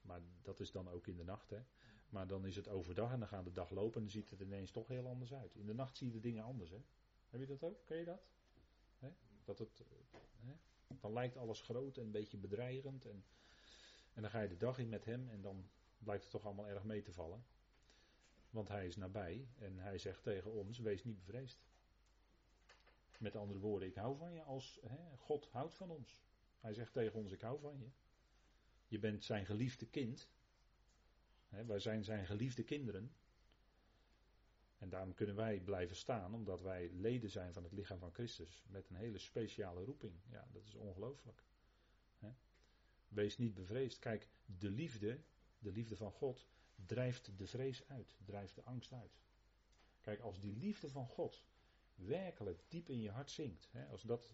Maar 0.00 0.20
dat 0.42 0.60
is 0.60 0.70
dan 0.70 0.88
ook 0.88 1.06
in 1.06 1.16
de 1.16 1.24
nacht. 1.24 1.50
Hè. 1.50 1.62
Maar 2.10 2.26
dan 2.26 2.46
is 2.46 2.56
het 2.56 2.68
overdag 2.68 3.12
en 3.12 3.18
dan 3.18 3.28
gaat 3.28 3.44
de 3.44 3.52
dag 3.52 3.70
lopen 3.70 3.94
en 3.94 4.00
dan 4.00 4.10
ziet 4.10 4.30
het 4.30 4.40
ineens 4.40 4.70
toch 4.70 4.88
heel 4.88 5.06
anders 5.06 5.34
uit. 5.34 5.54
In 5.54 5.66
de 5.66 5.74
nacht 5.74 5.96
zie 5.96 6.06
je 6.06 6.12
de 6.12 6.20
dingen 6.20 6.44
anders. 6.44 6.70
Hè. 6.70 6.80
Heb 7.30 7.40
je 7.40 7.46
dat 7.46 7.62
ook? 7.62 7.84
Ken 7.84 7.96
je 7.96 8.04
dat? 8.04 8.20
Dat 9.44 9.58
het, 9.58 9.82
hè? 10.40 10.52
Dan 11.00 11.12
lijkt 11.12 11.36
alles 11.36 11.60
groot 11.60 11.96
en 11.96 12.02
een 12.02 12.10
beetje 12.10 12.36
bedreigend. 12.36 13.04
En, 13.04 13.24
en 14.14 14.22
dan 14.22 14.30
ga 14.30 14.40
je 14.40 14.48
de 14.48 14.56
dag 14.56 14.78
in 14.78 14.88
met 14.88 15.04
hem 15.04 15.28
en 15.30 15.40
dan 15.40 15.68
blijkt 15.98 16.22
het 16.22 16.32
toch 16.32 16.44
allemaal 16.44 16.68
erg 16.68 16.84
mee 16.84 17.02
te 17.02 17.12
vallen. 17.12 17.44
Want 18.50 18.68
hij 18.68 18.86
is 18.86 18.96
nabij 18.96 19.48
en 19.58 19.78
hij 19.78 19.98
zegt 19.98 20.22
tegen 20.22 20.52
ons: 20.52 20.78
wees 20.78 21.04
niet 21.04 21.18
bevreesd. 21.18 21.62
Met 23.18 23.36
andere 23.36 23.58
woorden, 23.60 23.88
ik 23.88 23.94
hou 23.94 24.16
van 24.16 24.32
je 24.32 24.42
als 24.42 24.80
God 25.16 25.48
houdt 25.50 25.74
van 25.74 25.90
ons. 25.90 26.22
Hij 26.60 26.74
zegt 26.74 26.92
tegen 26.92 27.18
ons: 27.18 27.32
Ik 27.32 27.40
hou 27.40 27.60
van 27.60 27.78
je. 27.78 27.88
Je 28.86 28.98
bent 28.98 29.24
zijn 29.24 29.46
geliefde 29.46 29.86
kind. 29.86 30.30
Hè, 31.50 31.64
wij 31.64 31.78
zijn 31.78 32.04
zijn 32.04 32.26
geliefde 32.26 32.62
kinderen. 32.62 33.12
En 34.78 34.88
daarom 34.88 35.14
kunnen 35.14 35.36
wij 35.36 35.60
blijven 35.60 35.96
staan, 35.96 36.34
omdat 36.34 36.60
wij 36.60 36.90
leden 36.92 37.30
zijn 37.30 37.52
van 37.52 37.62
het 37.62 37.72
lichaam 37.72 37.98
van 37.98 38.12
Christus. 38.12 38.64
Met 38.68 38.90
een 38.90 38.96
hele 38.96 39.18
speciale 39.18 39.84
roeping. 39.84 40.14
Ja, 40.28 40.48
dat 40.52 40.64
is 40.64 40.74
ongelooflijk. 40.74 41.42
Wees 43.08 43.38
niet 43.38 43.54
bevreesd. 43.54 43.98
Kijk, 43.98 44.28
de 44.44 44.70
liefde, 44.70 45.20
de 45.58 45.72
liefde 45.72 45.96
van 45.96 46.12
God, 46.12 46.46
drijft 46.86 47.38
de 47.38 47.46
vrees 47.46 47.88
uit, 47.88 48.16
drijft 48.24 48.54
de 48.54 48.62
angst 48.62 48.92
uit. 48.92 49.20
Kijk, 50.00 50.20
als 50.20 50.40
die 50.40 50.56
liefde 50.56 50.90
van 50.90 51.06
God 51.06 51.44
werkelijk 51.94 52.62
diep 52.68 52.88
in 52.88 53.00
je 53.00 53.10
hart 53.10 53.30
zinkt, 53.30 53.70
als 53.90 54.02
dat 54.02 54.30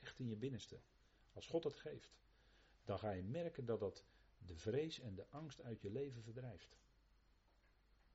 echt 0.00 0.18
in 0.18 0.28
je 0.28 0.36
binnenste, 0.36 0.80
als 1.32 1.46
God 1.46 1.64
het 1.64 1.76
geeft, 1.76 2.16
dan 2.84 2.98
ga 2.98 3.10
je 3.10 3.22
merken 3.22 3.64
dat 3.64 3.80
dat 3.80 4.04
de 4.46 4.56
vrees 4.56 5.00
en 5.00 5.14
de 5.14 5.26
angst 5.28 5.62
uit 5.62 5.80
je 5.80 5.90
leven 5.90 6.22
verdrijft. 6.22 6.76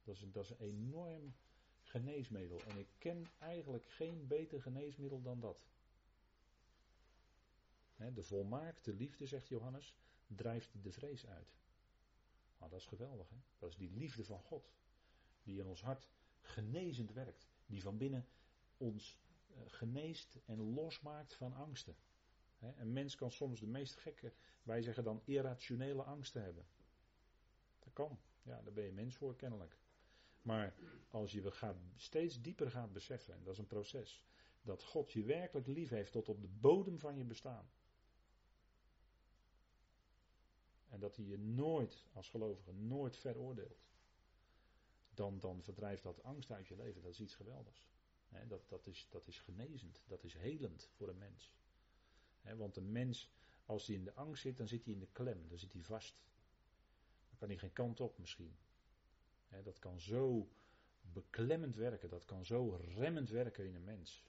Dat 0.04 0.16
is, 0.16 0.22
een, 0.22 0.32
dat 0.32 0.44
is 0.44 0.50
een 0.50 0.60
enorm 0.60 1.36
geneesmiddel. 1.82 2.62
En 2.68 2.78
ik 2.78 2.88
ken 2.98 3.28
eigenlijk 3.40 3.86
geen 3.90 4.28
beter 4.28 4.62
geneesmiddel 4.62 5.22
dan 5.22 5.40
dat. 5.40 5.66
de 8.14 8.24
volmaakte 8.24 8.94
liefde, 8.94 9.26
zegt 9.26 9.48
Johannes, 9.48 9.96
drijft 10.28 10.84
de 10.84 10.92
vrees 10.92 11.28
uit. 11.28 11.56
Maar 12.58 12.70
dat 12.70 12.80
is 12.80 12.86
geweldig, 12.86 13.30
hè? 13.30 13.36
Dat 13.58 13.70
is 13.70 13.78
die 13.78 13.92
liefde 13.92 14.26
van 14.26 14.40
God. 14.40 14.74
Die 15.44 15.60
in 15.60 15.66
ons 15.66 15.82
hart 15.82 16.10
genezend 16.42 17.14
werkt. 17.14 17.48
Die 17.66 17.82
van 17.82 17.98
binnen 17.98 18.28
ons 18.78 19.18
uh, 19.50 19.58
geneest 19.68 20.38
en 20.46 20.74
losmaakt 20.74 21.34
van 21.34 21.54
angsten. 21.54 21.96
een 22.60 22.94
mens 22.94 23.16
kan 23.16 23.32
soms 23.32 23.60
de 23.60 23.68
meest 23.68 23.96
gekke, 23.96 24.34
wij 24.68 24.82
zeggen 24.82 25.04
dan 25.04 25.22
irrationele 25.26 26.04
angsten 26.04 26.44
hebben. 26.44 26.66
Dat 27.80 27.94
kan. 27.94 28.20
Ja, 28.44 28.62
daar 28.62 28.74
ben 28.74 28.84
je 28.84 28.92
mens 28.92 29.16
voor 29.16 29.36
kennelijk. 29.36 29.78
Maar 30.42 30.74
als 31.10 31.32
je 31.32 31.52
gaat, 31.52 31.76
steeds 31.96 32.42
dieper 32.42 32.72
gaat 32.72 32.94
beseffen, 32.94 33.34
en 33.34 33.44
dat 33.44 33.54
is 33.54 33.60
een 33.60 33.68
proces, 33.68 34.24
dat 34.62 34.84
God 34.84 35.12
je 35.12 35.24
werkelijk 35.24 35.68
lief 35.68 35.90
heeft 35.90 36.12
tot 36.12 36.30
op 36.30 36.42
de 36.42 36.48
bodem 36.48 37.00
van 37.00 37.18
je 37.18 37.24
bestaan. 37.24 37.70
En 40.90 41.00
dat 41.00 41.16
hij 41.16 41.26
je 41.26 41.38
nooit, 41.38 42.06
als 42.14 42.30
gelovige, 42.30 42.74
nooit 42.74 43.18
veroordeelt. 43.18 43.86
Dan, 45.14 45.40
dan 45.40 45.64
verdrijft 45.64 46.04
dat 46.04 46.24
angst 46.24 46.52
uit 46.52 46.68
je 46.68 46.76
leven. 46.76 47.02
Dat 47.02 47.12
is 47.12 47.20
iets 47.20 47.36
geweldigs 47.36 47.88
dat, 48.48 48.70
dat, 48.70 48.88
is, 48.88 49.08
dat 49.10 49.28
is 49.28 49.40
genezend, 49.40 50.02
dat 50.08 50.24
is 50.24 50.34
helend 50.34 50.90
voor 50.94 51.10
een 51.10 51.18
mens. 51.18 51.52
want 52.58 52.76
een 52.76 52.92
mens, 52.92 53.30
als 53.68 53.88
hij 53.88 53.96
in 53.96 54.04
de 54.04 54.14
angst 54.14 54.42
zit, 54.42 54.58
dan 54.58 54.68
zit 54.68 54.86
hij 54.86 54.94
in 54.94 55.00
de 55.00 55.08
klem, 55.12 55.48
dan 55.48 55.58
zit 55.58 55.74
hij 55.74 55.84
vast. 55.84 56.24
Dan 57.30 57.38
kan 57.38 57.48
hij 57.48 57.58
geen 57.58 57.74
kant 57.74 58.00
op 58.00 58.18
misschien. 58.18 58.58
dat 59.64 59.80
kan 59.80 60.00
zo 60.00 60.50
beklemmend 61.02 61.76
werken, 61.76 62.10
dat 62.10 62.26
kan 62.26 62.46
zo 62.46 62.76
remmend 62.76 63.30
werken 63.30 63.66
in 63.66 63.76
een 63.76 63.84
mens. 63.84 64.26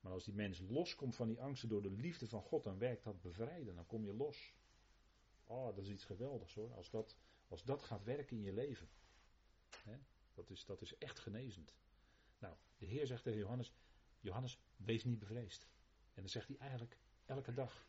Maar 0.00 0.12
als 0.12 0.24
die 0.24 0.34
mens 0.34 0.60
loskomt 0.68 1.16
van 1.16 1.28
die 1.28 1.40
angsten 1.40 1.68
door 1.68 1.82
de 1.82 1.90
liefde 1.90 2.26
van 2.26 2.42
God, 2.42 2.64
dan 2.64 2.78
werkt 2.78 3.04
dat 3.04 3.20
bevrijden, 3.20 3.74
dan 3.74 3.86
kom 3.86 4.04
je 4.04 4.14
los. 4.14 4.54
Oh, 5.44 5.66
dat 5.66 5.78
is 5.84 5.88
iets 5.88 6.04
geweldigs 6.04 6.54
hoor, 6.54 6.74
als 6.74 6.90
dat, 6.90 7.16
als 7.48 7.64
dat 7.64 7.82
gaat 7.82 8.04
werken 8.04 8.36
in 8.36 8.42
je 8.42 8.52
leven. 8.52 8.88
dat, 10.34 10.50
is, 10.50 10.64
dat 10.64 10.80
is 10.80 10.98
echt 10.98 11.18
genezend. 11.18 11.74
Nou, 12.38 12.56
de 12.78 12.86
Heer 12.86 13.06
zegt 13.06 13.22
tegen 13.22 13.38
Johannes: 13.38 13.72
Johannes, 14.20 14.58
wees 14.76 15.04
niet 15.04 15.18
bevreesd. 15.18 15.68
En 16.14 16.22
dan 16.22 16.30
zegt 16.30 16.48
hij 16.48 16.56
eigenlijk 16.56 16.98
elke 17.24 17.52
dag. 17.52 17.86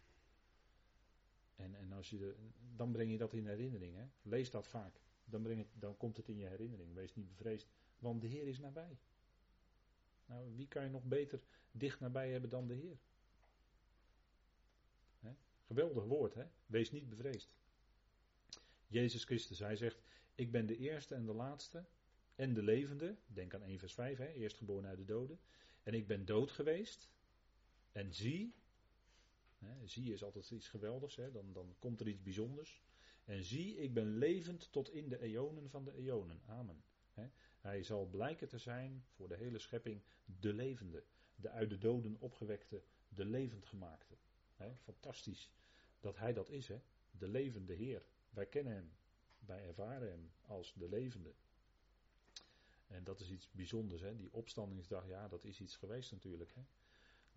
En, 1.57 1.75
en 1.75 1.91
als 1.91 2.09
je 2.09 2.17
de, 2.17 2.35
dan 2.75 2.91
breng 2.91 3.11
je 3.11 3.17
dat 3.17 3.33
in 3.33 3.47
herinnering. 3.47 3.95
Hè? 3.95 4.05
Lees 4.21 4.51
dat 4.51 4.67
vaak. 4.67 5.01
Dan, 5.25 5.41
breng 5.41 5.67
dan 5.73 5.97
komt 5.97 6.17
het 6.17 6.27
in 6.27 6.37
je 6.37 6.47
herinnering. 6.47 6.93
Wees 6.93 7.15
niet 7.15 7.27
bevreesd, 7.27 7.67
want 7.99 8.21
de 8.21 8.27
Heer 8.27 8.47
is 8.47 8.59
nabij. 8.59 8.97
Nou, 10.25 10.55
wie 10.55 10.67
kan 10.67 10.83
je 10.83 10.89
nog 10.89 11.03
beter 11.03 11.41
dicht 11.71 11.99
nabij 11.99 12.31
hebben 12.31 12.49
dan 12.49 12.67
de 12.67 12.73
Heer? 12.73 12.97
Hè? 15.19 15.31
Geweldig 15.65 16.03
woord, 16.03 16.33
hè? 16.33 16.45
Wees 16.65 16.91
niet 16.91 17.09
bevreesd. 17.09 17.55
Jezus 18.87 19.23
Christus, 19.23 19.59
hij 19.59 19.75
zegt: 19.75 20.01
Ik 20.35 20.51
ben 20.51 20.65
de 20.65 20.77
eerste 20.77 21.15
en 21.15 21.25
de 21.25 21.33
laatste 21.33 21.85
en 22.35 22.53
de 22.53 22.63
levende. 22.63 23.15
Denk 23.25 23.53
aan 23.53 23.63
1 23.63 23.79
vers 23.79 23.93
5, 23.93 24.17
hè, 24.17 24.31
eerstgeboren 24.31 24.89
uit 24.89 24.97
de 24.97 25.05
doden. 25.05 25.39
En 25.83 25.93
ik 25.93 26.07
ben 26.07 26.25
dood 26.25 26.51
geweest. 26.51 27.09
En 27.91 28.13
zie, 28.13 28.53
zie 29.83 30.13
is 30.13 30.23
altijd 30.23 30.51
iets 30.51 30.67
geweldigs, 30.67 31.15
dan, 31.15 31.53
dan 31.53 31.75
komt 31.79 31.99
er 31.99 32.07
iets 32.07 32.21
bijzonders. 32.21 32.81
En 33.25 33.43
zie, 33.43 33.77
ik 33.77 33.93
ben 33.93 34.17
levend 34.17 34.71
tot 34.71 34.91
in 34.91 35.09
de 35.09 35.19
eonen 35.19 35.69
van 35.69 35.83
de 35.83 35.93
eonen. 35.93 36.41
Amen. 36.45 36.83
Hij 37.59 37.83
zal 37.83 38.05
blijken 38.05 38.47
te 38.47 38.57
zijn 38.57 39.05
voor 39.09 39.27
de 39.27 39.35
hele 39.35 39.59
schepping 39.59 40.01
de 40.25 40.53
levende. 40.53 41.03
De 41.35 41.49
uit 41.49 41.69
de 41.69 41.77
doden 41.77 42.15
opgewekte, 42.19 42.83
de 43.09 43.25
levend 43.25 43.65
gemaakte. 43.65 44.17
Fantastisch 44.83 45.51
dat 45.99 46.17
hij 46.17 46.33
dat 46.33 46.49
is, 46.49 46.71
de 47.11 47.27
levende 47.27 47.73
Heer. 47.73 48.05
Wij 48.29 48.45
kennen 48.45 48.73
hem, 48.73 48.91
wij 49.39 49.67
ervaren 49.67 50.09
hem 50.09 50.31
als 50.41 50.73
de 50.73 50.89
levende. 50.89 51.33
En 52.87 53.03
dat 53.03 53.19
is 53.19 53.29
iets 53.29 53.51
bijzonders. 53.51 54.01
Die 54.17 54.33
opstandingsdag, 54.33 55.07
ja, 55.07 55.27
dat 55.27 55.43
is 55.43 55.61
iets 55.61 55.75
geweest 55.75 56.11
natuurlijk. 56.11 56.53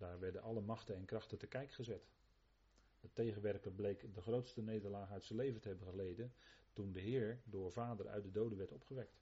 Daar 0.01 0.19
werden 0.19 0.41
alle 0.41 0.61
machten 0.61 0.95
en 0.95 1.05
krachten 1.05 1.37
te 1.37 1.47
kijk 1.47 1.71
gezet. 1.71 2.09
De 2.99 3.09
tegenwerker 3.13 3.71
bleek 3.71 4.13
de 4.13 4.21
grootste 4.21 4.61
nederlaag 4.61 5.11
uit 5.11 5.25
zijn 5.25 5.39
leven 5.39 5.61
te 5.61 5.67
hebben 5.67 5.87
geleden. 5.87 6.33
toen 6.73 6.91
de 6.91 6.99
Heer 6.99 7.41
door 7.43 7.71
vader 7.71 8.07
uit 8.07 8.23
de 8.23 8.31
doden 8.31 8.57
werd 8.57 8.71
opgewekt. 8.71 9.21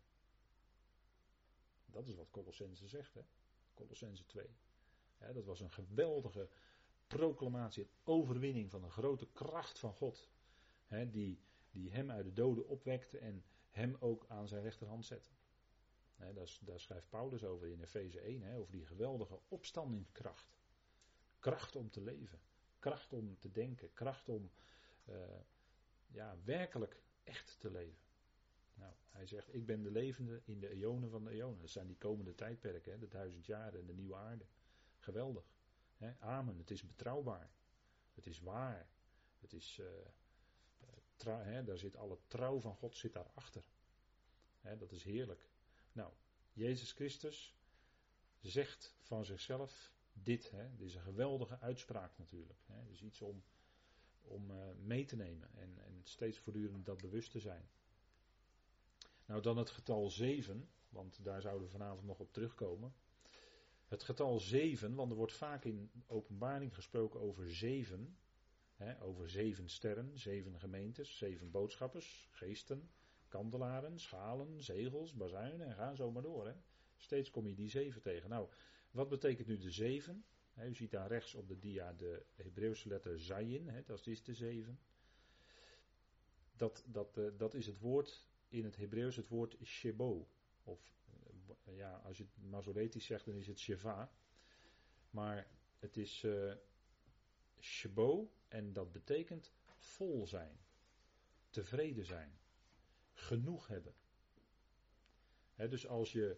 Dat 1.85 2.07
is 2.07 2.15
wat 2.15 2.31
Colossense 2.31 2.87
zegt, 2.87 3.13
hè? 3.13 3.21
Colossense 3.73 4.25
2. 4.25 4.45
dat 5.33 5.45
was 5.45 5.59
een 5.59 5.71
geweldige 5.71 6.49
proclamatie, 7.07 7.89
overwinning 8.03 8.69
van 8.69 8.83
een 8.83 8.91
grote 8.91 9.27
kracht 9.33 9.79
van 9.79 9.93
God. 9.93 10.29
die, 11.11 11.39
die 11.71 11.91
hem 11.91 12.11
uit 12.11 12.25
de 12.25 12.33
doden 12.33 12.67
opwekte 12.67 13.17
en 13.17 13.43
hem 13.69 13.95
ook 13.99 14.25
aan 14.27 14.47
zijn 14.47 14.61
rechterhand 14.61 15.05
zette. 15.05 15.29
daar, 16.17 16.57
daar, 16.61 16.79
schrijft 16.79 17.09
Paulus 17.09 17.43
over 17.43 17.67
in 17.67 17.81
Efeze 17.81 18.19
1, 18.19 18.53
over 18.53 18.71
die 18.71 18.85
geweldige 18.85 19.39
opstandingskracht. 19.47 20.58
Kracht 21.39 21.75
om 21.75 21.89
te 21.89 22.01
leven, 22.01 22.39
kracht 22.79 23.13
om 23.13 23.39
te 23.39 23.51
denken, 23.51 23.93
kracht 23.93 24.29
om 24.29 24.51
uh, 25.09 25.15
ja, 26.07 26.37
werkelijk 26.43 27.01
echt 27.23 27.59
te 27.59 27.71
leven. 27.71 28.07
Nou, 28.73 28.93
hij 29.09 29.25
zegt, 29.25 29.53
ik 29.53 29.65
ben 29.65 29.81
de 29.81 29.91
levende 29.91 30.41
in 30.45 30.59
de 30.59 30.69
eonen 30.69 31.09
van 31.09 31.23
de 31.23 31.29
eonen. 31.29 31.61
Dat 31.61 31.69
zijn 31.69 31.87
die 31.87 31.97
komende 31.97 32.35
tijdperken, 32.35 32.91
hè, 32.91 32.97
de 32.97 33.07
duizend 33.07 33.45
jaren 33.45 33.79
en 33.79 33.85
de 33.85 33.93
nieuwe 33.93 34.15
aarde. 34.15 34.45
Geweldig. 34.97 35.53
Hè? 35.97 36.13
Amen, 36.19 36.57
het 36.57 36.71
is 36.71 36.83
betrouwbaar. 36.83 37.51
Het 38.13 38.27
is 38.27 38.39
waar. 38.39 38.89
Het 39.39 39.53
is, 39.53 39.79
uh, 39.81 39.87
hè, 41.23 41.63
daar 41.63 41.77
zit 41.77 41.95
alle 41.95 42.17
trouw 42.27 42.59
van 42.59 42.75
God 42.75 42.97
zit 42.97 43.13
daarachter. 43.13 43.63
Hè, 44.59 44.77
dat 44.77 44.91
is 44.91 45.03
heerlijk. 45.03 45.49
Nou, 45.91 46.13
Jezus 46.53 46.91
Christus 46.91 47.55
zegt 48.39 48.95
van 49.01 49.25
zichzelf 49.25 49.93
dit. 50.23 50.51
Hè, 50.51 50.75
dit 50.75 50.87
is 50.87 50.95
een 50.95 51.01
geweldige 51.01 51.59
uitspraak 51.59 52.17
natuurlijk. 52.17 52.59
Hè, 52.65 52.91
is 52.91 53.01
iets 53.01 53.21
om, 53.21 53.43
om 54.21 54.51
uh, 54.51 54.57
mee 54.83 55.05
te 55.05 55.15
nemen 55.15 55.49
en, 55.55 55.77
en 55.77 55.99
steeds 56.03 56.37
voortdurend 56.37 56.85
dat 56.85 57.01
bewust 57.01 57.31
te 57.31 57.39
zijn. 57.39 57.69
Nou, 59.25 59.41
dan 59.41 59.57
het 59.57 59.69
getal 59.69 60.09
7, 60.09 60.69
want 60.89 61.23
daar 61.23 61.41
zouden 61.41 61.65
we 61.65 61.71
vanavond 61.71 62.05
nog 62.05 62.19
op 62.19 62.33
terugkomen. 62.33 62.93
Het 63.87 64.03
getal 64.03 64.39
7, 64.39 64.95
want 64.95 65.11
er 65.11 65.17
wordt 65.17 65.33
vaak 65.33 65.63
in 65.63 65.91
openbaring 66.07 66.75
gesproken 66.75 67.19
over 67.19 67.51
zeven. 67.51 68.17
Hè, 68.73 69.01
over 69.01 69.29
zeven 69.29 69.69
sterren, 69.69 70.17
zeven 70.17 70.59
gemeentes, 70.59 71.17
zeven 71.17 71.51
boodschappers, 71.51 72.27
geesten, 72.31 72.89
kandelaren, 73.27 73.99
schalen, 73.99 74.63
zegels, 74.63 75.13
bazuinen 75.13 75.67
en 75.67 75.75
ga 75.75 75.95
zo 75.95 76.11
maar 76.11 76.21
door. 76.21 76.47
Hè. 76.47 76.53
Steeds 76.97 77.29
kom 77.29 77.47
je 77.47 77.55
die 77.55 77.69
zeven 77.69 78.01
tegen. 78.01 78.29
Nou, 78.29 78.49
wat 78.91 79.09
betekent 79.09 79.47
nu 79.47 79.57
de 79.57 79.71
zeven? 79.71 80.23
u 80.67 80.75
ziet 80.75 80.91
daar 80.91 81.07
rechts 81.07 81.33
op 81.35 81.47
de 81.47 81.59
dia 81.59 81.93
de 81.93 82.25
Hebreeuwse 82.35 82.87
letter 82.87 83.19
Zayin, 83.19 83.83
dat 83.85 84.07
is 84.07 84.23
de 84.23 84.33
zeven. 84.33 84.79
Dat, 86.55 86.83
dat, 86.85 87.17
eh, 87.17 87.25
dat 87.37 87.53
is 87.53 87.65
het 87.65 87.79
woord 87.79 88.27
in 88.49 88.63
het 88.63 88.75
Hebreeuws 88.75 89.15
het 89.15 89.27
woord 89.27 89.57
shebo. 89.63 90.27
Of 90.63 90.97
eh, 91.63 91.77
ja, 91.77 91.95
als 91.95 92.17
je 92.17 92.23
het 92.23 92.49
Masoretisch 92.49 93.05
zegt, 93.05 93.25
dan 93.25 93.35
is 93.35 93.47
het 93.47 93.59
sheva. 93.59 94.11
Maar 95.09 95.47
het 95.79 95.97
is 95.97 96.23
uh, 96.23 96.53
shebo 97.59 98.31
en 98.47 98.73
dat 98.73 98.91
betekent 98.91 99.53
vol 99.77 100.27
zijn, 100.27 100.59
tevreden 101.49 102.05
zijn, 102.05 102.39
genoeg 103.13 103.67
hebben. 103.67 103.93
dus 105.55 105.87
als 105.87 106.11
je, 106.11 106.37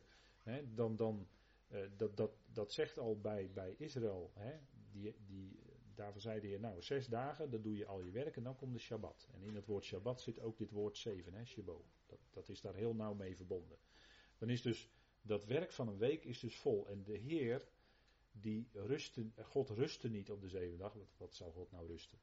dan, 0.73 0.95
dan 0.95 1.27
uh, 1.71 1.79
dat, 1.97 2.17
dat, 2.17 2.31
dat 2.53 2.73
zegt 2.73 2.97
al 2.97 3.19
bij, 3.19 3.51
bij 3.53 3.75
Israël, 3.77 4.33
die, 4.91 5.15
die, 5.25 5.59
daarvoor 5.95 6.21
zei 6.21 6.39
de 6.39 6.47
Heer, 6.47 6.59
nou, 6.59 6.81
zes 6.81 7.07
dagen, 7.07 7.49
dan 7.49 7.61
doe 7.61 7.75
je 7.75 7.85
al 7.85 8.01
je 8.01 8.11
werk 8.11 8.35
en 8.35 8.43
dan 8.43 8.55
komt 8.55 8.73
de 8.73 8.79
Shabbat. 8.79 9.27
En 9.33 9.43
in 9.43 9.55
het 9.55 9.65
woord 9.65 9.83
Shabbat 9.83 10.21
zit 10.21 10.39
ook 10.39 10.57
dit 10.57 10.71
woord 10.71 10.97
zeven, 10.97 11.33
hè. 11.33 11.43
Dat, 12.05 12.19
dat 12.29 12.49
is 12.49 12.61
daar 12.61 12.75
heel 12.75 12.95
nauw 12.95 13.13
mee 13.13 13.35
verbonden. 13.35 13.77
Dan 14.37 14.49
is 14.49 14.61
dus, 14.61 14.89
dat 15.21 15.45
werk 15.45 15.71
van 15.71 15.87
een 15.87 15.97
week 15.97 16.23
is 16.23 16.39
dus 16.39 16.57
vol. 16.57 16.87
En 16.87 17.03
de 17.03 17.17
Heer, 17.17 17.67
die 18.31 18.69
God 19.41 19.69
rustte 19.69 20.09
niet 20.09 20.31
op 20.31 20.41
de 20.41 20.49
zevende 20.49 20.77
dag. 20.77 20.93
Wat, 20.93 21.13
wat 21.17 21.35
zou 21.35 21.51
God 21.51 21.71
nou 21.71 21.87
rusten? 21.87 22.19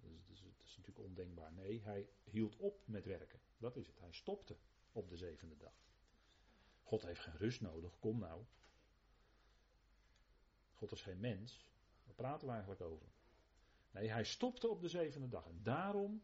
Dat 0.00 0.10
dat 0.56 0.66
is 0.66 0.76
natuurlijk 0.76 1.06
ondenkbaar. 1.06 1.52
Nee, 1.52 1.80
hij 1.82 2.08
hield 2.24 2.56
op 2.56 2.82
met 2.84 3.04
werken. 3.04 3.40
Dat 3.58 3.76
is 3.76 3.86
het. 3.86 3.98
Hij 3.98 4.12
stopte 4.12 4.56
op 4.92 5.08
de 5.08 5.16
zevende 5.16 5.56
dag. 5.56 5.84
God 6.82 7.02
heeft 7.02 7.20
geen 7.20 7.36
rust 7.36 7.60
nodig, 7.60 7.98
kom 7.98 8.18
nou. 8.18 8.44
God 10.76 10.92
is 10.92 11.02
geen 11.02 11.20
mens. 11.20 11.66
Waar 12.04 12.14
praten 12.14 12.46
we 12.46 12.52
eigenlijk 12.52 12.80
over? 12.82 13.06
Nee, 13.90 14.10
hij 14.10 14.24
stopte 14.24 14.68
op 14.68 14.80
de 14.80 14.88
zevende 14.88 15.28
dag. 15.28 15.46
En 15.46 15.60
daarom, 15.62 16.22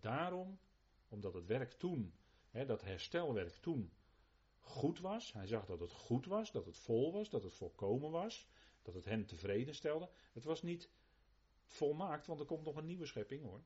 daarom, 0.00 0.58
omdat 1.08 1.34
het 1.34 1.46
werk 1.46 1.72
toen, 1.72 2.14
hè, 2.50 2.64
dat 2.64 2.82
herstelwerk 2.82 3.56
toen 3.56 3.92
goed 4.58 5.00
was. 5.00 5.32
Hij 5.32 5.46
zag 5.46 5.66
dat 5.66 5.80
het 5.80 5.92
goed 5.92 6.26
was, 6.26 6.52
dat 6.52 6.66
het 6.66 6.76
vol 6.76 7.12
was, 7.12 7.30
dat 7.30 7.42
het 7.42 7.54
volkomen 7.54 8.10
was. 8.10 8.48
Dat 8.82 8.94
het 8.94 9.04
hem 9.04 9.26
tevreden 9.26 9.74
stelde. 9.74 10.10
Het 10.32 10.44
was 10.44 10.62
niet 10.62 10.90
volmaakt, 11.64 12.26
want 12.26 12.40
er 12.40 12.46
komt 12.46 12.64
nog 12.64 12.76
een 12.76 12.86
nieuwe 12.86 13.06
schepping 13.06 13.42
hoor. 13.42 13.64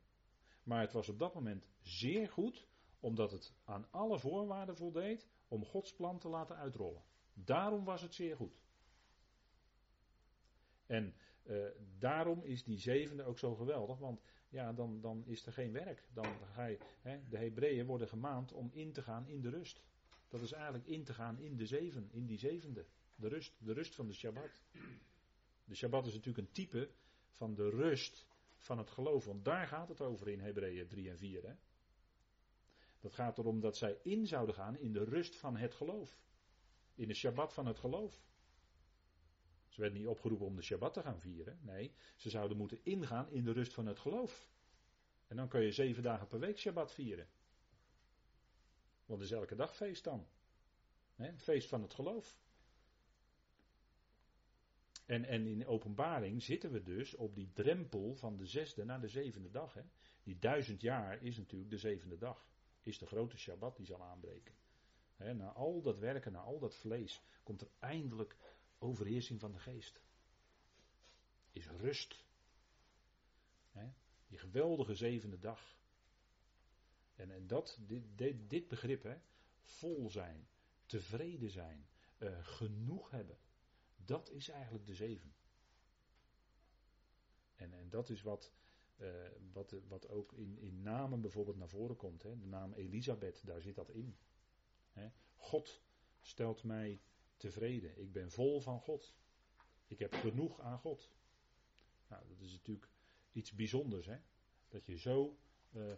Maar 0.63 0.81
het 0.81 0.93
was 0.93 1.09
op 1.09 1.19
dat 1.19 1.35
moment 1.35 1.67
zeer 1.81 2.29
goed, 2.29 2.67
omdat 3.01 3.31
het 3.31 3.53
aan 3.65 3.87
alle 3.91 4.19
voorwaarden 4.19 4.77
voldeed 4.77 5.27
om 5.49 5.65
Gods 5.65 5.95
plan 5.95 6.19
te 6.19 6.29
laten 6.29 6.57
uitrollen. 6.57 7.03
Daarom 7.33 7.85
was 7.85 8.03
het 8.03 8.15
zeer 8.15 8.37
goed. 8.37 8.61
En 10.89 11.14
uh, 11.45 11.66
daarom 11.99 12.43
is 12.43 12.64
die 12.64 12.78
zevende 12.78 13.24
ook 13.24 13.39
zo 13.39 13.55
geweldig, 13.55 13.99
want 13.99 14.20
ja, 14.49 14.72
dan, 14.72 15.01
dan 15.01 15.24
is 15.26 15.47
er 15.47 15.53
geen 15.53 15.72
werk. 15.72 16.09
Dan 16.12 16.26
ga 16.53 16.64
je, 16.64 16.78
hè, 17.01 17.18
de 17.28 17.39
Hebreeën 17.39 17.86
worden 17.86 18.09
gemaand 18.09 18.53
om 18.53 18.70
in 18.72 18.93
te 18.93 19.03
gaan 19.03 19.28
in 19.28 19.41
de 19.41 19.51
rust. 19.51 19.82
Dat 20.28 20.41
is 20.41 20.53
eigenlijk 20.53 20.86
in 20.86 21.05
te 21.05 21.14
gaan 21.14 21.39
in 21.39 21.57
de 21.57 21.66
zeven, 21.66 22.09
in 22.12 22.26
die 22.26 22.39
zevende. 22.39 22.86
De 23.14 23.28
rust, 23.28 23.53
de 23.59 23.72
rust 23.72 23.95
van 23.95 24.07
de 24.07 24.14
Shabbat. 24.14 24.62
De 25.64 25.74
Shabbat 25.74 26.07
is 26.07 26.14
natuurlijk 26.14 26.47
een 26.47 26.53
type 26.53 26.91
van 27.32 27.55
de 27.55 27.70
rust 27.70 28.26
van 28.59 28.78
het 28.78 28.91
geloof, 28.91 29.24
want 29.24 29.45
daar 29.45 29.66
gaat 29.66 29.89
het 29.89 30.01
over 30.01 30.28
in 30.28 30.41
Hebreeën 30.41 30.86
3 30.86 31.11
en 31.11 31.18
4. 31.18 31.43
Hè. 31.43 31.55
Dat 33.01 33.14
gaat 33.14 33.39
erom 33.39 33.61
dat 33.61 33.76
zij 33.76 33.99
in 34.03 34.26
zouden 34.26 34.55
gaan 34.55 34.78
in 34.78 34.93
de 34.93 35.05
rust 35.05 35.36
van 35.36 35.57
het 35.57 35.74
geloof. 35.74 36.18
In 36.95 37.09
de 37.09 37.14
Shabbat 37.14 37.53
van 37.53 37.66
het 37.66 37.78
geloof. 37.78 38.20
Ze 39.79 39.85
werden 39.85 40.03
niet 40.03 40.11
opgeroepen 40.11 40.47
om 40.47 40.57
de 40.57 40.62
Shabbat 40.62 40.93
te 40.93 41.03
gaan 41.03 41.20
vieren. 41.20 41.59
Nee, 41.62 41.93
ze 42.16 42.31
zouden 42.31 42.57
moeten 42.57 42.79
ingaan 42.83 43.31
in 43.31 43.45
de 43.45 43.53
rust 43.53 43.72
van 43.72 43.87
het 43.87 43.99
geloof. 43.99 44.49
En 45.26 45.37
dan 45.37 45.49
kun 45.49 45.61
je 45.61 45.72
zeven 45.72 46.03
dagen 46.03 46.26
per 46.26 46.39
week 46.39 46.59
Shabbat 46.59 46.93
vieren. 46.93 47.29
Want 49.07 49.22
is 49.22 49.31
elke 49.31 49.55
dag 49.55 49.76
feest 49.76 50.05
dan. 50.05 50.26
Feest 51.37 51.68
van 51.68 51.83
het 51.83 51.95
geloof. 51.95 52.39
En, 55.07 55.24
en 55.24 55.47
in 55.47 55.66
openbaring 55.66 56.43
zitten 56.43 56.72
we 56.72 56.83
dus 56.83 57.14
op 57.14 57.35
die 57.35 57.53
drempel 57.53 58.14
van 58.14 58.37
de 58.37 58.47
zesde 58.47 58.85
naar 58.85 59.01
de 59.01 59.09
zevende 59.09 59.51
dag. 59.51 59.76
Die 60.22 60.39
duizend 60.39 60.81
jaar 60.81 61.22
is 61.22 61.37
natuurlijk 61.37 61.70
de 61.70 61.79
zevende 61.79 62.18
dag. 62.18 62.49
Is 62.83 62.99
de 62.99 63.07
grote 63.07 63.39
Shabbat 63.39 63.76
die 63.76 63.87
zal 63.87 64.03
aanbreken. 64.03 64.55
Na 65.16 65.53
al 65.53 65.83
dat 65.83 65.99
werken, 65.99 66.33
na 66.33 66.41
al 66.41 66.59
dat 66.59 66.74
vlees, 66.74 67.22
komt 67.43 67.61
er 67.61 67.70
eindelijk 67.79 68.37
overheersing 68.79 69.41
van 69.41 69.53
de 69.53 69.59
geest. 69.59 70.01
Is 71.51 71.66
rust. 71.68 72.26
die 74.26 74.39
geweldige 74.39 74.95
zevende 74.95 75.39
dag. 75.39 75.76
En, 77.14 77.31
en 77.31 77.47
dat, 77.47 77.79
dit, 77.87 78.49
dit, 78.49 78.68
begrip, 78.68 79.03
hè, 79.03 79.16
vol 79.62 80.11
zijn, 80.11 80.49
tevreden 80.87 81.51
zijn, 81.51 81.89
uh, 82.18 82.47
genoeg 82.47 83.11
hebben, 83.11 83.39
dat 83.97 84.31
is 84.31 84.49
eigenlijk 84.49 84.87
de 84.87 84.95
zeven. 84.95 85.35
En, 87.55 87.72
en 87.72 87.91
dat 87.91 88.09
is 88.09 88.22
wat, 88.22 88.53
uh, 88.97 89.29
wat, 89.53 89.74
wat 89.89 90.09
ook 90.09 90.33
in, 90.33 90.59
in 90.59 90.83
namen 90.83 91.20
bijvoorbeeld 91.20 91.57
naar 91.57 91.68
voren 91.68 91.97
komt. 91.97 92.22
Hè. 92.22 92.39
De 92.39 92.47
naam 92.47 92.72
Elisabeth, 92.72 93.47
daar 93.47 93.61
zit 93.61 93.74
dat 93.74 93.91
in. 93.91 94.16
God 95.37 95.83
stelt 96.20 96.62
mij 96.62 97.01
tevreden. 97.39 98.01
Ik 98.01 98.12
ben 98.12 98.30
vol 98.30 98.61
van 98.61 98.80
God. 98.80 99.14
Ik 99.86 99.99
heb 99.99 100.14
genoeg 100.14 100.61
aan 100.61 100.78
God. 100.78 101.11
Nou, 102.09 102.28
dat 102.28 102.41
is 102.41 102.53
natuurlijk 102.53 102.89
iets 103.32 103.53
bijzonders, 103.53 104.07
hè? 104.07 104.18
Dat 104.68 104.86
je 104.86 104.99
zo, 104.99 105.39
uh, 105.72 105.93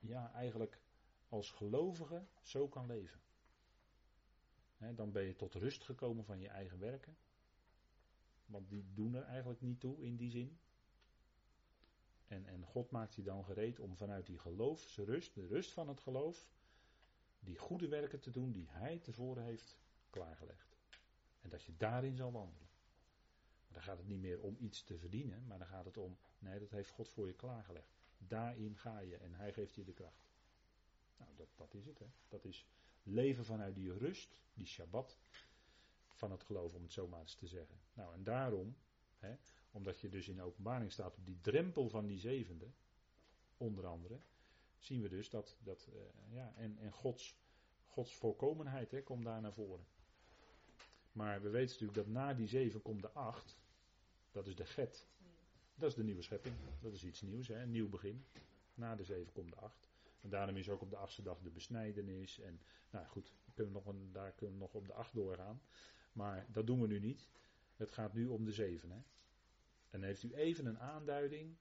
ja, 0.00 0.32
eigenlijk 0.32 0.80
als 1.28 1.50
gelovige 1.50 2.26
zo 2.42 2.68
kan 2.68 2.86
leven. 2.86 3.20
dan 4.94 5.12
ben 5.12 5.22
je 5.22 5.36
tot 5.36 5.54
rust 5.54 5.84
gekomen 5.84 6.24
van 6.24 6.40
je 6.40 6.48
eigen 6.48 6.78
werken. 6.78 7.16
Want 8.46 8.70
die 8.70 8.84
doen 8.94 9.14
er 9.14 9.22
eigenlijk 9.22 9.60
niet 9.60 9.80
toe 9.80 10.00
in 10.00 10.16
die 10.16 10.30
zin. 10.30 10.58
En, 12.26 12.46
en 12.46 12.64
God 12.64 12.90
maakt 12.90 13.14
je 13.14 13.22
dan 13.22 13.44
gereed 13.44 13.80
om 13.80 13.96
vanuit 13.96 14.26
die 14.26 14.38
geloofsrust, 14.38 15.34
de 15.34 15.46
rust 15.46 15.72
van 15.72 15.88
het 15.88 16.00
geloof, 16.00 16.50
die 17.40 17.58
goede 17.58 17.88
werken 17.88 18.20
te 18.20 18.30
doen 18.30 18.52
die 18.52 18.68
Hij 18.68 18.98
tevoren 18.98 19.44
heeft 19.44 19.78
klaargelegd. 20.18 20.76
En 21.40 21.50
dat 21.50 21.64
je 21.64 21.76
daarin 21.76 22.16
zal 22.16 22.32
wandelen. 22.32 22.68
Maar 23.66 23.72
dan 23.72 23.82
gaat 23.82 23.98
het 23.98 24.06
niet 24.06 24.20
meer 24.20 24.40
om 24.40 24.56
iets 24.60 24.82
te 24.82 24.98
verdienen, 24.98 25.46
maar 25.46 25.58
dan 25.58 25.66
gaat 25.66 25.84
het 25.84 25.96
om, 25.96 26.18
nee, 26.38 26.58
dat 26.58 26.70
heeft 26.70 26.90
God 26.90 27.08
voor 27.08 27.26
je 27.26 27.34
klaargelegd. 27.34 27.96
Daarin 28.18 28.76
ga 28.76 28.98
je 28.98 29.16
en 29.16 29.34
Hij 29.34 29.52
geeft 29.52 29.74
je 29.74 29.84
de 29.84 29.92
kracht. 29.92 30.28
Nou, 31.16 31.30
dat, 31.36 31.48
dat 31.56 31.74
is 31.74 31.86
het. 31.86 31.98
Hè. 31.98 32.06
Dat 32.28 32.44
is 32.44 32.66
leven 33.02 33.44
vanuit 33.44 33.74
die 33.74 33.98
rust, 33.98 34.42
die 34.54 34.66
Shabbat, 34.66 35.18
van 36.06 36.30
het 36.30 36.42
geloof, 36.42 36.74
om 36.74 36.82
het 36.82 36.92
zo 36.92 37.08
maar 37.08 37.20
eens 37.20 37.34
te 37.34 37.46
zeggen. 37.46 37.80
Nou, 37.92 38.14
en 38.14 38.22
daarom, 38.22 38.76
hè, 39.18 39.36
omdat 39.70 40.00
je 40.00 40.08
dus 40.08 40.28
in 40.28 40.42
openbaring 40.42 40.92
staat 40.92 41.16
op 41.16 41.26
die 41.26 41.40
drempel 41.40 41.88
van 41.88 42.06
die 42.06 42.18
zevende, 42.18 42.70
onder 43.56 43.86
andere, 43.86 44.20
zien 44.78 45.02
we 45.02 45.08
dus 45.08 45.30
dat, 45.30 45.56
dat 45.62 45.88
uh, 45.94 46.00
ja, 46.34 46.52
en, 46.56 46.78
en 46.78 46.92
Gods, 46.92 47.36
Gods 47.86 48.14
voorkomenheid 48.14 48.90
hè, 48.90 49.02
komt 49.02 49.24
daar 49.24 49.40
naar 49.40 49.52
voren. 49.52 49.86
Maar 51.18 51.42
we 51.42 51.48
weten 51.48 51.72
natuurlijk 51.72 51.94
dat 51.94 52.06
na 52.06 52.34
die 52.34 52.46
zeven 52.46 52.82
komt 52.82 53.02
de 53.02 53.10
acht, 53.10 53.58
dat 54.30 54.46
is 54.46 54.54
de 54.56 54.66
get. 54.66 55.06
Dat 55.74 55.88
is 55.88 55.94
de 55.94 56.04
nieuwe 56.04 56.22
schepping, 56.22 56.54
dat 56.80 56.92
is 56.92 57.04
iets 57.04 57.20
nieuws, 57.20 57.48
hè, 57.48 57.62
een 57.62 57.70
nieuw 57.70 57.88
begin. 57.88 58.24
Na 58.74 58.94
de 58.94 59.04
zeven 59.04 59.32
komt 59.32 59.52
de 59.52 59.56
acht. 59.56 59.88
En 60.20 60.30
daarom 60.30 60.56
is 60.56 60.68
ook 60.68 60.80
op 60.80 60.90
de 60.90 60.96
achtste 60.96 61.22
dag 61.22 61.40
de 61.40 61.50
besnijdenis. 61.50 62.40
En 62.40 62.60
nou 62.90 63.06
goed, 63.06 63.32
kunnen 63.54 63.72
we 63.72 63.78
nog 63.78 63.88
een, 63.88 64.12
daar 64.12 64.32
kunnen 64.32 64.56
we 64.56 64.62
nog 64.62 64.74
op 64.74 64.86
de 64.86 64.92
acht 64.92 65.14
doorgaan. 65.14 65.62
Maar 66.12 66.46
dat 66.52 66.66
doen 66.66 66.80
we 66.80 66.86
nu 66.86 67.00
niet. 67.00 67.28
Het 67.76 67.90
gaat 67.90 68.14
nu 68.14 68.26
om 68.26 68.44
de 68.44 68.52
zeven. 68.52 68.90
Hè. 68.90 69.00
En 69.90 70.02
heeft 70.02 70.22
u 70.22 70.34
even 70.34 70.66
een 70.66 70.78
aanduiding 70.78 71.56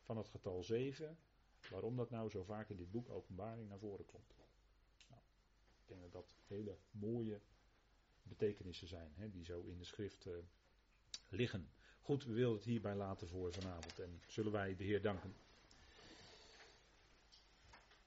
van 0.00 0.16
het 0.16 0.28
getal 0.28 0.62
zeven. 0.62 1.18
Waarom 1.70 1.96
dat 1.96 2.10
nou 2.10 2.30
zo 2.30 2.42
vaak 2.42 2.68
in 2.68 2.76
dit 2.76 2.90
boek 2.90 3.08
Openbaring 3.08 3.68
naar 3.68 3.78
voren 3.78 4.06
komt. 4.06 4.34
Nou, 5.08 5.20
ik 5.82 5.88
denk 5.88 6.00
dat 6.00 6.12
dat 6.12 6.36
hele 6.46 6.76
mooie 6.90 7.40
betekenissen 8.22 8.88
zijn. 8.88 9.12
Hè, 9.14 9.30
die 9.30 9.44
zo 9.44 9.62
in 9.62 9.78
de 9.78 9.84
schrift 9.84 10.26
uh, 10.26 10.32
liggen. 11.28 11.68
Goed, 12.00 12.24
we 12.24 12.32
willen 12.32 12.54
het 12.54 12.64
hierbij 12.64 12.94
laten 12.94 13.28
voor 13.28 13.52
vanavond. 13.52 13.98
En 13.98 14.20
zullen 14.26 14.52
wij 14.52 14.76
de 14.76 14.84
Heer 14.84 15.02
danken. 15.02 15.34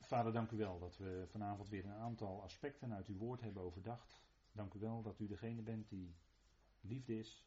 Vader, 0.01 0.34
dank 0.34 0.51
u 0.51 0.57
wel 0.57 0.80
dat 0.80 0.97
we 0.97 1.26
vanavond 1.28 1.70
weer 1.70 1.86
een 1.86 1.91
aantal 1.91 2.41
aspecten 2.41 2.93
uit 2.93 3.07
uw 3.07 3.18
woord 3.18 3.41
hebben 3.41 3.63
overdacht. 3.63 4.22
Dank 4.51 4.74
u 4.74 4.80
wel 4.80 5.01
dat 5.01 5.20
u 5.20 5.28
degene 5.28 5.61
bent 5.61 5.89
die 5.89 6.16
liefde 6.82 7.20
is. 7.20 7.45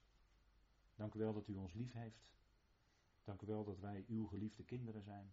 Dank 0.97 1.15
u 1.15 1.19
wel 1.19 1.33
dat 1.33 1.49
u 1.49 1.55
ons 1.55 1.73
lief 1.73 1.93
heeft. 1.93 2.33
Dank 3.25 3.43
u 3.43 3.47
wel 3.47 3.65
dat 3.65 3.79
wij 3.79 4.05
uw 4.09 4.27
geliefde 4.27 4.65
kinderen 4.65 5.03
zijn. 5.03 5.33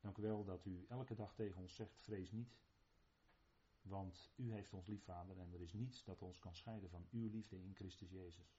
Dank 0.00 0.18
u 0.18 0.22
wel 0.22 0.44
dat 0.44 0.64
u 0.64 0.86
elke 0.88 1.14
dag 1.14 1.34
tegen 1.34 1.60
ons 1.60 1.74
zegt: 1.74 2.00
vrees 2.00 2.30
niet. 2.30 2.56
Want 3.82 4.30
u 4.36 4.52
heeft 4.52 4.72
ons 4.72 4.86
lief, 4.86 5.04
Vader, 5.04 5.38
en 5.38 5.52
er 5.52 5.60
is 5.60 5.72
niets 5.72 6.04
dat 6.04 6.22
ons 6.22 6.38
kan 6.38 6.54
scheiden 6.54 6.90
van 6.90 7.06
uw 7.10 7.28
liefde 7.28 7.62
in 7.62 7.74
Christus 7.74 8.10
Jezus. 8.10 8.56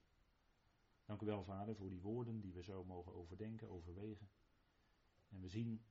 Dank 1.05 1.21
u 1.21 1.25
wel, 1.25 1.43
Vader, 1.43 1.75
voor 1.75 1.89
die 1.89 2.01
woorden 2.01 2.41
die 2.41 2.53
we 2.53 2.63
zo 2.63 2.83
mogen 2.83 3.13
overdenken, 3.13 3.69
overwegen. 3.69 4.29
En 5.29 5.41
we 5.41 5.49
zien 5.49 5.85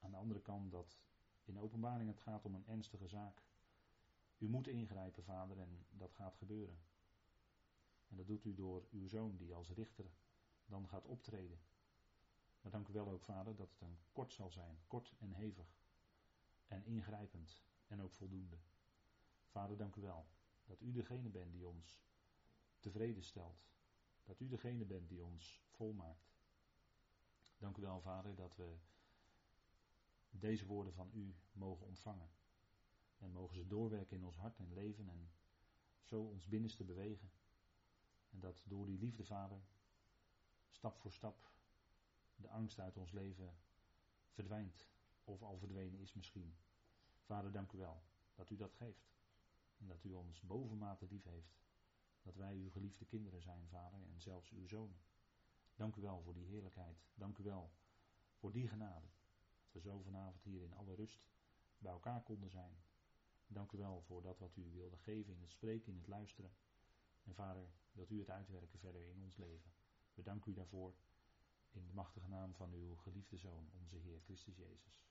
aan 0.00 0.10
de 0.10 0.16
andere 0.16 0.40
kant 0.40 0.70
dat 0.70 0.98
in 1.44 1.58
openbaring 1.58 2.08
het 2.08 2.20
gaat 2.20 2.44
om 2.44 2.54
een 2.54 2.66
ernstige 2.66 3.08
zaak. 3.08 3.42
U 4.38 4.48
moet 4.48 4.68
ingrijpen, 4.68 5.24
vader, 5.24 5.58
en 5.58 5.86
dat 5.90 6.12
gaat 6.12 6.36
gebeuren. 6.36 6.78
En 8.08 8.16
dat 8.16 8.26
doet 8.26 8.44
u 8.44 8.54
door 8.54 8.86
uw 8.90 9.08
zoon 9.08 9.36
die 9.36 9.54
als 9.54 9.70
richter 9.70 10.10
dan 10.66 10.88
gaat 10.88 11.06
optreden. 11.06 11.58
Maar 12.60 12.72
dank 12.72 12.88
u 12.88 12.92
wel 12.92 13.08
ook, 13.08 13.24
vader, 13.24 13.56
dat 13.56 13.70
het 13.70 13.80
een 13.80 13.98
kort 14.12 14.32
zal 14.32 14.50
zijn, 14.50 14.78
kort 14.86 15.14
en 15.18 15.32
hevig. 15.32 15.76
En 16.66 16.84
ingrijpend 16.84 17.62
en 17.94 18.02
ook 18.02 18.12
voldoende. 18.12 18.56
Vader, 19.46 19.76
dank 19.76 19.96
u 19.96 20.00
wel 20.00 20.26
dat 20.64 20.80
u 20.80 20.92
degene 20.92 21.28
bent 21.28 21.52
die 21.52 21.66
ons 21.66 22.02
tevreden 22.78 23.22
stelt. 23.22 23.66
Dat 24.24 24.40
u 24.40 24.48
degene 24.48 24.84
bent 24.84 25.08
die 25.08 25.22
ons 25.22 25.62
volmaakt. 25.68 26.32
Dank 27.58 27.76
u 27.76 27.82
wel, 27.82 28.00
vader, 28.00 28.34
dat 28.34 28.56
we 28.56 28.76
deze 30.30 30.66
woorden 30.66 30.92
van 30.92 31.10
u 31.12 31.34
mogen 31.52 31.86
ontvangen. 31.86 32.30
En 33.18 33.32
mogen 33.32 33.56
ze 33.56 33.66
doorwerken 33.66 34.16
in 34.16 34.24
ons 34.24 34.36
hart 34.36 34.58
en 34.58 34.72
leven 34.72 35.08
en 35.08 35.32
zo 36.02 36.22
ons 36.22 36.46
binnenste 36.46 36.84
bewegen. 36.84 37.30
En 38.30 38.40
dat 38.40 38.64
door 38.66 38.86
die 38.86 38.98
liefde, 38.98 39.24
Vader, 39.24 39.62
stap 40.70 40.98
voor 40.98 41.12
stap 41.12 41.50
de 42.36 42.48
angst 42.48 42.78
uit 42.78 42.96
ons 42.96 43.12
leven 43.12 43.56
verdwijnt. 44.28 44.88
Of 45.24 45.42
al 45.42 45.58
verdwenen 45.58 46.00
is 46.00 46.12
misschien. 46.12 46.56
Vader, 47.24 47.52
dank 47.52 47.72
u 47.72 47.78
wel 47.78 48.02
dat 48.34 48.50
u 48.50 48.56
dat 48.56 48.74
geeft. 48.74 49.12
En 49.76 49.86
dat 49.86 50.04
u 50.04 50.12
ons 50.12 50.40
bovenmate 50.40 51.06
lief 51.06 51.24
heeft. 51.24 51.56
Dat 52.22 52.36
wij 52.36 52.54
uw 52.54 52.70
geliefde 52.70 53.04
kinderen 53.04 53.42
zijn, 53.42 53.68
Vader, 53.68 54.00
en 54.02 54.20
zelfs 54.20 54.50
uw 54.50 54.66
zonen. 54.66 55.00
Dank 55.74 55.96
u 55.96 56.00
wel 56.00 56.22
voor 56.22 56.34
die 56.34 56.46
heerlijkheid. 56.46 57.04
Dank 57.14 57.38
u 57.38 57.42
wel 57.42 57.70
voor 58.38 58.52
die 58.52 58.68
genade 58.68 59.06
we 59.74 59.80
zo 59.80 60.00
vanavond 60.02 60.42
hier 60.42 60.62
in 60.62 60.74
alle 60.74 60.94
rust 60.94 61.26
bij 61.78 61.92
elkaar 61.92 62.22
konden 62.22 62.50
zijn. 62.50 62.76
Dank 63.46 63.72
u 63.72 63.78
wel 63.78 64.02
voor 64.02 64.22
dat 64.22 64.38
wat 64.38 64.56
u 64.56 64.70
wilde 64.72 64.96
geven 64.96 65.32
in 65.32 65.40
het 65.40 65.50
spreken, 65.50 65.92
in 65.92 65.98
het 65.98 66.06
luisteren. 66.06 66.50
En 67.24 67.34
vader, 67.34 67.68
wilt 67.92 68.10
u 68.10 68.18
het 68.18 68.30
uitwerken 68.30 68.78
verder 68.78 69.08
in 69.08 69.20
ons 69.20 69.36
leven. 69.36 69.72
We 70.14 70.22
danken 70.22 70.52
u 70.52 70.54
daarvoor 70.54 70.94
in 71.70 71.86
de 71.86 71.92
machtige 71.92 72.28
naam 72.28 72.54
van 72.54 72.72
uw 72.72 72.96
geliefde 72.96 73.36
Zoon, 73.36 73.70
onze 73.80 73.96
Heer 73.96 74.20
Christus 74.20 74.56
Jezus. 74.56 75.02